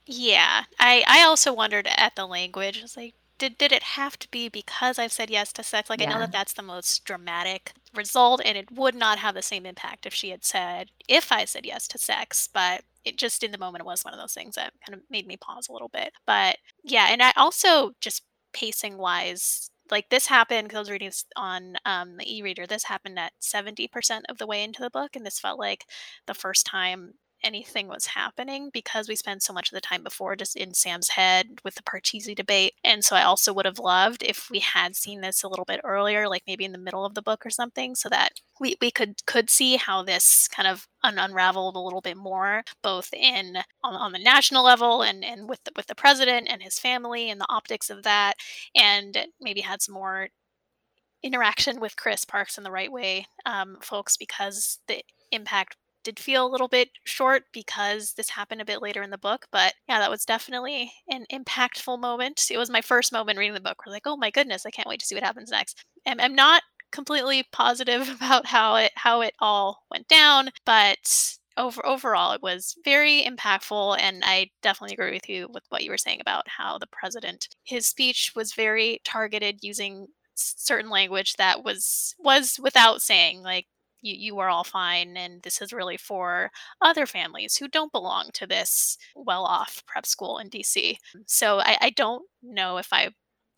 Yeah, 0.08 0.64
I 0.80 1.03
I 1.08 1.24
also 1.24 1.53
wondered 1.53 1.88
at 1.88 2.16
the 2.16 2.28
language. 2.28 2.80
I 2.80 2.82
was 2.84 2.97
like, 2.97 3.16
did 3.38 3.58
did 3.58 3.72
it 3.72 3.84
have 3.84 4.18
to 4.20 4.30
be 4.30 4.49
because 4.49 4.99
I've 4.99 5.12
said 5.12 5.30
yes 5.30 5.51
to 5.53 5.64
sex? 5.64 5.89
Like 5.89 6.01
I 6.01 6.06
know 6.06 6.20
that 6.20 6.32
that's 6.32 6.53
the 6.53 6.62
most 6.62 7.06
dramatic 7.06 7.74
result, 7.93 8.41
and 8.45 8.58
it 8.58 8.72
would 8.72 8.95
not 8.95 9.20
have 9.20 9.34
the 9.36 9.41
same 9.41 9.66
impact 9.66 10.06
if 10.06 10.14
she 10.14 10.30
had 10.30 10.43
said 10.45 10.91
if 11.08 11.32
I 11.32 11.45
said 11.45 11.66
yes 11.66 11.88
to 11.89 11.97
sex. 11.97 12.47
But 12.53 12.84
it 13.03 13.18
just 13.18 13.43
in 13.43 13.51
the 13.51 13.58
moment 13.58 13.82
it 13.82 13.86
was 13.86 14.03
one 14.06 14.14
of 14.14 14.20
those 14.20 14.34
things 14.34 14.56
that 14.56 14.74
kind 14.86 14.95
of 14.99 15.01
made 15.10 15.28
me 15.28 15.38
pause 15.38 15.68
a 15.70 15.74
little 15.74 15.89
bit. 15.89 16.14
But 16.28 16.58
yeah, 16.84 17.08
and 17.10 17.22
I 17.24 17.32
also 17.36 17.91
just 17.99 18.24
pacing 18.53 18.97
wise. 18.97 19.70
Like 19.91 20.10
this 20.10 20.28
happened 20.28 20.68
because 20.68 20.78
I 20.78 20.80
was 20.80 20.89
reading 20.91 21.08
this 21.10 21.26
on 21.36 21.76
um, 21.86 22.18
the 22.18 22.38
e-reader. 22.38 22.66
This 22.68 22.86
happened 22.86 23.20
at 23.20 23.34
seventy 23.39 23.88
percent 23.88 24.26
of 24.30 24.38
the 24.38 24.47
way 24.47 24.64
into 24.64 24.82
the 24.82 24.89
book, 24.89 25.16
and 25.16 25.26
this 25.26 25.39
felt 25.39 25.60
like 25.60 25.86
the 26.28 26.34
first 26.36 26.66
time 26.66 27.14
anything 27.45 27.87
was 27.87 28.07
happening 28.07 28.69
because 28.73 29.07
we 29.07 29.15
spent 29.15 29.43
so 29.43 29.53
much 29.53 29.69
of 29.71 29.75
the 29.75 29.81
time 29.81 30.03
before 30.03 30.35
just 30.35 30.57
in 30.57 30.73
Sam's 30.73 31.09
head 31.09 31.59
with 31.63 31.75
the 31.75 31.83
Parcheesi 31.83 32.35
debate. 32.35 32.73
And 32.83 33.05
so 33.05 33.15
I 33.15 33.23
also 33.23 33.53
would 33.53 33.65
have 33.65 33.79
loved 33.79 34.23
if 34.23 34.49
we 34.49 34.59
had 34.59 34.95
seen 34.95 35.21
this 35.21 35.43
a 35.43 35.47
little 35.47 35.65
bit 35.65 35.79
earlier, 35.83 36.27
like 36.27 36.43
maybe 36.47 36.65
in 36.65 36.71
the 36.71 36.77
middle 36.77 37.05
of 37.05 37.13
the 37.13 37.21
book 37.21 37.45
or 37.45 37.49
something, 37.49 37.95
so 37.95 38.09
that 38.09 38.41
we, 38.59 38.75
we 38.81 38.91
could 38.91 39.25
could 39.25 39.49
see 39.49 39.77
how 39.77 40.03
this 40.03 40.47
kind 40.47 40.67
of 40.67 40.87
un- 41.03 41.19
unraveled 41.19 41.75
a 41.75 41.79
little 41.79 42.01
bit 42.01 42.17
more, 42.17 42.63
both 42.81 43.13
in 43.13 43.57
on, 43.83 43.93
on 43.93 44.11
the 44.11 44.19
national 44.19 44.63
level 44.63 45.03
and, 45.03 45.23
and 45.23 45.47
with 45.47 45.63
the, 45.63 45.71
with 45.75 45.87
the 45.87 45.95
president 45.95 46.47
and 46.49 46.63
his 46.63 46.79
family 46.79 47.29
and 47.29 47.39
the 47.39 47.47
optics 47.49 47.89
of 47.89 48.03
that, 48.03 48.33
and 48.75 49.17
maybe 49.39 49.61
had 49.61 49.81
some 49.81 49.93
more 49.93 50.29
interaction 51.23 51.79
with 51.79 51.95
Kris 51.95 52.25
Parks 52.25 52.57
in 52.57 52.63
the 52.63 52.71
right 52.71 52.91
way, 52.91 53.27
um, 53.45 53.77
folks, 53.81 54.15
because 54.17 54.79
the 54.87 55.01
impact 55.31 55.75
did 56.06 56.20
feel 56.20 56.45
a 56.45 56.51
little 56.51 56.70
bit 56.70 56.89
short 57.03 57.43
because 57.51 58.14
this 58.14 58.30
happened 58.30 58.62
a 58.62 58.66
bit 58.66 58.82
later 58.82 59.01
in 59.01 59.10
the 59.10 59.18
book. 59.18 59.47
But 59.51 59.74
yeah, 59.89 59.99
that 59.99 60.12
was 60.12 60.24
definitely 60.24 60.93
an 61.10 61.26
impactful 61.34 61.99
moment. 61.99 62.47
It 62.49 62.58
was 62.58 62.70
my 62.70 62.82
first 62.82 63.12
moment 63.12 63.38
reading 63.38 63.56
the 63.56 63.60
book. 63.60 63.82
We're 63.86 63.91
like, 63.91 64.06
oh 64.06 64.16
my 64.16 64.32
goodness, 64.32 64.66
I 64.66 64.72
can't 64.72 64.88
wait 64.88 65.01
to 65.01 65.06
see 65.06 65.16
what 65.16 65.24
happens 65.24 65.51
next. 65.51 65.84
I'm, 66.06 66.22
I'm 66.22 66.36
not 66.36 66.64
completely 66.91 67.43
positive 67.51 68.10
about 68.16 68.45
how 68.45 68.76
it 68.76 68.93
how 68.95 69.22
it 69.22 69.34
all 69.39 69.84
went 69.91 70.08
down, 70.08 70.49
but 70.66 71.38
over 71.58 71.86
overall 71.86 72.34
it 72.34 72.41
was 72.41 72.76
very 72.84 73.24
impactful 73.24 73.97
and 74.01 74.24
i 74.26 74.49
definitely 74.62 74.93
agree 74.93 75.14
with 75.14 75.30
you 75.30 75.47
with 75.53 75.64
what 75.70 75.84
you 75.86 75.89
were 75.89 75.97
saying 75.97 76.20
about 76.20 76.43
how 76.47 76.78
the 76.78 76.88
president 76.88 77.47
his 77.64 77.86
speech 77.86 78.34
was 78.36 78.53
very 78.53 78.99
targeted 79.06 79.60
using 79.62 80.08
certain 80.36 80.89
language 80.89 81.34
that 81.38 81.64
was 81.64 82.14
was 82.20 82.60
without 82.62 83.01
saying 83.01 83.41
like 83.41 83.68
you, 84.06 84.16
you 84.18 84.39
are 84.39 84.49
all 84.49 84.64
fine 84.64 85.18
and 85.18 85.41
this 85.43 85.62
is 85.62 85.74
really 85.74 85.97
for 85.97 86.51
other 86.82 87.06
families 87.06 87.58
who 87.58 87.68
don't 87.68 87.91
belong 87.91 88.30
to 88.34 88.47
this 88.47 88.97
well-off 89.16 89.84
prep 89.88 90.06
school 90.06 90.38
in 90.38 90.49
dc 90.49 90.95
so 91.26 91.60
I, 91.60 91.78
I 91.82 91.89
don't 91.91 92.24
know 92.43 92.78
if 92.78 92.91
i 92.91 93.10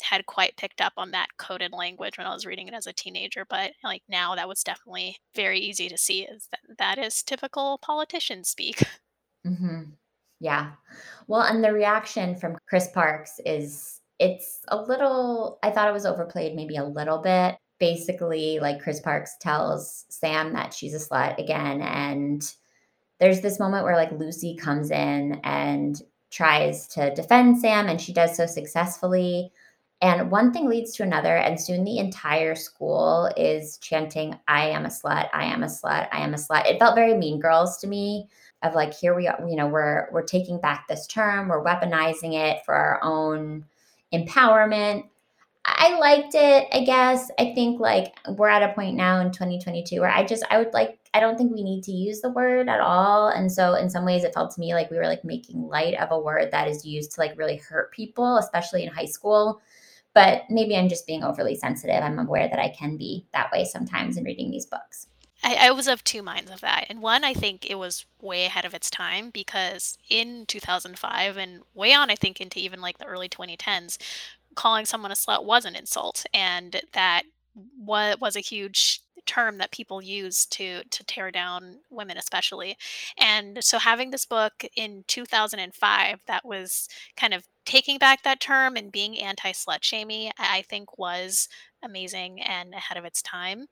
had 0.01 0.25
quite 0.25 0.57
picked 0.57 0.81
up 0.81 0.93
on 0.97 1.11
that 1.11 1.27
coded 1.37 1.71
language 1.71 2.17
when 2.17 2.27
I 2.27 2.33
was 2.33 2.45
reading 2.45 2.67
it 2.67 2.73
as 2.73 2.87
a 2.87 2.93
teenager, 2.93 3.45
but 3.49 3.71
like 3.83 4.03
now 4.07 4.35
that 4.35 4.47
was 4.47 4.63
definitely 4.63 5.17
very 5.35 5.59
easy 5.59 5.89
to 5.89 5.97
see 5.97 6.23
is 6.23 6.47
that 6.51 6.59
that 6.77 6.97
is 6.97 7.23
typical 7.23 7.79
politician 7.79 8.43
speak. 8.43 8.83
Mm-hmm. 9.45 9.83
Yeah. 10.41 10.71
Well, 11.27 11.41
and 11.41 11.63
the 11.63 11.71
reaction 11.71 12.35
from 12.35 12.57
Kris 12.67 12.89
Parks 12.89 13.39
is 13.45 14.01
it's 14.19 14.59
a 14.67 14.75
little, 14.75 15.57
I 15.63 15.71
thought 15.71 15.87
it 15.87 15.93
was 15.93 16.05
overplayed 16.05 16.53
maybe 16.53 16.75
a 16.75 16.83
little 16.83 17.19
bit 17.19 17.55
basically 17.79 18.59
like 18.59 18.81
Kris 18.81 18.99
Parks 18.99 19.37
tells 19.39 20.05
Sam 20.09 20.53
that 20.53 20.73
she's 20.73 20.93
a 20.93 20.97
slut 20.97 21.37
again 21.37 21.81
and 21.81 22.53
there's 23.19 23.41
this 23.41 23.59
moment 23.59 23.83
where 23.83 23.95
like 23.95 24.11
Lucy 24.11 24.55
comes 24.55 24.91
in 24.91 25.39
and 25.43 26.01
tries 26.29 26.87
to 26.89 27.13
defend 27.15 27.59
Sam 27.59 27.87
and 27.87 27.99
she 27.99 28.13
does 28.13 28.35
so 28.35 28.45
successfully. 28.45 29.51
And 30.01 30.29
one 30.29 30.53
thing 30.53 30.69
leads 30.69 30.93
to 30.95 31.03
another 31.03 31.37
and 31.37 31.59
soon 31.59 31.83
the 31.83 31.97
entire 31.97 32.53
school 32.53 33.31
is 33.35 33.79
chanting 33.79 34.37
I 34.47 34.69
am 34.69 34.85
a 34.85 34.89
slut 34.89 35.29
I 35.33 35.45
am 35.45 35.63
a 35.63 35.67
slut 35.67 36.07
I 36.11 36.19
am 36.19 36.33
a 36.33 36.37
slut. 36.37 36.67
It 36.67 36.77
felt 36.77 36.95
very 36.95 37.15
mean 37.15 37.39
girls 37.39 37.77
to 37.79 37.87
me 37.87 38.27
of 38.63 38.75
like 38.75 38.93
here 38.93 39.15
we 39.15 39.27
are 39.27 39.39
you 39.47 39.55
know 39.55 39.67
we're 39.67 40.07
we're 40.11 40.23
taking 40.23 40.59
back 40.59 40.87
this 40.87 41.07
term 41.07 41.47
we're 41.47 41.63
weaponizing 41.63 42.33
it 42.33 42.63
for 42.65 42.73
our 42.73 42.99
own 43.03 43.63
empowerment 44.13 45.03
I 45.79 45.97
liked 45.99 46.33
it, 46.33 46.67
I 46.71 46.83
guess. 46.83 47.29
I 47.37 47.53
think 47.53 47.79
like 47.79 48.15
we're 48.29 48.49
at 48.49 48.67
a 48.67 48.73
point 48.73 48.95
now 48.95 49.19
in 49.21 49.31
2022 49.31 50.01
where 50.01 50.09
I 50.09 50.25
just 50.25 50.43
I 50.49 50.57
would 50.57 50.73
like 50.73 50.99
I 51.13 51.19
don't 51.19 51.37
think 51.37 51.53
we 51.53 51.63
need 51.63 51.83
to 51.83 51.91
use 51.91 52.19
the 52.19 52.31
word 52.31 52.67
at 52.67 52.79
all. 52.79 53.29
And 53.29 53.51
so 53.51 53.75
in 53.75 53.89
some 53.89 54.03
ways 54.03 54.23
it 54.23 54.33
felt 54.33 54.53
to 54.55 54.59
me 54.59 54.73
like 54.73 54.89
we 54.89 54.97
were 54.97 55.05
like 55.05 55.23
making 55.23 55.67
light 55.67 55.93
of 55.95 56.11
a 56.11 56.19
word 56.19 56.49
that 56.51 56.67
is 56.67 56.85
used 56.85 57.11
to 57.13 57.21
like 57.21 57.37
really 57.37 57.57
hurt 57.57 57.91
people, 57.91 58.37
especially 58.37 58.83
in 58.83 58.89
high 58.89 59.05
school. 59.05 59.61
But 60.15 60.43
maybe 60.49 60.75
I'm 60.75 60.89
just 60.89 61.05
being 61.05 61.23
overly 61.23 61.55
sensitive. 61.55 62.01
I'm 62.01 62.17
aware 62.17 62.47
that 62.47 62.59
I 62.59 62.69
can 62.69 62.97
be 62.97 63.27
that 63.33 63.51
way 63.51 63.63
sometimes 63.63 64.17
in 64.17 64.23
reading 64.23 64.49
these 64.49 64.65
books. 64.65 65.07
I, 65.43 65.67
I, 65.67 65.71
was 65.71 65.87
of 65.87 66.03
two 66.03 66.23
minds 66.23 66.49
of 66.49 66.61
that. 66.61 66.87
And 66.89 67.01
one, 67.01 67.23
I 67.23 67.33
think 67.33 67.69
it 67.69 67.77
was 67.77 68.05
way 68.19 68.45
ahead 68.45 68.65
of 68.65 68.73
its 68.73 68.89
time 68.89 69.29
because 69.29 69.97
in 70.09 70.45
2005 70.47 71.37
and 71.37 71.61
way 71.75 71.93
on, 71.93 72.09
I 72.09 72.15
think, 72.15 72.41
into 72.41 72.59
even 72.59 72.81
like 72.81 72.97
the 72.97 73.05
early 73.05 73.29
2010s, 73.29 73.97
calling 74.57 74.85
someone 74.85 75.11
a 75.11 75.15
slut 75.15 75.45
was 75.45 75.63
an 75.63 75.75
insult 75.75 76.25
and 76.33 76.81
that 76.93 77.23
was, 77.79 78.17
was 78.19 78.35
a 78.35 78.41
huge 78.41 79.01
term 79.25 79.57
that 79.57 79.71
people 79.71 80.01
use 80.01 80.45
to 80.45 80.83
to 80.85 81.03
tear 81.03 81.29
down 81.31 81.79
women 81.89 82.17
especially 82.17 82.77
and 83.19 83.63
so 83.63 83.77
having 83.77 84.09
this 84.09 84.25
book 84.25 84.65
in 84.75 85.03
2005 85.07 86.19
that 86.27 86.45
was 86.45 86.87
kind 87.17 87.33
of 87.33 87.43
taking 87.65 87.97
back 87.97 88.23
that 88.23 88.39
term 88.39 88.75
and 88.75 88.91
being 88.91 89.19
anti 89.19 89.51
slut 89.51 89.79
shamey 89.81 90.31
i 90.39 90.63
think 90.69 90.97
was 90.97 91.49
amazing 91.83 92.41
and 92.41 92.73
ahead 92.73 92.97
of 92.97 93.05
its 93.05 93.21
time 93.21 93.67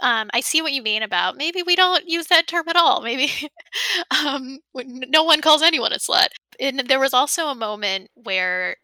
um, 0.00 0.30
I 0.34 0.40
see 0.40 0.62
what 0.62 0.72
you 0.72 0.82
mean 0.82 1.04
about 1.04 1.36
maybe 1.36 1.62
we 1.62 1.76
don't 1.76 2.08
use 2.08 2.26
that 2.26 2.48
term 2.48 2.64
at 2.68 2.74
all. 2.74 3.02
Maybe 3.02 3.30
um, 4.10 4.58
no 4.74 5.22
one 5.22 5.40
calls 5.40 5.62
anyone 5.62 5.92
a 5.92 5.98
slut. 5.98 6.28
And 6.58 6.80
there 6.88 6.98
was 6.98 7.14
also 7.14 7.46
a 7.46 7.54
moment 7.54 8.10
where 8.14 8.76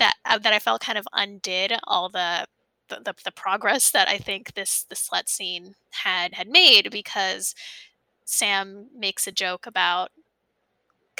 that 0.00 0.14
uh, 0.24 0.38
that 0.38 0.52
I 0.52 0.58
felt 0.58 0.82
kind 0.82 0.98
of 0.98 1.06
undid 1.12 1.72
all 1.84 2.08
the, 2.08 2.46
the 2.88 2.96
the, 3.04 3.14
the 3.24 3.32
progress 3.32 3.92
that 3.92 4.08
I 4.08 4.18
think 4.18 4.54
this 4.54 4.84
the 4.88 4.96
slut 4.96 5.28
scene 5.28 5.74
had 5.90 6.34
had 6.34 6.48
made 6.48 6.90
because 6.90 7.54
Sam 8.24 8.88
makes 8.96 9.26
a 9.28 9.32
joke 9.32 9.66
about 9.66 10.10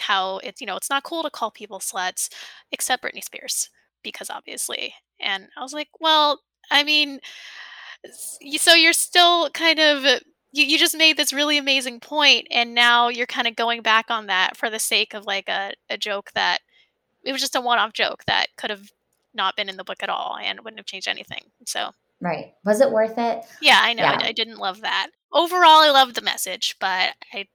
how 0.01 0.39
it's 0.39 0.61
you 0.61 0.66
know 0.66 0.76
it's 0.76 0.91
not 0.91 1.05
cool 1.05 1.22
to 1.22 1.31
call 1.31 1.51
people 1.51 1.78
sluts 1.78 2.31
except 2.72 3.05
Britney 3.05 3.22
Spears 3.22 3.70
because 4.03 4.31
obviously. 4.31 4.95
And 5.20 5.49
I 5.57 5.62
was 5.62 5.72
like 5.74 5.89
well 6.01 6.41
I 6.70 6.83
mean 6.83 7.20
so 8.57 8.74
you're 8.74 8.93
still 8.95 9.51
kind 9.51 9.78
of 9.78 10.05
you, 10.53 10.64
you 10.64 10.78
just 10.78 10.97
made 10.97 11.16
this 11.16 11.33
really 11.33 11.59
amazing 11.59 12.01
point 12.01 12.47
and 12.51 12.74
now 12.74 13.09
you're 13.09 13.26
kind 13.26 13.47
of 13.47 13.57
going 13.57 13.83
back 13.83 14.07
on 14.11 14.26
that 14.26 14.57
for 14.57 14.70
the 14.70 14.78
sake 14.78 15.14
of 15.14 15.26
like 15.26 15.49
a, 15.49 15.72
a 15.91 15.99
joke 15.99 16.31
that 16.35 16.61
it 17.25 17.33
was 17.33 17.41
just 17.41 17.57
a 17.57 17.61
one-off 17.61 17.93
joke 17.93 18.25
that 18.27 18.47
could 18.57 18.71
have 18.71 18.91
not 19.35 19.57
been 19.57 19.68
in 19.68 19.77
the 19.77 19.85
book 19.85 20.03
at 20.03 20.09
all 20.09 20.37
and 20.43 20.61
wouldn't 20.61 20.79
have 20.79 20.87
changed 20.87 21.09
anything. 21.09 21.45
So 21.66 21.91
right, 22.21 22.55
was 22.64 22.81
it 22.81 22.91
worth 22.91 23.18
it? 23.18 23.45
Yeah, 23.61 23.81
I 23.83 23.93
know. 23.93 24.03
Yeah. 24.03 24.18
I, 24.23 24.29
I, 24.29 24.33
didn't 24.33 24.59
love 24.59 24.81
that. 24.81 25.09
Overall, 25.33 25.81
I 25.81 25.91
loved 25.91 26.16
the 26.16 26.23
message, 26.23 26.77
but 26.81 27.14
I 27.33 27.47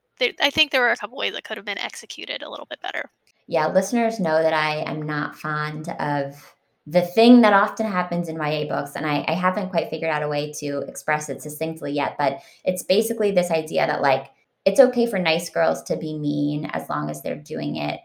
I 0.41 0.49
think 0.49 0.71
there 0.71 0.81
were 0.81 0.91
a 0.91 0.97
couple 0.97 1.17
ways 1.17 1.33
that 1.33 1.43
could 1.43 1.57
have 1.57 1.65
been 1.65 1.77
executed 1.77 2.41
a 2.41 2.49
little 2.49 2.65
bit 2.65 2.81
better. 2.81 3.09
Yeah, 3.47 3.67
listeners 3.67 4.19
know 4.19 4.41
that 4.41 4.53
I 4.53 4.77
am 4.77 5.01
not 5.01 5.35
fond 5.35 5.89
of 5.99 6.55
the 6.87 7.01
thing 7.01 7.41
that 7.41 7.53
often 7.53 7.85
happens 7.85 8.29
in 8.29 8.37
YA 8.37 8.67
books, 8.67 8.95
and 8.95 9.05
I, 9.05 9.25
I 9.27 9.33
haven't 9.33 9.69
quite 9.69 9.89
figured 9.89 10.11
out 10.11 10.23
a 10.23 10.27
way 10.27 10.53
to 10.59 10.79
express 10.87 11.29
it 11.29 11.41
succinctly 11.41 11.91
yet, 11.91 12.15
but 12.17 12.39
it's 12.63 12.83
basically 12.83 13.31
this 13.31 13.51
idea 13.51 13.87
that 13.87 14.01
like 14.01 14.31
it's 14.65 14.79
okay 14.79 15.05
for 15.05 15.19
nice 15.19 15.49
girls 15.49 15.83
to 15.83 15.97
be 15.97 16.17
mean 16.17 16.65
as 16.65 16.89
long 16.89 17.09
as 17.09 17.21
they're 17.21 17.35
doing 17.35 17.75
it 17.75 17.99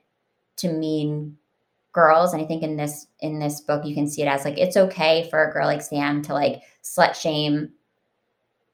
to 0.56 0.72
mean 0.72 1.38
girls 1.92 2.32
and 2.32 2.42
i 2.42 2.46
think 2.46 2.62
in 2.62 2.76
this 2.76 3.06
in 3.20 3.38
this 3.38 3.60
book 3.60 3.84
you 3.84 3.94
can 3.94 4.08
see 4.08 4.22
it 4.22 4.28
as 4.28 4.44
like 4.44 4.58
it's 4.58 4.76
okay 4.76 5.28
for 5.28 5.44
a 5.44 5.52
girl 5.52 5.66
like 5.66 5.82
sam 5.82 6.22
to 6.22 6.32
like 6.32 6.62
slut 6.82 7.14
shame 7.14 7.70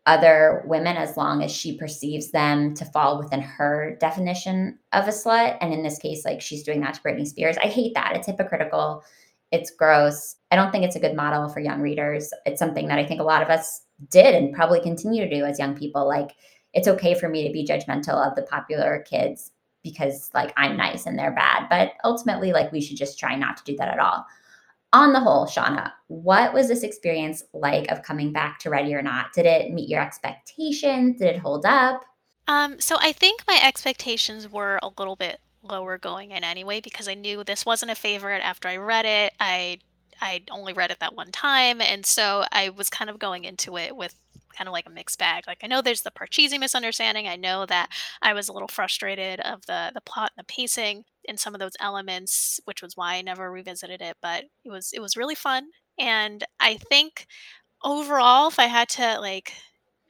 other 0.07 0.63
women 0.67 0.97
as 0.97 1.17
long 1.17 1.43
as 1.43 1.51
she 1.51 1.77
perceives 1.77 2.31
them 2.31 2.75
to 2.75 2.85
fall 2.85 3.19
within 3.19 3.41
her 3.41 3.97
definition 4.01 4.79
of 4.93 5.09
a 5.09 5.11
slut. 5.11 5.59
And 5.61 5.75
in 5.75 5.83
this 5.83 5.99
case 5.99 6.25
like 6.25 6.41
she's 6.41 6.63
doing 6.63 6.81
that 6.81 6.95
to 6.95 7.01
britney 7.01 7.27
spears. 7.27 7.57
I 7.59 7.67
hate 7.67 7.93
that. 7.95 8.15
It's 8.15 8.27
hypocritical. 8.27 9.03
It's 9.51 9.71
gross. 9.71 10.37
I 10.51 10.57
don't 10.57 10.71
think 10.71 10.85
it's 10.85 10.97
a 10.97 11.01
good 11.01 11.17
model 11.17 11.49
for 11.49 11.61
young 11.61 11.81
readers. 11.81 12.31
It's 12.47 12.59
something 12.59 12.87
that 12.89 12.99
i 12.99 13.05
think 13.05 13.21
a 13.21 13.25
lot 13.25 13.43
of 13.43 13.51
us 13.51 13.83
did 14.11 14.35
and 14.35 14.55
probably 14.55 14.81
continue 14.81 15.29
to 15.29 15.35
do 15.35 15.45
as 15.45 15.59
young 15.59 15.77
people. 15.77 16.07
Like 16.07 16.31
it's 16.73 16.89
okay 16.89 17.15
for 17.15 17.29
me 17.29 17.47
to 17.47 17.53
be 17.53 17.67
judgmental 17.67 18.25
of 18.25 18.37
the 18.37 18.43
popular 18.43 19.05
kids 19.09 19.51
because 19.91 20.31
like 20.35 20.53
I'm 20.57 20.77
nice 20.77 21.07
and 21.07 21.19
they're 21.19 21.33
bad. 21.33 21.69
But 21.71 21.93
ultimately, 22.05 22.53
like 22.53 22.73
we 22.73 22.81
should 22.81 22.97
just 22.97 23.19
try 23.19 23.37
not 23.37 23.57
to 23.59 23.65
do 23.65 23.77
that 23.77 23.89
at 23.89 24.01
all. 24.01 24.27
On 24.93 25.13
the 25.13 25.21
whole, 25.21 25.47
Shauna, 25.47 25.93
what 26.09 26.53
was 26.53 26.69
this 26.69 26.83
experience 26.83 27.43
like 27.53 27.91
of 27.91 28.03
coming 28.03 28.33
back 28.33 28.59
to 28.61 28.71
Ready 28.71 28.95
or 28.95 29.03
Not? 29.03 29.33
Did 29.33 29.47
it 29.47 29.73
meet 29.73 29.89
your 29.89 30.01
expectations? 30.01 31.19
Did 31.19 31.37
it 31.37 31.39
hold 31.39 31.67
up? 31.67 32.03
Um, 32.49 32.81
so 32.81 32.97
I 33.01 33.13
think 33.13 33.43
my 33.47 33.61
expectations 33.63 34.51
were 34.51 34.79
a 34.83 34.91
little 34.99 35.17
bit 35.17 35.41
lower 35.63 35.99
going 35.99 36.31
in 36.31 36.45
anyway 36.45 36.81
because 36.81 37.09
I 37.09 37.15
knew 37.15 37.43
this 37.43 37.67
wasn't 37.67 37.91
a 37.91 37.97
favorite 37.97 38.43
after 38.43 38.69
I 38.69 38.77
read 38.77 39.05
it. 39.05 39.35
I 39.41 39.79
I 40.21 40.43
only 40.51 40.73
read 40.73 40.91
it 40.91 41.01
that 41.01 41.15
one 41.15 41.31
time, 41.31 41.81
and 41.81 42.07
so 42.07 42.45
I 42.51 42.71
was 42.71 42.89
kind 42.89 43.11
of 43.11 43.19
going 43.19 43.45
into 43.45 43.77
it 43.77 43.95
with 43.95 44.15
kind 44.57 44.69
of 44.69 44.73
like 44.73 44.87
a 44.87 44.91
mixed 44.91 45.19
bag. 45.19 45.45
Like 45.47 45.59
I 45.63 45.67
know 45.67 45.83
there's 45.83 46.03
the 46.03 46.11
Parcheesi 46.11 46.59
misunderstanding. 46.59 47.29
I 47.29 47.37
know 47.37 47.67
that 47.67 47.91
I 48.23 48.33
was 48.33 48.49
a 48.49 48.53
little 48.53 48.69
frustrated 48.69 49.41
of 49.41 49.67
the 49.67 49.91
the 49.95 50.01
plot 50.01 50.33
and 50.37 50.45
the 50.47 50.53
pacing 50.53 51.05
in 51.25 51.37
some 51.37 51.55
of 51.55 51.61
those 51.61 51.77
elements, 51.81 52.61
which 52.65 52.83
was 52.83 52.97
why 52.97 53.15
I 53.15 53.23
never 53.23 53.51
revisited 53.51 54.01
it. 54.03 54.17
But 54.23 54.45
it 54.65 54.71
was 54.71 54.93
it 54.93 55.01
was 55.01 55.17
really 55.17 55.35
fun, 55.35 55.69
and 55.99 56.45
I 56.61 56.77
think 56.77 57.27
overall, 57.85 58.49
if 58.49 58.59
I 58.59 58.67
had 58.67 58.89
to 58.91 59.21
like 59.21 59.55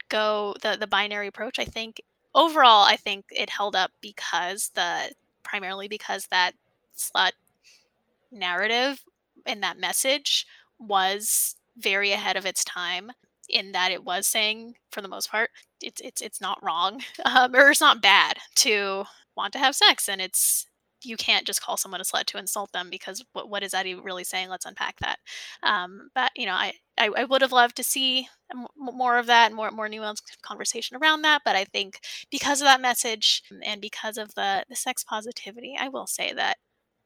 go 0.09 0.55
the 0.61 0.77
the 0.79 0.87
binary 0.87 1.27
approach, 1.27 1.59
I 1.59 1.65
think 1.65 2.01
overall 2.35 2.83
I 2.85 2.97
think 2.97 3.25
it 3.31 3.49
held 3.49 3.75
up 3.75 3.91
because 4.01 4.71
the 4.75 5.11
primarily 5.43 5.87
because 5.87 6.27
that 6.27 6.53
slut 6.97 7.31
narrative 8.31 9.03
and 9.45 9.63
that 9.63 9.79
message 9.79 10.45
was 10.79 11.55
very 11.77 12.11
ahead 12.11 12.35
of 12.35 12.45
its 12.45 12.63
time 12.63 13.11
in 13.49 13.71
that 13.71 13.91
it 13.91 14.03
was 14.03 14.27
saying 14.27 14.75
for 14.91 15.01
the 15.01 15.07
most 15.07 15.29
part 15.31 15.49
it's 15.81 16.01
it's 16.01 16.21
it's 16.21 16.41
not 16.41 16.61
wrong 16.63 17.01
um, 17.25 17.55
or 17.55 17.69
it's 17.69 17.81
not 17.81 18.01
bad 18.01 18.37
to 18.55 19.03
want 19.35 19.53
to 19.53 19.59
have 19.59 19.75
sex 19.75 20.09
and 20.09 20.21
it's 20.21 20.65
you 21.03 21.15
can't 21.15 21.45
just 21.45 21.61
call 21.61 21.77
someone 21.77 22.01
a 22.01 22.03
slut 22.03 22.25
to 22.25 22.37
insult 22.37 22.71
them 22.71 22.89
because 22.89 23.23
what, 23.33 23.49
what 23.49 23.63
is 23.63 23.71
that 23.71 23.85
even 23.85 24.03
really 24.03 24.23
saying? 24.23 24.49
Let's 24.49 24.65
unpack 24.65 24.97
that. 24.99 25.19
Um, 25.63 26.09
but 26.15 26.31
you 26.35 26.45
know 26.45 26.53
I, 26.53 26.73
I, 26.97 27.09
I 27.15 27.23
would 27.25 27.41
have 27.41 27.51
loved 27.51 27.75
to 27.77 27.83
see 27.83 28.27
more 28.75 29.17
of 29.17 29.25
that 29.27 29.53
more 29.53 29.71
more 29.71 29.89
nuanced 29.89 30.23
conversation 30.41 30.97
around 30.97 31.21
that 31.23 31.41
but 31.43 31.55
i 31.55 31.65
think 31.65 31.99
because 32.31 32.61
of 32.61 32.65
that 32.65 32.79
message 32.81 33.43
and 33.63 33.81
because 33.81 34.17
of 34.17 34.33
the 34.35 34.63
the 34.69 34.75
sex 34.75 35.03
positivity 35.03 35.75
i 35.77 35.89
will 35.89 36.07
say 36.07 36.31
that 36.33 36.57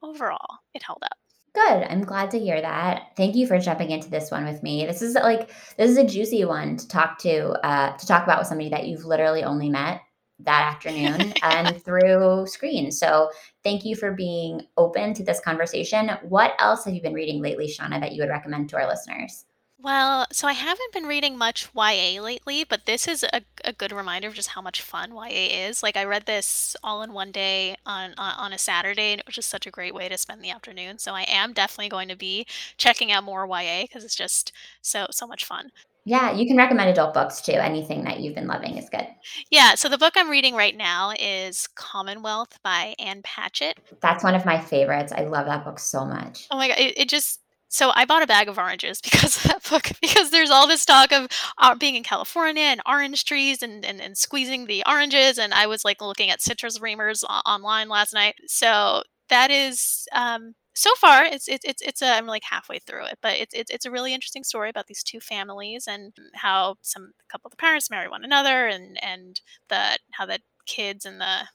overall 0.03 0.59
it 0.75 0.83
held 0.83 0.99
up 1.03 1.17
Good. 1.53 1.83
I'm 1.83 2.03
glad 2.03 2.31
to 2.31 2.39
hear 2.39 2.61
that. 2.61 3.11
Thank 3.17 3.35
you 3.35 3.45
for 3.45 3.59
jumping 3.59 3.91
into 3.91 4.09
this 4.09 4.31
one 4.31 4.45
with 4.45 4.63
me. 4.63 4.85
This 4.85 5.01
is 5.01 5.15
like 5.15 5.49
this 5.75 5.91
is 5.91 5.97
a 5.97 6.05
juicy 6.05 6.45
one 6.45 6.77
to 6.77 6.87
talk 6.87 7.19
to 7.19 7.49
uh, 7.65 7.97
to 7.97 8.07
talk 8.07 8.23
about 8.23 8.39
with 8.39 8.47
somebody 8.47 8.69
that 8.69 8.87
you've 8.87 9.03
literally 9.03 9.43
only 9.43 9.69
met 9.69 10.01
that 10.39 10.73
afternoon 10.73 11.33
and 11.43 11.83
through 11.83 12.47
screen. 12.47 12.89
So 12.91 13.29
thank 13.63 13.83
you 13.83 13.97
for 13.97 14.13
being 14.13 14.61
open 14.77 15.13
to 15.15 15.23
this 15.25 15.41
conversation. 15.41 16.11
What 16.21 16.53
else 16.57 16.85
have 16.85 16.93
you 16.93 17.01
been 17.01 17.13
reading 17.13 17.41
lately, 17.41 17.67
Shauna, 17.67 17.99
that 17.99 18.13
you 18.13 18.21
would 18.21 18.29
recommend 18.29 18.69
to 18.69 18.77
our 18.77 18.87
listeners? 18.87 19.45
Well, 19.83 20.27
so 20.31 20.47
I 20.47 20.53
haven't 20.53 20.93
been 20.93 21.05
reading 21.05 21.37
much 21.37 21.69
YA 21.75 22.21
lately, 22.21 22.63
but 22.63 22.85
this 22.85 23.07
is 23.07 23.23
a, 23.23 23.41
a 23.65 23.73
good 23.73 23.91
reminder 23.91 24.27
of 24.27 24.35
just 24.35 24.49
how 24.49 24.61
much 24.61 24.81
fun 24.81 25.11
YA 25.11 25.67
is. 25.67 25.81
Like 25.81 25.97
I 25.97 26.03
read 26.03 26.27
this 26.27 26.75
all 26.83 27.01
in 27.01 27.13
one 27.13 27.31
day 27.31 27.75
on, 27.85 28.13
on 28.17 28.35
on 28.35 28.53
a 28.53 28.59
Saturday, 28.59 29.11
and 29.11 29.19
it 29.19 29.25
was 29.25 29.35
just 29.35 29.49
such 29.49 29.65
a 29.65 29.71
great 29.71 29.95
way 29.95 30.07
to 30.07 30.17
spend 30.17 30.43
the 30.43 30.51
afternoon. 30.51 30.99
So 30.99 31.13
I 31.13 31.25
am 31.27 31.53
definitely 31.53 31.89
going 31.89 32.09
to 32.09 32.15
be 32.15 32.45
checking 32.77 33.11
out 33.11 33.23
more 33.23 33.47
YA 33.47 33.83
because 33.83 34.03
it's 34.03 34.15
just 34.15 34.51
so 34.81 35.07
so 35.09 35.25
much 35.25 35.45
fun. 35.45 35.71
Yeah, 36.03 36.31
you 36.31 36.47
can 36.47 36.57
recommend 36.57 36.89
adult 36.89 37.13
books 37.13 37.41
too. 37.41 37.53
Anything 37.53 38.03
that 38.05 38.19
you've 38.19 38.33
been 38.33 38.47
loving 38.47 38.77
is 38.77 38.89
good. 38.89 39.07
Yeah, 39.51 39.75
so 39.75 39.87
the 39.87 39.99
book 39.99 40.13
I'm 40.15 40.29
reading 40.29 40.55
right 40.55 40.75
now 40.75 41.13
is 41.19 41.67
Commonwealth 41.75 42.57
by 42.63 42.95
Ann 42.97 43.21
Patchett. 43.23 43.77
That's 44.01 44.23
one 44.23 44.33
of 44.33 44.45
my 44.45 44.59
favorites. 44.59 45.11
I 45.11 45.25
love 45.25 45.45
that 45.45 45.63
book 45.63 45.77
so 45.77 46.05
much. 46.05 46.47
Oh 46.49 46.57
my 46.57 46.69
god, 46.69 46.79
it, 46.79 46.97
it 46.97 47.09
just 47.09 47.40
so 47.71 47.91
I 47.95 48.05
bought 48.05 48.21
a 48.23 48.27
bag 48.27 48.47
of 48.49 48.57
oranges 48.59 49.01
because 49.03 49.37
of 49.37 49.43
that 49.43 49.69
book 49.69 49.89
because 50.01 50.29
there's 50.31 50.51
all 50.51 50.67
this 50.67 50.85
talk 50.85 51.11
of 51.11 51.27
uh, 51.57 51.75
being 51.75 51.95
in 51.95 52.03
California 52.03 52.63
and 52.63 52.81
orange 52.87 53.25
trees 53.25 53.63
and, 53.63 53.85
and 53.85 54.01
and 54.01 54.17
squeezing 54.17 54.65
the 54.67 54.83
oranges 54.87 55.39
and 55.39 55.53
I 55.53 55.67
was 55.67 55.83
like 55.85 56.01
looking 56.01 56.29
at 56.29 56.41
citrus 56.41 56.79
reamers 56.79 57.23
o- 57.29 57.41
online 57.49 57.89
last 57.89 58.13
night. 58.13 58.35
So 58.47 59.03
that 59.29 59.49
is 59.51 60.07
um 60.13 60.53
so 60.73 60.93
far 60.95 61.25
it's 61.25 61.47
it's 61.47 61.65
it's 61.65 61.81
it's 61.81 62.01
a, 62.01 62.07
I'm 62.17 62.27
like 62.27 62.43
halfway 62.49 62.79
through 62.79 63.05
it, 63.07 63.19
but 63.21 63.35
it's 63.35 63.53
it's 63.53 63.71
it's 63.71 63.85
a 63.85 63.91
really 63.91 64.13
interesting 64.13 64.43
story 64.43 64.69
about 64.69 64.87
these 64.87 65.03
two 65.03 65.19
families 65.19 65.87
and 65.87 66.13
how 66.35 66.75
some 66.81 67.03
a 67.19 67.31
couple 67.31 67.47
of 67.49 67.51
the 67.51 67.57
parents 67.57 67.89
marry 67.89 68.07
one 68.09 68.23
another 68.23 68.67
and 68.67 68.97
and 69.03 69.41
the 69.69 69.97
how 70.11 70.25
the 70.25 70.39
kids 70.67 71.05
and 71.05 71.19
the 71.21 71.47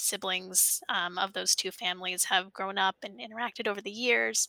siblings 0.00 0.80
um, 0.88 1.18
of 1.18 1.32
those 1.32 1.54
two 1.54 1.70
families 1.70 2.24
have 2.24 2.52
grown 2.52 2.78
up 2.78 2.96
and 3.04 3.20
interacted 3.20 3.68
over 3.68 3.80
the 3.80 3.90
years 3.90 4.48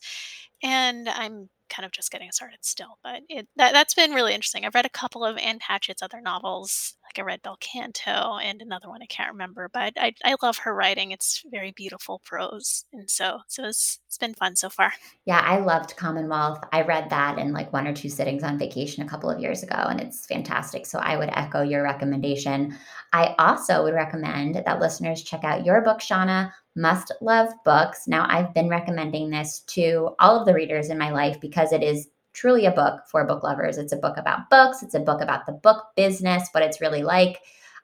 and 0.62 1.08
i'm 1.08 1.48
kind 1.68 1.86
of 1.86 1.92
just 1.92 2.10
getting 2.10 2.30
started 2.30 2.58
still 2.60 2.98
but 3.02 3.22
it, 3.28 3.48
that, 3.56 3.72
that's 3.72 3.94
been 3.94 4.12
really 4.12 4.34
interesting. 4.34 4.64
I've 4.64 4.74
read 4.74 4.86
a 4.86 4.90
couple 4.90 5.24
of 5.24 5.38
ann 5.38 5.58
patchett's 5.58 6.02
other 6.02 6.20
novels 6.20 6.96
like 7.12 7.22
i 7.22 7.26
read 7.26 7.42
bel 7.42 7.56
canto 7.60 8.38
and 8.42 8.62
another 8.62 8.88
one 8.88 9.02
i 9.02 9.06
can't 9.06 9.32
remember 9.32 9.68
but 9.72 9.92
i, 9.96 10.12
I 10.24 10.36
love 10.42 10.58
her 10.58 10.74
writing 10.74 11.10
it's 11.10 11.44
very 11.50 11.72
beautiful 11.72 12.20
prose 12.24 12.84
and 12.92 13.10
so 13.10 13.40
so 13.48 13.64
it's, 13.64 13.98
it's 14.06 14.18
been 14.18 14.34
fun 14.34 14.56
so 14.56 14.68
far 14.68 14.92
Yeah, 15.24 15.40
I 15.44 15.58
loved 15.58 15.96
Commonwealth. 15.96 16.64
I 16.72 16.82
read 16.82 17.10
that 17.10 17.38
in 17.38 17.52
like 17.52 17.72
one 17.72 17.86
or 17.86 17.94
two 17.94 18.08
sittings 18.08 18.42
on 18.42 18.58
vacation 18.58 19.02
a 19.02 19.08
couple 19.08 19.30
of 19.30 19.40
years 19.40 19.62
ago, 19.62 19.76
and 19.76 20.00
it's 20.00 20.26
fantastic. 20.26 20.86
So 20.86 20.98
I 20.98 21.16
would 21.16 21.30
echo 21.32 21.62
your 21.62 21.82
recommendation. 21.82 22.76
I 23.12 23.34
also 23.38 23.82
would 23.84 23.94
recommend 23.94 24.56
that 24.56 24.80
listeners 24.80 25.22
check 25.22 25.44
out 25.44 25.64
your 25.64 25.80
book, 25.80 26.00
Shauna, 26.00 26.52
Must 26.76 27.12
Love 27.20 27.48
Books. 27.64 28.08
Now, 28.08 28.26
I've 28.28 28.52
been 28.54 28.68
recommending 28.68 29.30
this 29.30 29.60
to 29.68 30.14
all 30.18 30.40
of 30.40 30.46
the 30.46 30.54
readers 30.54 30.88
in 30.88 30.98
my 30.98 31.10
life 31.10 31.40
because 31.40 31.72
it 31.72 31.82
is 31.82 32.08
truly 32.32 32.66
a 32.66 32.70
book 32.70 33.02
for 33.10 33.24
book 33.24 33.42
lovers. 33.42 33.78
It's 33.78 33.92
a 33.92 33.96
book 33.96 34.16
about 34.16 34.50
books, 34.50 34.82
it's 34.82 34.94
a 34.94 35.00
book 35.00 35.20
about 35.20 35.46
the 35.46 35.52
book 35.52 35.84
business, 35.96 36.48
what 36.52 36.64
it's 36.64 36.80
really 36.80 37.02
like. 37.02 37.40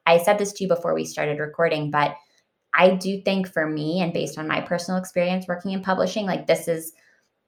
I 0.07 0.19
said 0.19 0.39
this 0.39 0.53
to 0.55 0.65
you 0.65 0.69
before 0.69 0.95
we 0.95 1.05
started 1.05 1.39
recording, 1.39 1.91
but 1.91 2.15
I 2.75 2.95
do 2.95 3.21
think 3.23 3.53
for 3.53 3.67
me, 3.67 4.01
and 4.01 4.13
based 4.13 4.39
on 4.39 4.49
my 4.49 4.61
personal 4.61 5.01
experience 5.01 5.47
working 5.49 5.73
in 5.73 5.83
publishing, 5.83 6.27
like 6.27 6.47
this 6.47 6.69
is 6.69 6.93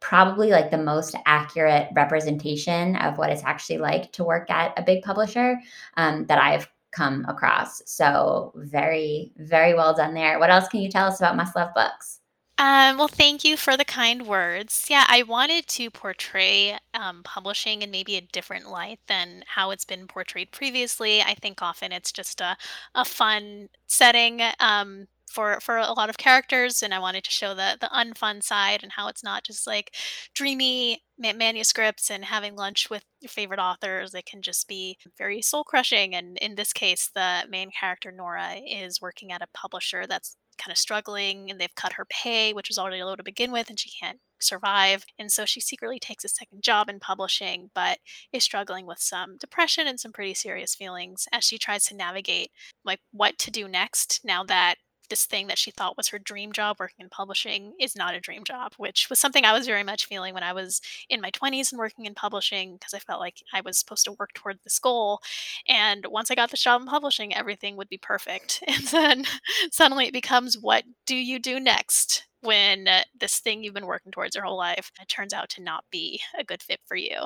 probably 0.01 0.49
like 0.49 0.71
the 0.71 0.79
most 0.79 1.15
accurate 1.27 1.89
representation 1.95 2.97
of 2.97 3.19
what 3.19 3.31
it's 3.31 3.45
actually 3.45 3.79
like 3.79 4.11
to 4.13 4.25
work 4.25 4.51
at 4.51 4.79
a 4.79 4.83
big 4.83 5.03
publisher 5.03 5.59
um, 5.97 6.27
that 6.27 6.39
I've 6.39 6.69
come 6.93 7.25
across. 7.29 7.83
So 7.87 8.53
very, 8.57 9.33
very 9.37 9.75
well 9.75 9.95
done 9.95 10.15
there. 10.15 10.39
What 10.39 10.51
else 10.51 10.69
can 10.69 10.81
you 10.81 10.91
tell 10.91 11.07
us 11.07 11.21
about 11.21 11.37
Must 11.37 11.55
Love 11.55 11.75
Books? 11.75 12.20
Um, 12.61 12.99
well, 12.99 13.09
thank 13.09 13.43
you 13.43 13.57
for 13.57 13.77
the 13.79 13.87
kind 13.87 14.27
words. 14.27 14.87
Yeah, 14.91 15.07
I 15.09 15.23
wanted 15.23 15.67
to 15.69 15.91
portray 15.91 16.77
um, 16.93 17.23
publishing 17.23 17.81
in 17.81 17.91
maybe 17.91 18.17
a 18.17 18.21
different 18.21 18.69
light 18.69 19.01
than 19.09 19.45
how 19.47 19.71
it's 19.71 19.87
been 19.87 20.07
portrayed 20.07 20.53
previously. 20.53 21.23
I 21.23 21.35
think 21.35 21.63
often 21.63 21.91
it's 21.91 22.13
just 22.13 22.41
a, 22.43 22.59
a 22.95 23.05
fun 23.07 23.71
setting 23.87 24.43
um, 24.61 25.07
for 25.27 25.59
for 25.61 25.79
a 25.79 25.93
lot 25.93 26.11
of 26.11 26.19
characters, 26.19 26.83
and 26.83 26.93
I 26.93 26.99
wanted 26.99 27.25
to 27.25 27.31
show 27.31 27.55
the 27.55 27.79
the 27.81 27.89
unfun 27.95 28.43
side 28.43 28.83
and 28.83 28.93
how 28.93 29.09
it's 29.09 29.25
not 29.25 29.45
just 29.45 29.67
like 29.67 29.95
dreamy 30.35 31.03
ma- 31.19 31.33
manuscripts 31.33 32.11
and 32.11 32.27
having 32.27 32.57
lunch 32.57 32.91
with 32.91 33.05
your 33.23 33.31
favorite 33.31 33.61
authors. 33.61 34.15
It 34.15 34.27
can 34.27 34.43
just 34.43 34.69
be 34.69 34.99
very 35.17 35.41
soul 35.43 35.65
crushing. 35.65 36.15
And 36.15 36.37
in 36.39 36.57
this 36.57 36.73
case, 36.75 37.11
the 37.15 37.45
main 37.49 37.71
character 37.71 38.13
Nora 38.13 38.57
is 38.57 39.01
working 39.01 39.33
at 39.33 39.43
a 39.43 39.47
publisher 39.55 40.07
that's 40.07 40.37
kind 40.61 40.73
of 40.73 40.79
struggling 40.79 41.51
and 41.51 41.61
they've 41.61 41.75
cut 41.75 41.95
her 41.95 42.07
pay, 42.07 42.53
which 42.53 42.69
was 42.69 42.79
already 42.79 43.03
low 43.03 43.17
to 43.17 43.23
begin 43.23 43.53
with, 43.53 43.69
and 43.71 43.79
she 43.79 43.91
can't 43.91 44.21
survive. 44.41 45.05
And 45.19 45.31
so 45.31 45.45
she 45.45 45.61
secretly 45.61 45.99
takes 45.99 46.25
a 46.25 46.29
second 46.29 46.63
job 46.63 46.89
in 46.89 47.01
publishing, 47.01 47.71
but 47.75 47.99
is 48.33 48.45
struggling 48.45 48.87
with 48.87 48.99
some 48.99 49.37
depression 49.39 49.87
and 49.87 49.99
some 49.99 50.13
pretty 50.13 50.35
serious 50.35 50.75
feelings 50.75 51.27
as 51.33 51.45
she 51.45 51.59
tries 51.59 51.85
to 51.87 51.97
navigate 51.97 52.51
like 52.85 53.01
what 53.13 53.39
to 53.39 53.51
do 53.51 53.69
next 53.69 54.21
now 54.25 54.45
that 54.45 54.77
this 55.11 55.27
thing 55.27 55.49
that 55.49 55.59
she 55.59 55.71
thought 55.71 55.97
was 55.97 56.09
her 56.09 56.19
dream 56.19 56.53
job 56.53 56.77
working 56.81 57.05
in 57.05 57.11
publishing 57.11 57.75
is 57.79 57.95
not 57.95 58.15
a 58.15 58.21
dream 58.21 58.45
job, 58.45 58.73
which 58.79 59.09
was 59.11 59.19
something 59.19 59.45
I 59.45 59.53
was 59.53 59.67
very 59.67 59.83
much 59.83 60.07
feeling 60.07 60.33
when 60.33 60.43
I 60.43 60.55
was 60.55 60.81
in 61.11 61.21
my 61.21 61.31
20s 61.31 61.73
and 61.73 61.79
working 61.79 62.07
in 62.07 62.15
publishing 62.15 62.75
because 62.75 62.95
I 62.95 62.99
felt 63.01 63.21
like 63.21 63.43
I 63.53 63.61
was 63.61 63.79
supposed 63.79 64.05
to 64.07 64.13
work 64.13 64.33
toward 64.33 64.59
this 64.65 64.79
goal. 64.79 65.21
And 65.69 66.07
once 66.09 66.31
I 66.31 66.35
got 66.35 66.51
this 66.51 66.63
job 66.63 66.81
in 66.81 66.87
publishing, 66.87 67.35
everything 67.35 67.77
would 67.77 67.89
be 67.89 67.99
perfect. 67.99 68.63
And 68.71 68.87
then 68.87 69.25
suddenly 69.73 70.07
it 70.07 70.13
becomes 70.13 70.57
what 70.57 70.85
do 71.05 71.17
you 71.17 71.39
do 71.39 71.61
next? 71.61 72.27
When 72.41 72.89
uh, 72.89 73.03
this 73.19 73.41
thing 73.41 73.63
you've 73.63 73.75
been 73.75 73.87
working 73.87 74.13
towards 74.13 74.35
your 74.35 74.45
whole 74.45 74.57
life 74.57 74.91
turns 75.09 75.35
out 75.35 75.51
to 75.51 75.63
not 75.63 75.85
be 75.91 76.21
a 76.39 76.45
good 76.45 76.63
fit 76.63 76.81
for 76.87 76.97
you. 76.97 77.17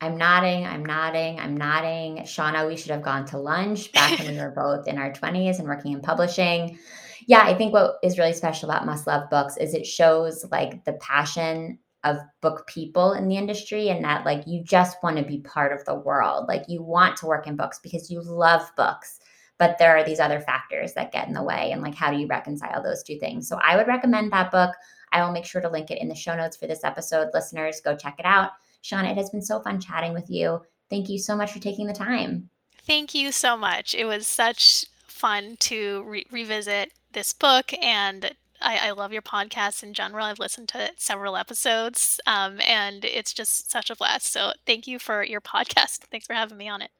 I'm 0.00 0.18
nodding, 0.18 0.66
I'm 0.66 0.84
nodding, 0.84 1.40
I'm 1.40 1.56
nodding. 1.56 2.18
Shauna, 2.18 2.68
we 2.68 2.76
should 2.76 2.90
have 2.90 3.02
gone 3.02 3.24
to 3.26 3.38
lunch 3.38 3.92
back 3.92 4.18
when 4.18 4.32
we 4.32 4.38
were 4.38 4.50
both 4.50 4.86
in 4.86 4.98
our 4.98 5.10
20s 5.10 5.58
and 5.58 5.66
working 5.66 5.92
in 5.92 6.02
publishing. 6.02 6.78
Yeah, 7.26 7.42
I 7.42 7.54
think 7.54 7.72
what 7.72 7.96
is 8.02 8.18
really 8.18 8.32
special 8.32 8.70
about 8.70 8.86
Must 8.86 9.06
Love 9.06 9.28
Books 9.30 9.56
is 9.56 9.74
it 9.74 9.86
shows 9.86 10.44
like 10.50 10.84
the 10.84 10.94
passion 10.94 11.78
of 12.04 12.18
book 12.40 12.66
people 12.68 13.14
in 13.14 13.26
the 13.26 13.36
industry 13.36 13.88
and 13.88 14.04
that 14.04 14.24
like 14.24 14.46
you 14.46 14.62
just 14.62 14.96
want 15.02 15.16
to 15.16 15.24
be 15.24 15.38
part 15.38 15.72
of 15.72 15.84
the 15.84 15.94
world. 15.94 16.46
Like 16.46 16.62
you 16.68 16.82
want 16.82 17.16
to 17.18 17.26
work 17.26 17.48
in 17.48 17.56
books 17.56 17.80
because 17.82 18.10
you 18.10 18.22
love 18.22 18.70
books, 18.76 19.18
but 19.58 19.76
there 19.78 19.96
are 19.96 20.04
these 20.04 20.20
other 20.20 20.38
factors 20.38 20.94
that 20.94 21.10
get 21.10 21.26
in 21.26 21.34
the 21.34 21.42
way 21.42 21.72
and 21.72 21.82
like 21.82 21.96
how 21.96 22.12
do 22.12 22.16
you 22.16 22.28
reconcile 22.28 22.80
those 22.80 23.02
two 23.02 23.18
things? 23.18 23.48
So 23.48 23.58
I 23.60 23.76
would 23.76 23.88
recommend 23.88 24.30
that 24.32 24.52
book. 24.52 24.70
I 25.10 25.24
will 25.24 25.32
make 25.32 25.44
sure 25.44 25.60
to 25.60 25.68
link 25.68 25.90
it 25.90 26.00
in 26.00 26.08
the 26.08 26.14
show 26.14 26.36
notes 26.36 26.56
for 26.56 26.68
this 26.68 26.84
episode. 26.84 27.30
Listeners, 27.34 27.80
go 27.80 27.96
check 27.96 28.16
it 28.20 28.26
out. 28.26 28.52
Shauna, 28.84 29.10
it 29.10 29.16
has 29.16 29.30
been 29.30 29.42
so 29.42 29.60
fun 29.60 29.80
chatting 29.80 30.14
with 30.14 30.30
you. 30.30 30.60
Thank 30.90 31.08
you 31.08 31.18
so 31.18 31.36
much 31.36 31.50
for 31.50 31.58
taking 31.58 31.88
the 31.88 31.92
time. 31.92 32.48
Thank 32.86 33.16
you 33.16 33.32
so 33.32 33.56
much. 33.56 33.96
It 33.96 34.04
was 34.04 34.28
such 34.28 34.86
fun 35.16 35.56
to 35.60 36.04
re- 36.06 36.26
revisit 36.30 36.92
this 37.12 37.32
book 37.32 37.72
and 37.82 38.34
I, 38.60 38.88
I, 38.88 38.90
love 38.92 39.12
your 39.12 39.22
podcast 39.22 39.82
in 39.82 39.92
general. 39.92 40.24
I've 40.24 40.38
listened 40.38 40.68
to 40.70 40.90
several 40.96 41.36
episodes, 41.36 42.18
um, 42.26 42.58
and 42.66 43.04
it's 43.04 43.34
just 43.34 43.70
such 43.70 43.90
a 43.90 43.96
blast. 43.96 44.32
So, 44.32 44.52
thank 44.64 44.86
you 44.86 44.98
for 44.98 45.22
your 45.22 45.42
podcast. 45.42 45.98
Thanks 46.10 46.26
for 46.26 46.32
having 46.32 46.56
me 46.56 46.66
on 46.66 46.80
it. 46.80 46.90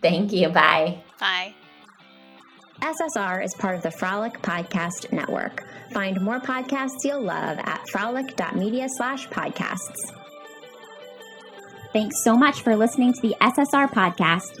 Thank 0.00 0.32
you. 0.32 0.48
Bye. 0.48 1.02
Bye. 1.20 1.54
SSR 2.80 3.44
is 3.44 3.54
part 3.54 3.76
of 3.76 3.82
the 3.82 3.90
Frolic 3.90 4.40
Podcast 4.42 5.12
Network. 5.12 5.64
Find 5.92 6.20
more 6.20 6.40
podcasts 6.40 7.04
you'll 7.04 7.22
love 7.22 7.58
at 7.58 7.88
frolic.media 7.88 8.88
slash 8.96 9.28
podcasts. 9.28 9.96
Thanks 11.92 12.22
so 12.22 12.36
much 12.36 12.60
for 12.60 12.76
listening 12.76 13.14
to 13.14 13.20
the 13.22 13.34
SSR 13.40 13.90
podcast. 13.90 14.60